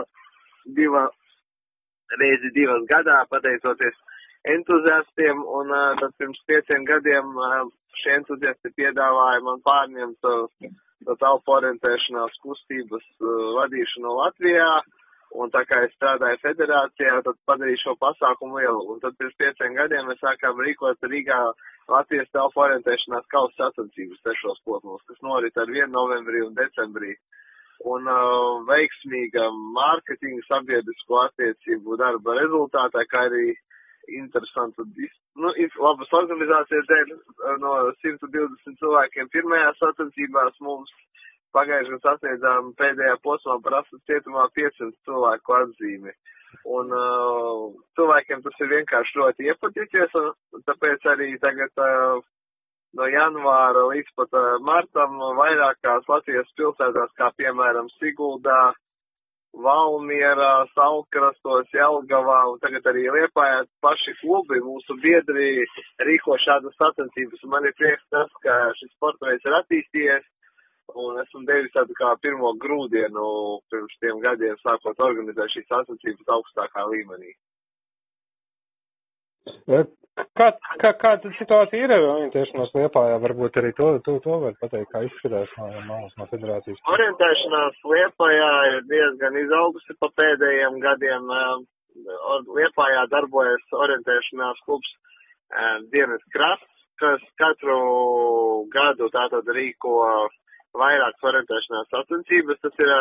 divā, 0.80 1.08
reizi 2.22 2.52
divas 2.56 2.86
gadā, 2.92 3.24
pateicoties 3.32 3.98
entuziastiem, 4.48 5.42
un 5.60 5.72
uh, 5.74 5.96
tad 6.00 6.14
pirms 6.20 6.40
pieciem 6.50 6.86
gadiem 6.88 7.34
uh, 7.36 7.64
šie 8.02 8.20
entuziasti 8.20 8.72
piedāvāja 8.78 9.44
man 9.44 9.64
pārņemt 9.66 10.30
uh, 10.30 10.70
to 11.08 11.16
telpu 11.22 11.56
orientēšanās 11.58 12.38
kustības 12.44 13.06
uh, 13.20 13.34
vadīšanu 13.58 14.14
Latvijā, 14.22 14.70
un 15.42 15.52
tā 15.52 15.64
kā 15.68 15.82
es 15.86 15.96
strādāju 15.98 16.40
federācijā, 16.44 17.18
tad 17.26 17.40
padarīju 17.50 17.84
šo 17.84 17.96
pasākumu 18.04 18.62
lielu, 18.62 18.86
un 18.94 19.02
tad 19.04 19.18
pirms 19.20 19.36
pieciem 19.42 19.76
gadiem 19.80 20.08
mēs 20.08 20.22
sākām 20.24 20.62
rīkot 20.64 21.10
Rīgā 21.12 21.42
Latvijas 21.92 22.30
telpu 22.36 22.64
orientēšanās 22.66 23.28
kausa 23.32 23.56
sacensības 23.62 24.24
sešos 24.26 24.60
posmos, 24.68 25.04
kas 25.08 25.22
norit 25.24 25.58
ar 25.62 25.70
1 25.72 25.94
novembrī 25.94 26.44
un 26.46 26.56
decembrī. 26.58 27.14
Un 27.88 28.10
uh, 28.10 28.58
veiksmīga 28.68 29.46
mārketinga 29.78 30.44
sabiedrisko 30.48 31.20
attiecību 31.28 31.98
darba 32.02 32.34
rezultātā, 32.40 33.04
kā 33.12 33.28
arī 33.30 33.52
interesantu, 34.18 34.86
nu, 35.38 35.52
labas 35.84 36.14
organizācijas 36.20 36.88
dēļ 36.90 37.12
no 37.62 37.74
120 38.02 38.80
cilvēkiem 38.82 39.30
pirmajās 39.36 39.80
sacensībās 39.84 40.58
mums 40.64 40.94
pagājušajā 41.56 42.00
sasniedzām 42.06 42.74
pēdējā 42.80 43.18
posmā 43.26 43.58
prasas 43.66 44.04
cietumā 44.10 44.48
500 44.58 44.92
cilvēku 45.08 45.56
atzīmi. 45.62 46.14
Un 46.78 46.90
uh, 46.92 47.68
cilvēkiem 47.98 48.42
tas 48.44 48.58
ir 48.64 48.72
vienkārši 48.74 49.20
ļoti 49.22 49.48
iepaticies, 49.52 50.18
un 50.20 50.66
tāpēc 50.68 51.06
arī 51.14 51.30
tagad 51.44 51.84
uh, 51.84 52.20
no 53.00 53.08
janvāra 53.12 53.86
līdz 53.92 54.12
pat 54.20 54.36
uh, 54.36 54.58
martam 54.68 55.16
vairākās 55.40 56.10
Latvijas 56.12 56.52
pilsētās, 56.60 57.14
kā 57.20 57.32
piemēram 57.40 57.88
Siguldā, 57.98 58.74
Valmierā, 59.58 60.68
Salkrastos, 60.76 61.70
Jelgavā 61.74 62.42
un 62.52 62.60
tagad 62.62 62.86
arī 62.92 63.08
Liepājā 63.16 63.64
paši 63.82 64.14
klubi, 64.20 64.60
mūsu 64.62 64.98
biedri 65.02 65.64
rīko 66.10 66.38
šādas 66.44 66.76
sacensības. 66.78 67.42
Un 67.48 67.56
man 67.56 67.66
ir 67.66 67.74
prieks 67.80 68.04
tas, 68.14 68.30
ka 68.44 68.58
šis 68.78 68.92
sporta 68.94 69.32
veids 69.32 69.48
ir 69.48 69.58
attīstījies 69.62 70.28
un 70.96 71.20
esmu 71.24 71.44
devis 71.48 71.74
tādu 71.76 71.96
kā 71.98 72.14
pirmo 72.22 72.54
grūdienu 72.62 73.28
pirms 73.72 74.00
tiem 74.04 74.22
gadiem 74.24 74.56
sākot 74.64 75.04
organizēt 75.10 75.54
šīs 75.56 75.68
sacensības 75.72 76.34
augstākā 76.38 76.88
līmenī. 76.94 77.34
Kā, 80.38 80.48
kā, 80.82 80.92
kāda 81.02 81.30
situācija 81.38 81.86
ir 81.86 81.94
ar 81.94 82.06
orientēšanos 82.12 82.74
Liepājā? 82.76 83.18
Varbūt 83.24 83.60
arī 83.62 83.72
to, 83.78 83.90
to, 84.06 84.18
to 84.24 84.38
var 84.42 84.56
pateikt, 84.62 84.90
kā 84.92 85.04
izskatās 85.06 85.52
no 85.60 85.68
malas 85.88 86.16
no 86.20 86.28
federācijas. 86.32 86.80
Orientēšanās 86.94 87.78
Liepājā 87.92 88.52
ir 88.72 88.80
diezgan 88.92 89.38
izaugusi 89.44 89.98
pa 90.02 90.10
pēdējiem 90.20 90.80
gadiem. 90.84 91.30
Liepājā 92.58 93.06
darbojas 93.14 93.78
orientēšanās 93.78 94.60
klubs 94.66 94.90
Dienas 95.94 96.26
Krasts, 96.34 96.74
kas 97.02 97.24
katru 97.40 97.78
gadu 98.74 99.08
tātad 99.14 99.48
rīko 99.54 100.02
vairākas 100.80 101.28
orientēšanās 101.32 101.90
sacensības. 101.94 102.62
Tas 102.64 102.82
ir 102.84 102.94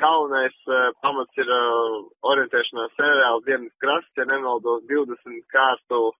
galvenais 0.00 0.56
uh, 0.68 0.90
pamats 1.04 1.40
ir 1.42 1.50
uh, 1.50 2.00
orientēšanās 2.32 2.96
seriāls 2.98 3.46
Dienas 3.46 3.74
Krasts, 3.82 4.16
ja 4.18 4.26
nemaldos 4.30 4.84
20 4.90 5.40
kārtu 5.54 6.10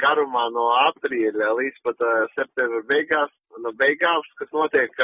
garumā 0.00 0.48
no 0.54 0.70
aprīļa 0.88 1.52
līdz 1.58 1.82
pat 1.86 2.02
uh, 2.06 2.24
septembra 2.36 2.82
beigās, 2.88 3.32
no 3.62 3.74
beigās, 3.76 4.28
kas 4.40 4.50
notiek 4.56 4.96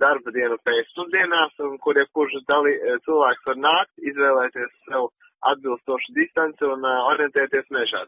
darba 0.00 0.32
dienu 0.34 0.58
pēcpusdienās, 0.68 1.54
un 1.64 1.78
kur 1.80 1.96
jebkurš 1.96 2.42
dalī, 2.50 2.74
cilvēks 3.06 3.46
var 3.48 3.62
nākt, 3.62 3.94
izvēlēties 4.10 4.74
sev 4.90 5.08
atbilstošu 5.52 6.14
distanci 6.16 6.66
un 6.66 6.84
uh, 6.84 7.06
orientēties 7.12 7.70
mežā. 7.74 8.04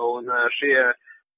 Un 0.00 0.30
uh, 0.30 0.46
šie 0.56 0.74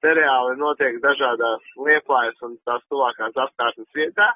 seriāli 0.03 0.59
notiek 0.61 0.98
dažādās 1.03 1.68
liepājas 1.86 2.40
un 2.46 2.57
tās 2.66 2.82
tuvākās 2.90 3.38
apkārtnes 3.46 3.90
vietā. 3.96 4.32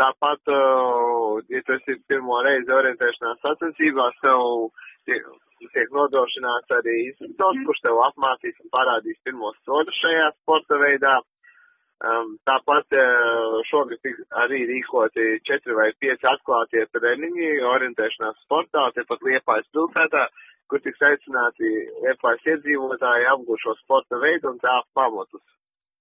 Tāpat, 0.00 0.40
uh, 0.48 1.42
ja 1.52 1.60
tu 1.66 1.74
esi 1.76 1.98
pirmo 2.08 2.38
reizi 2.46 2.72
orientēšanās 2.72 3.42
sacensībās, 3.44 4.16
tev 4.24 4.70
tiek, 5.08 5.26
tiek 5.74 5.92
nodrošināts 5.92 6.72
arī 6.78 6.94
instruktors, 7.10 7.60
kurš 7.66 7.82
tev 7.84 8.00
apmācīs 8.06 8.56
un 8.64 8.72
parādīs 8.72 9.20
pirmos 9.26 9.58
soļus 9.68 10.00
šajā 10.00 10.30
sporta 10.38 10.80
veidā. 10.80 11.18
Um, 12.02 12.32
tāpat 12.48 12.96
uh, 12.98 13.60
šogad 13.68 14.08
arī 14.42 14.64
rīkoti 14.72 15.26
četri 15.46 15.76
vai 15.76 15.92
pieci 16.02 16.26
atklātie 16.26 16.88
treniņi 16.96 17.50
orientēšanās 17.68 18.40
sportā, 18.42 18.88
tepat 18.96 19.22
Liepājas 19.28 19.68
pilsētā, 19.76 20.24
kur 20.72 20.82
tiks 20.82 21.08
aicināti 21.12 21.72
Liepājas 22.02 22.48
iedzīvotāji 22.56 23.30
apgūt 23.36 23.66
šo 23.66 23.76
sporta 23.84 24.20
veidu 24.24 24.54
un 24.54 24.62
tā 24.64 24.80
pamatus 24.96 25.44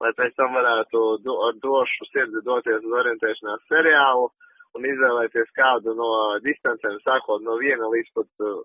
lai 0.01 0.11
pēc 0.17 0.37
tam 0.37 0.55
varētu 0.57 1.01
do, 1.25 1.35
ar 1.47 1.57
došu 1.63 2.07
sirdi 2.09 2.41
doties 2.45 2.81
uz 2.81 2.95
orientēšanās 3.01 3.67
seriālu 3.69 4.29
un 4.77 4.87
izvēlēties 4.87 5.51
kādu 5.57 5.93
no 5.97 6.11
distancēm, 6.45 6.97
sākot 7.05 7.43
no 7.45 7.57
viena 7.59 7.89
līdz 7.91 8.13
pat 8.17 8.45
uh, 8.47 8.61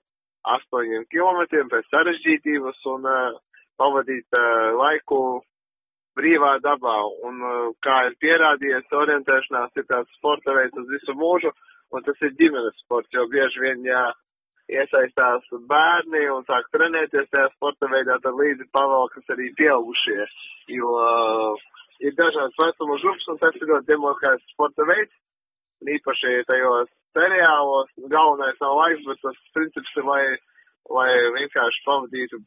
astoņiem 0.56 1.04
kilometriem 1.12 1.68
pēc 1.72 1.88
sarežģītības 1.92 2.84
un 2.94 3.08
uh, 3.10 3.36
pavadīt 3.80 4.38
uh, 4.38 4.70
laiku 4.80 5.20
brīvā 6.16 6.54
dabā. 6.64 6.98
Un, 7.28 7.42
uh, 7.42 7.72
kā 7.84 7.96
ir 8.08 8.16
pierādījies, 8.22 8.86
orientēšanās 9.02 9.82
ir 9.82 9.88
tāds 9.90 10.20
sporta 10.20 10.54
veids 10.56 10.78
uz 10.78 10.88
visu 10.94 11.16
mūžu, 11.18 11.52
un 11.92 12.06
tas 12.06 12.22
ir 12.22 12.38
ģimenes 12.38 12.78
sports, 12.84 13.12
jo 13.12 13.26
bieži 13.32 13.66
vien, 13.66 13.82
ja 13.90 14.06
iesaistās 14.72 15.46
bērni 15.70 16.24
un 16.34 16.44
sāk 16.48 16.66
trenēties 16.74 17.28
tajā 17.30 17.50
sporta 17.54 17.88
veidā, 17.90 18.18
tad 18.22 18.34
līdzi 18.38 18.66
pavalkas 18.74 19.34
arī 19.34 19.52
pieaugušie, 19.58 20.26
jo 20.74 20.90
uh, 20.98 21.62
ir 22.02 22.16
dažādas 22.18 22.58
vecuma 22.62 22.98
grupas 23.02 23.30
un 23.32 23.40
tas 23.42 23.54
ir 23.60 23.70
ļoti 23.70 23.90
demokrātisks 23.92 24.56
sporta 24.56 24.88
veids, 24.90 25.14
un 25.82 25.92
īpaši 25.94 26.34
tajos 26.50 26.90
seriālos 27.16 27.94
galvenais 28.10 28.58
nav 28.64 28.76
laiks, 28.80 29.06
bet 29.06 29.22
tas 29.22 29.40
princips 29.54 29.96
ir, 29.96 30.06
lai, 30.10 30.24
lai 30.98 31.10
vienkārši 31.38 31.86
pavadītu 31.86 32.42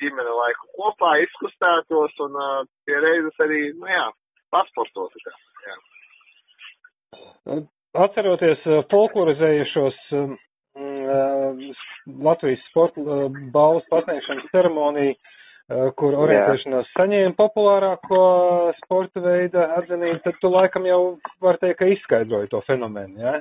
ģimene 0.00 0.32
laiku 0.40 0.70
kopā, 0.78 1.16
izkustētos 1.26 2.14
un 2.28 2.38
uh, 2.38 2.60
pie 2.86 3.00
reizes 3.02 3.42
arī, 3.42 3.62
nu 3.80 3.90
jā, 3.90 4.06
pasportos. 4.54 5.26
Jā 5.66 5.80
atceroties 8.04 8.66
uh, 8.68 8.82
folklorizējušos 8.92 9.96
um, 10.18 10.36
uh, 10.76 11.80
Latvijas 12.26 12.62
sporta 12.70 13.00
balvas 13.54 13.86
pasniegšanas 13.90 14.52
ceremoniju, 14.52 15.16
kur 15.98 16.14
orientēšanās 16.14 16.92
saņēma 16.94 17.34
populārāko 17.34 18.18
sporta 18.76 19.18
veida 19.24 19.64
atzinību, 19.80 20.20
tad 20.22 20.38
tu 20.38 20.52
laikam 20.52 20.86
jau 20.86 21.00
var 21.42 21.58
teikt, 21.58 21.80
ka 21.80 21.88
izskaidroji 21.90 22.52
to 22.52 22.60
fenomenu, 22.68 23.18
jā? 23.18 23.40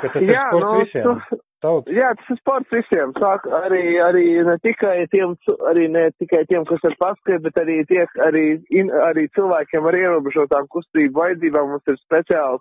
Ka 0.00 0.10
tas 0.10 0.26
jā, 0.26 0.26
ir 0.26 0.50
sports 0.50 0.66
no, 0.66 0.72
visiem. 0.80 1.06
Tu... 1.06 1.38
Tautas. 1.64 1.94
Jā, 1.96 2.10
tas 2.18 2.32
ir 2.34 2.38
sports 2.42 2.74
visiem. 2.74 3.12
Sāk 3.16 3.46
arī, 3.62 3.82
arī 4.04 4.24
ne 4.44 4.58
tikai 4.60 5.06
tiem, 5.12 5.32
arī 5.70 5.86
ne 5.92 6.02
tikai 6.20 6.42
tiem, 6.50 6.66
kas 6.68 6.82
ir 6.84 6.96
paskriet, 7.00 7.40
bet 7.46 7.56
arī 7.62 7.78
tie, 7.88 8.02
arī, 8.26 8.44
in, 8.74 8.90
arī 9.06 9.24
cilvēkiem 9.36 9.88
ar 9.88 9.96
ierobežotām 9.96 10.68
kustību 10.74 11.22
vajadzībām 11.22 11.72
mums 11.72 11.88
ir 11.88 11.96
speciāls 12.02 12.60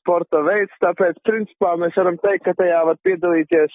sporta 0.00 0.42
veids, 0.46 0.74
tāpēc, 0.82 1.20
principā, 1.26 1.76
mēs 1.80 1.96
varam 1.98 2.18
teikt, 2.20 2.44
ka 2.48 2.56
tajā 2.58 2.80
var 2.88 2.98
piedalīties 3.04 3.74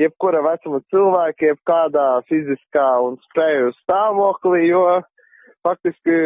jebkura 0.00 0.42
vecuma 0.44 0.80
cilvēki, 0.92 1.50
jebkādā 1.52 2.06
fiziskā 2.30 2.88
un 3.04 3.16
spēju 3.30 3.72
stāvoklī, 3.80 4.66
jo 4.68 4.82
faktiski 5.66 6.16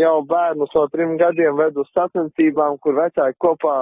jau 0.00 0.14
bērnu 0.26 0.66
no 0.66 0.86
trim 0.92 1.16
gadiem 1.20 1.58
ved 1.58 1.76
uz 1.78 1.90
sacensībām, 1.94 2.78
kur 2.82 2.96
vecāki 2.98 3.38
kopā 3.38 3.76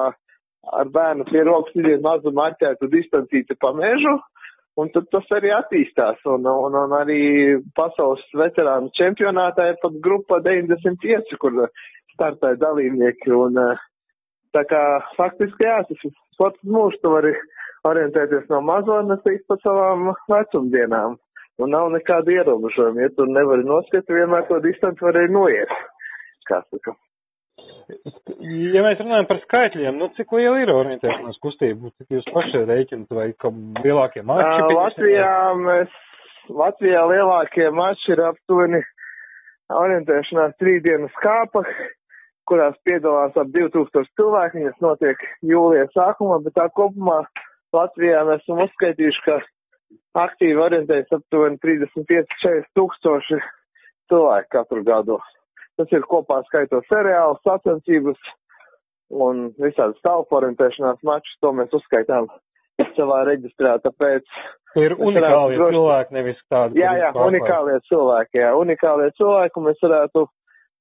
ar 0.78 0.90
bērnu 0.92 1.24
pie 1.30 1.44
rokas 1.46 1.76
iziet 1.78 2.03
mazu 2.05 2.34
marķētu 2.34 2.90
distancīti 2.92 3.57
pa 3.62 3.72
mežu, 3.76 4.18
un 4.78 4.90
tad 4.94 5.09
tas 5.14 5.30
arī 5.38 5.53
attīstās, 5.55 6.18
un, 6.26 6.46
un, 6.46 6.76
un 6.82 6.96
arī 6.99 7.20
pasaules 7.78 8.24
veterānu 8.36 8.92
čempionātā 8.99 9.70
ir 9.70 9.78
pat 9.82 9.96
grupa 10.05 10.42
95, 10.44 11.38
kur 11.40 11.64
startē 12.12 12.57
dalībnieki, 12.61 13.32
un 13.32 13.62
uh, 13.62 13.86
Tā 14.57 14.64
kā 14.68 14.82
faktiski 15.16 15.66
jā, 15.66 15.80
tas 15.88 16.05
ir 16.07 16.14
sports 16.34 16.61
mūžs, 16.64 17.01
tu 17.03 17.12
vari 17.12 17.34
orientēties 17.88 18.49
no 18.53 18.62
mazotnes 18.64 19.24
līdz 19.26 19.44
pat 19.51 19.64
savām 19.66 20.12
vecumdienām. 20.30 21.18
Un 21.59 21.74
nav 21.74 21.88
nekāda 21.90 22.30
ierobežojuma. 22.30 23.03
Ja 23.03 23.11
tu 23.16 23.26
nevari 23.26 23.66
noskatīt, 23.66 24.14
vienmēr 24.14 24.46
to 24.46 24.61
distanci 24.62 25.03
var 25.03 25.18
arī 25.18 25.32
noiet. 25.34 25.72
Kā 26.46 26.62
saka. 26.68 26.94
Ja 28.38 28.82
mēs 28.84 29.01
runājam 29.01 29.26
par 29.26 29.40
skaitļiem, 29.42 29.96
nu 29.99 30.11
cik 30.16 30.32
liela 30.36 30.61
ir 30.62 30.70
orientēšanās 30.70 31.40
kustība, 31.42 31.90
cik 31.96 32.18
jūs 32.18 32.28
paši 32.34 32.62
rēķinat 32.68 33.16
vai 33.16 33.30
ka 33.40 33.51
lielākie 33.82 34.22
mači? 34.28 34.61
Uh, 34.61 34.74
Latvijā 34.76 35.32
mēs, 35.64 35.96
Latvijā 36.53 37.03
lielākie 37.11 37.70
mači 37.74 38.12
ir 38.14 38.22
aptuveni 38.28 38.82
orientēšanās 39.72 40.55
trīsdienas 40.61 41.16
kāpa, 41.24 41.64
kurās 42.49 42.76
piedalās 42.88 43.36
ap 43.38 43.53
2000 43.55 44.09
cilvēki, 44.18 44.62
viņas 44.62 44.82
notiek 44.84 45.22
jūlijas 45.46 45.92
sākumā, 45.96 46.40
bet 46.44 46.57
tā 46.59 46.68
kopumā 46.74 47.20
Latvijā 47.76 48.24
mēs 48.24 48.44
esam 48.44 48.62
uzskaitījuši, 48.64 49.24
ka 49.26 49.38
aktīvi 50.24 50.61
orientējas 50.64 51.12
aptuveni 51.18 51.61
35-40 51.64 52.68
tūkstoši 52.78 53.40
cilvēku 54.09 54.53
katru 54.57 54.84
gadu. 54.86 55.18
Tas 55.78 55.92
ir 55.94 56.07
kopā 56.11 56.40
skaitot 56.49 56.86
seriālu, 56.90 57.36
sacensības 57.46 58.18
un 59.14 59.49
visādi 59.61 59.96
stāvu 60.01 60.26
orientēšanās 60.40 61.05
mačus, 61.07 61.36
to 61.42 61.53
mēs 61.57 61.74
uzskaitām 61.76 62.28
savā 62.96 63.22
reģistrā, 63.28 63.76
tāpēc. 63.84 64.26
Ir 64.78 64.94
unikālie 64.96 65.57
droši... 65.59 65.74
cilvēki, 65.76 66.16
nevis 66.16 66.40
tādi. 66.53 66.82
Jā, 66.82 66.92
jā, 67.01 67.12
unikālie 67.24 67.78
cilvēki, 67.88 68.42
jā, 68.42 68.51
unikālie 68.59 69.09
cilvēki, 69.20 69.61
un 69.61 69.68
mēs 69.70 69.80
varētu 69.84 70.26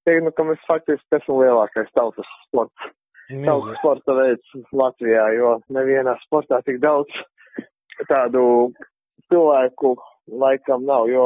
teikt, 0.08 0.24
nu, 0.26 0.34
ka 0.36 0.46
mēs 0.48 0.64
faktiski 0.70 1.20
esam 1.20 1.42
lielākais 1.42 1.92
tautas 1.98 2.30
sports. 2.48 2.94
Tautas 3.28 3.76
sporta 3.82 4.16
veids 4.16 4.54
Latvijā, 4.72 5.26
jo 5.36 5.58
nevienā 5.76 6.16
sportā 6.24 6.62
tik 6.64 6.80
daudz 6.84 7.12
tādu 8.08 8.44
cilvēku 9.28 9.98
laikam 10.32 10.86
nav, 10.88 11.10
jo, 11.12 11.26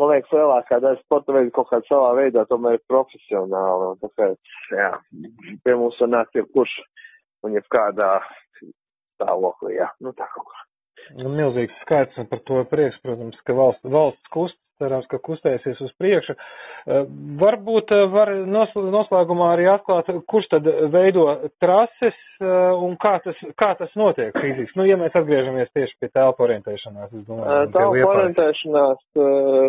man 0.00 0.12
liekas, 0.14 0.32
lielākā 0.32 0.80
daļa 0.80 1.02
sporta 1.02 1.34
veidu 1.36 1.52
kaut 1.56 1.68
kādā 1.72 1.88
savā 1.90 2.14
veidā 2.18 2.46
tomēr 2.48 2.78
ir 2.78 2.84
profesionāla, 2.88 3.92
un 3.92 4.00
tāpēc, 4.00 4.56
jā, 4.72 4.90
pie 5.64 5.76
mums 5.76 6.00
var 6.00 6.12
nākt 6.18 6.40
jebkurš 6.40 6.74
un 7.44 7.56
jebkādā 7.58 8.10
stāvoklī, 8.62 9.76
jā, 9.80 9.90
nu 10.00 10.14
tā 10.16 10.28
kaut 10.32 10.48
kā. 10.52 10.62
Nu, 11.18 11.28
milzīgs 11.28 11.74
skaits 11.82 12.16
par 12.30 12.40
to 12.48 12.62
prieks, 12.70 12.96
protams, 13.04 13.36
ka 13.44 13.56
valsts, 13.56 13.84
valsts 13.92 14.32
kust, 14.32 14.56
cerams, 14.80 15.06
ka 15.10 15.20
kustēsies 15.22 15.80
uz 15.84 15.92
priekšu. 16.00 16.34
Uh, 16.34 17.04
varbūt 17.40 17.92
uh, 17.94 18.04
var 18.12 18.32
noslēgumā 18.48 19.50
arī 19.54 19.68
atklāt, 19.72 20.10
kurš 20.30 20.50
tad 20.56 20.68
veido 20.92 21.26
trases 21.62 22.16
uh, 22.40 22.74
un 22.84 22.96
kā 23.00 23.16
tas, 23.24 23.38
kā 23.60 23.70
tas 23.78 23.94
notiek 23.98 24.34
fiziski. 24.36 24.76
Nu, 24.80 24.88
ja 24.88 24.98
mēs 25.00 25.16
atgriežamies 25.16 25.72
tieši 25.76 25.96
pie 26.02 26.10
telpu 26.12 26.46
orientēšanās, 26.48 27.12
es 27.12 27.24
domāju. 27.28 27.70
Telpu 27.76 28.04
orientēšanās 28.10 29.22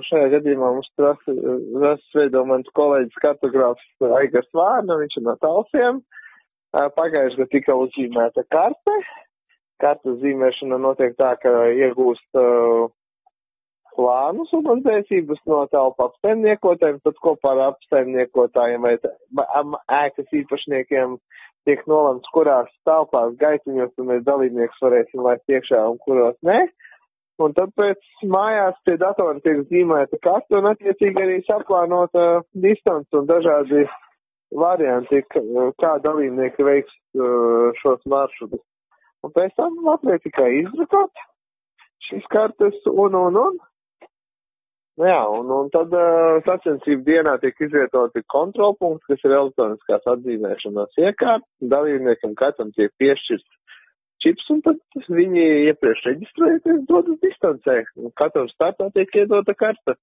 šajā 0.09 0.31
gadījumā 0.37 0.73
mums 0.77 0.91
trases 0.99 2.09
veido 2.17 2.45
mans 2.49 2.69
kolēģis 2.77 3.23
kartogrāfs 3.23 4.09
Aigars 4.19 4.51
Vārna, 4.55 4.99
viņš 5.03 5.19
ir 5.19 5.27
no 5.29 5.37
talsiem. 5.41 6.03
Pagājušajā 6.75 7.39
gadā 7.39 7.51
tika 7.53 7.77
uzzīmēta 7.79 8.43
karte. 8.51 8.97
Kartes 9.79 10.19
zīmēšana 10.21 10.77
notiek 10.79 11.15
tā, 11.19 11.33
ka 11.39 11.51
iegūst 11.71 12.39
uh, 12.39 12.87
plānus 13.95 14.51
ugunsdzēsības 14.55 15.41
no 15.49 15.63
telpu 15.71 16.05
apsaimniekotājiem, 16.07 17.01
tad 17.03 17.19
kopā 17.23 17.53
ar 17.55 17.61
apsaimniekotājiem 17.69 18.85
vai 18.85 18.95
ēkas 20.03 20.37
īpašniekiem 20.41 21.17
tiek 21.65 21.83
nolemts, 21.89 22.29
kurās 22.35 22.71
telpās 22.87 23.35
gaitiņos 23.41 23.95
mēs 24.09 24.25
dalībnieks 24.27 24.81
varēsim 24.83 25.23
laist 25.25 25.49
iekšā 25.49 25.81
un 25.91 26.01
kuros 26.05 26.37
nē. 26.45 26.65
Un 27.43 27.51
tad 27.51 27.73
pēc 27.75 27.99
mājās 28.31 28.77
pie 28.87 28.95
datora 29.01 29.41
tiek 29.43 29.65
zīmēta 29.67 30.19
kasta 30.23 30.61
un 30.61 30.69
attiecīgi 30.69 31.19
arī 31.19 31.41
saplānota 31.43 32.45
distance 32.53 33.11
un 33.17 33.27
dažādi 33.27 33.83
varianti, 34.55 35.19
kā 35.81 35.97
dalībnieki 36.05 36.63
veiks 36.63 36.93
uh, 37.19 37.75
šos 37.81 38.05
maršrutus. 38.07 38.63
Un 39.25 39.33
pēc 39.35 39.55
tam 39.57 39.75
atliek 39.91 40.23
tikai 40.23 40.51
izdrukāt 40.61 41.25
šīs 42.07 42.27
kartes 42.31 42.77
un, 42.91 43.17
un, 43.17 43.39
un 43.41 43.57
Nu 44.95 45.07
jā, 45.09 45.17
un, 45.27 45.49
un 45.51 45.67
tad 45.73 45.91
uh, 45.91 46.37
sacensību 46.45 47.03
dienā 47.03 47.33
tiek 47.41 47.57
izvietoti 47.65 48.21
kontrolpunkti, 48.31 49.09
kas 49.09 49.25
ir 49.27 49.33
elektroniskās 49.35 50.05
atzīmēšanās 50.13 51.01
iekārta. 51.03 51.43
Dalībniekam 51.73 52.35
katram 52.39 52.71
tiek 52.77 52.93
piešķirts 53.01 53.57
čips, 54.23 54.45
un 54.55 54.61
tad 54.63 54.79
viņi 55.11 55.43
iepriekš 55.71 56.05
reģistrējoties 56.07 56.85
dodas 56.87 57.19
distancē. 57.25 57.81
Un 57.99 58.13
katram 58.15 58.47
startā 58.53 58.87
tiek 58.95 59.11
iedota 59.19 59.55
karta. 59.59 59.97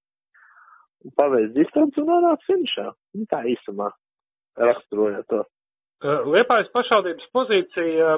Paveic 1.17 1.49
distanci 1.57 1.99
un 2.03 2.11
nonāk 2.11 2.45
finišā. 2.45 2.85
Nu, 3.17 3.25
tā 3.31 3.41
īsumā 3.49 3.89
raksturojot 4.61 5.25
to. 5.33 5.41
Liepājas 6.03 6.69
pašvaldības 6.75 7.31
pozīcija 7.33 8.13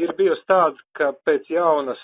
ir 0.00 0.16
bijusi 0.16 0.46
tāda, 0.48 0.80
ka 0.96 1.10
pēc 1.26 1.50
jaunas 1.50 2.00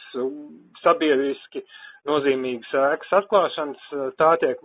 sabiedriski 0.82 1.62
uh, 1.62 1.80
nozīmīgas 2.08 2.74
ēkas 2.92 3.14
atklāšanas, 3.20 3.90
tā 4.18 4.34
tiek 4.42 4.62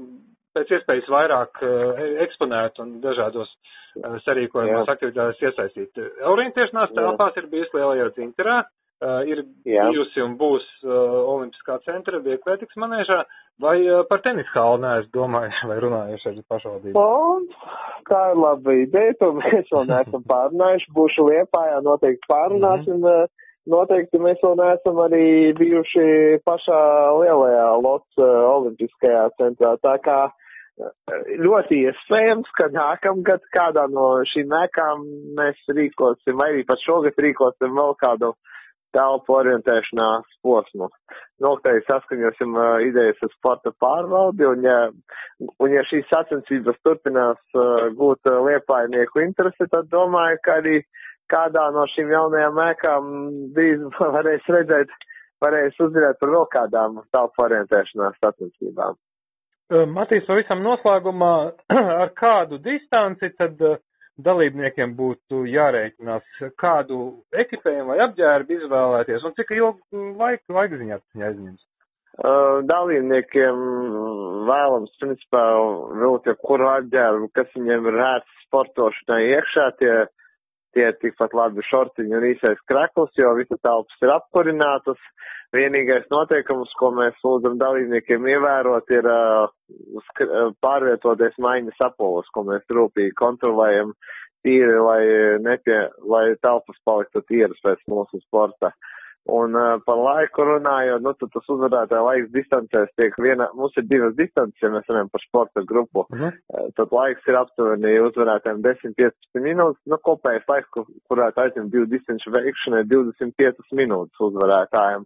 pēc 0.58 0.74
iespējas 0.78 1.10
vairāk 1.14 1.62
eksponēt 2.26 2.82
un 2.82 2.98
dažādos 3.04 3.52
sarīkojumos 4.26 4.90
aktivitātes 4.94 5.44
iesaistīt. 5.46 6.02
Orientēšanās 6.34 6.94
telpās 6.98 7.38
ir 7.38 7.50
bijis 7.52 7.74
lielajā 7.74 8.10
dzinterā, 8.16 8.58
ir 9.30 9.44
Jā. 9.70 9.88
bijusi 9.90 10.24
un 10.26 10.38
būs 10.40 10.66
Olimpiskā 10.84 11.78
centra 11.86 12.22
vieglētiks 12.26 12.78
manēžā, 12.82 13.20
vai 13.62 13.78
par 14.10 14.24
tenis 14.26 14.50
hālu 14.54 14.82
neesmu 14.86 15.14
domājis 15.14 15.64
vai 15.70 15.80
runājuši 15.84 16.32
ar 16.32 16.40
pašvaldību? 16.54 17.04
Un, 17.04 17.50
tā 18.10 18.24
ir 18.32 18.42
laba 18.42 18.78
ideja, 18.82 19.18
to 19.22 19.34
mēs 19.38 19.74
vēl 19.74 19.90
neesam 19.92 20.26
pārunājuši, 20.34 20.94
būšu 20.98 21.28
Liepājā, 21.30 21.84
noteikti 21.86 22.34
pārunāsim. 22.34 22.98
Mm 23.02 23.12
-hmm 23.12 23.46
noteikti 23.72 24.20
mēs 24.22 24.42
vēl 24.44 24.58
neesam 24.60 25.00
arī 25.04 25.28
bijuši 25.58 26.08
pašā 26.48 26.82
lielajā 27.22 27.70
Lots 27.84 28.22
uh, 28.22 28.28
olimpiskajā 28.56 29.24
centrā. 29.40 29.76
Tā 29.84 29.96
kā 30.04 30.18
uh, 30.28 30.92
ļoti 31.46 31.84
iespējams, 31.90 32.52
ka 32.58 32.70
nākamgad 32.74 33.46
kādā 33.56 33.88
no 33.92 34.10
šīm 34.34 34.54
ēkām 34.64 35.08
mēs 35.40 35.64
rīkosim, 35.80 36.38
vai 36.40 36.52
arī 36.54 36.68
pat 36.68 36.84
šogad 36.86 37.18
rīkosim 37.28 37.76
vēl 37.78 37.98
kādu 38.02 38.34
telpu 38.96 39.36
orientēšanās 39.36 40.38
posmu. 40.46 40.88
Noteikti 41.44 41.90
saskaņosim 41.90 42.56
uh, 42.56 42.78
idejas 42.88 43.20
ar 43.26 43.34
sporta 43.36 43.74
pārvaldi, 43.84 44.48
un 44.48 44.64
ja, 44.66 44.78
un 45.44 45.76
ja 45.76 45.84
šīs 45.90 46.08
sacensības 46.14 46.80
turpinās 46.88 47.42
uh, 47.54 47.92
gūt 48.00 48.32
uh, 48.32 48.40
liepainieku 48.48 49.26
interesi, 49.28 49.70
tad 49.70 49.92
domāju, 49.92 50.40
ka 50.46 50.62
arī 50.64 50.80
uh, 50.80 51.04
kādā 51.32 51.68
no 51.76 51.86
šīm 51.94 52.14
jaunajām 52.14 52.62
ēkām 52.68 53.12
drīz 53.56 53.84
varēs 54.16 54.48
redzēt, 54.54 54.94
varēs 55.44 55.78
uzzināt 55.84 56.22
par 56.22 56.34
vēl 56.36 56.48
kādām 56.54 57.02
telpu 57.16 57.46
orientēšanās 57.48 58.18
sacensībām. 58.24 58.98
Matīs, 59.92 60.24
pavisam 60.30 60.64
noslēgumā, 60.64 61.34
ar 62.04 62.14
kādu 62.16 62.62
distanci 62.64 63.34
tad 63.36 63.60
dalībniekiem 64.18 64.96
būtu 64.98 65.44
jārēķinās, 65.52 66.44
kādu 66.58 67.00
ekipējumu 67.44 67.94
vai 67.94 68.00
apģērbu 68.08 68.56
izvēlēties 68.56 69.26
un 69.28 69.36
cik 69.38 69.52
ilgu 69.58 70.06
laiku, 70.18 70.56
laika 70.58 70.80
ziņā 70.80 70.98
tas 71.02 71.18
viņa 71.18 71.28
aizņems? 71.32 71.66
Uh, 72.18 72.64
dalībniekiem 72.66 73.60
vēlams, 74.48 74.94
principā, 75.04 75.44
vilkt 76.02 76.32
jebkuru 76.32 76.66
apģērbu, 76.72 77.28
kas 77.38 77.52
viņiem 77.54 77.92
ir 77.92 78.00
ērts 78.08 78.40
sportošanai 78.48 79.20
iekšā, 79.36 79.68
tie 79.78 79.92
tie 80.76 80.88
ir 80.90 80.98
tikpat 81.02 81.36
labi 81.38 81.64
šortiņi 81.68 82.18
un 82.18 82.28
īsais 82.32 82.60
krekls, 82.70 83.14
jo 83.20 83.34
visas 83.38 83.62
telpas 83.64 84.04
ir 84.04 84.14
apkurinātas. 84.16 85.00
Vienīgais 85.56 86.10
noteikums, 86.12 86.74
ko 86.80 86.92
mēs 86.92 87.16
lūdzam 87.24 87.56
dalībniekiem 87.62 88.26
ievērot, 88.34 88.92
ir 88.92 89.08
uh, 89.08 90.50
pārvietoties 90.66 91.40
maiņas 91.40 91.86
apolos, 91.88 92.28
ko 92.36 92.44
mēs 92.50 92.68
rūpīgi 92.68 93.16
kontrolējam 93.16 93.94
tīri, 94.44 94.76
lai, 94.84 95.02
nepie, 95.46 95.80
lai 96.04 96.26
telpas 96.44 96.84
paliktu 96.86 97.24
tīras 97.32 97.64
pēc 97.64 97.80
mūsu 97.88 98.20
sporta. 98.26 98.74
Uh, 98.74 98.97
Un 99.28 99.56
uh, 99.60 99.76
par 99.84 99.98
laiku 100.00 100.46
runājot, 100.48 101.04
nu, 101.04 101.12
tad 101.20 101.32
tas 101.34 101.50
uzvarētāja 101.52 102.04
laiks 102.06 102.30
distancēs 102.32 102.94
tiek 103.00 103.16
viena, 103.20 103.50
mums 103.60 103.76
ir 103.80 103.84
divas 103.90 104.16
distances, 104.16 104.62
ja 104.64 104.72
mēs 104.72 104.88
runājam 104.88 105.10
par 105.12 105.24
sporta 105.26 105.64
grupu. 105.68 106.06
Uh 106.06 106.22
-huh. 106.22 106.38
uh, 106.54 106.70
tad 106.80 106.96
laiks 106.96 107.28
ir 107.28 107.40
aptuveni 107.40 107.98
uzvarētājiem 108.06 108.64
10-15 108.64 109.44
minūtes, 109.44 109.82
nu, 109.86 110.00
kopējais 110.10 110.48
laiks, 110.48 110.70
kur, 110.72 110.88
kurā 111.12 111.28
aizņem 111.36 111.70
divu 111.74 111.90
distanču 111.92 112.32
veikšanai 112.32 112.84
25 112.88 113.76
minūtes 113.82 114.26
uzvarētājiem. 114.30 115.04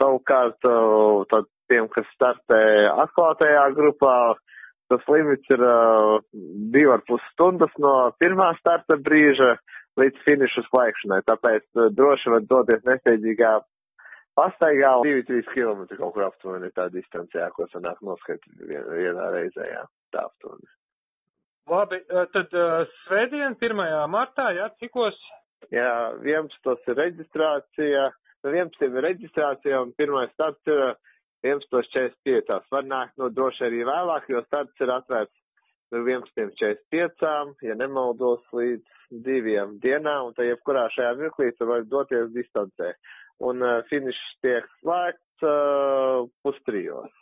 Savukārt, 0.00 0.64
uh, 0.64 1.26
tad 1.28 1.44
tiem, 1.68 1.88
kas 1.92 2.08
startē 2.14 2.62
atklātajā 3.04 3.68
grupā, 3.76 4.16
tas 4.88 5.02
limits 5.12 5.50
ir 5.52 5.60
uh, 5.60 6.20
divi 6.72 6.88
ar 6.92 7.04
pus 7.08 7.20
stundas 7.32 7.72
no 7.78 8.12
pirmā 8.20 8.54
starta 8.60 8.96
brīža 8.96 9.58
līdz 10.00 10.22
finišu 10.26 10.64
slēgšanai, 10.68 11.20
tāpēc 11.28 11.64
uh, 11.76 11.88
droši 11.94 12.34
var 12.34 12.46
doties 12.50 12.84
nesteidzīgā 12.86 13.52
pastaigā 14.38 14.92
2-3 15.04 15.48
km 15.52 15.86
kaut 15.96 16.14
kur 16.14 16.28
aptuveni 16.28 16.70
tā 16.76 16.88
distancē, 16.94 17.48
ko 17.56 17.66
sanāk 17.72 18.00
noskaidrot 18.06 18.68
vien, 18.70 18.84
vienā 19.00 19.30
reizē, 19.34 19.66
jā, 19.72 19.82
tā 20.14 20.26
aptuveni. 20.28 20.70
Labi, 21.68 22.00
uh, 22.08 22.24
tad 22.32 22.54
uh, 22.56 22.86
svētdien 23.06 23.58
1. 23.58 23.84
martā, 24.12 24.52
jā, 24.56 24.70
cikos? 24.80 25.18
Jā, 25.74 26.14
11. 26.22 26.88
ir 26.88 26.98
reģistrācija, 27.02 28.08
11. 28.46 28.86
ir 28.86 29.04
reģistrācija 29.04 29.82
un 29.82 29.92
pirmais 29.98 30.30
starts 30.36 30.70
ir 30.70 30.82
11.45. 31.46 32.46
tās 32.48 32.64
var 32.72 32.86
nākt 32.86 33.18
no 33.18 33.28
droši 33.30 33.66
arī 33.68 33.84
vēlāk, 33.86 34.30
jo 34.32 34.42
starts 34.46 34.82
ir 34.82 34.90
atvērts 34.94 35.34
no 35.94 36.02
11.45, 36.04 37.54
ja 37.66 37.76
nemaldos, 37.78 38.42
līdz 38.54 39.22
diviem 39.24 39.78
dienām, 39.82 40.28
un 40.28 40.36
tad 40.36 40.48
jebkurā 40.48 40.88
šajā 40.94 41.14
mirklī 41.20 41.52
tu 41.56 41.68
vari 41.68 41.88
doties 41.88 42.28
distancē. 42.34 42.92
Un 43.48 43.62
uh, 43.62 43.78
finišs 43.88 44.24
tiek 44.42 44.66
slēgts 44.80 45.46
uh, 45.46 46.26
pustrijos. 46.44 47.14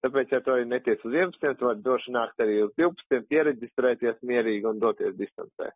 Tāpēc, 0.00 0.32
ja 0.32 0.40
tu 0.40 0.54
arī 0.54 0.64
netiec 0.64 1.02
uz 1.04 1.12
11, 1.12 1.58
tu 1.60 1.68
vari 1.68 1.84
droši 1.84 2.14
nākt 2.16 2.40
arī 2.40 2.62
uz 2.64 2.72
12, 2.80 3.26
pieregistrēties 3.28 4.22
mierīgi 4.24 4.68
un 4.70 4.80
doties 4.80 5.12
distancē. 5.18 5.68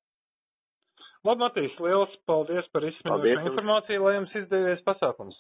Labi, 1.25 1.41
Matīs, 1.41 1.77
liels 1.81 2.13
paldies 2.29 2.67
par 2.73 2.85
izsmeļošu 2.85 3.49
informāciju, 3.49 4.05
lai 4.05 4.17
jums 4.19 4.33
izdevies 4.41 4.83
pasākums. 4.85 5.37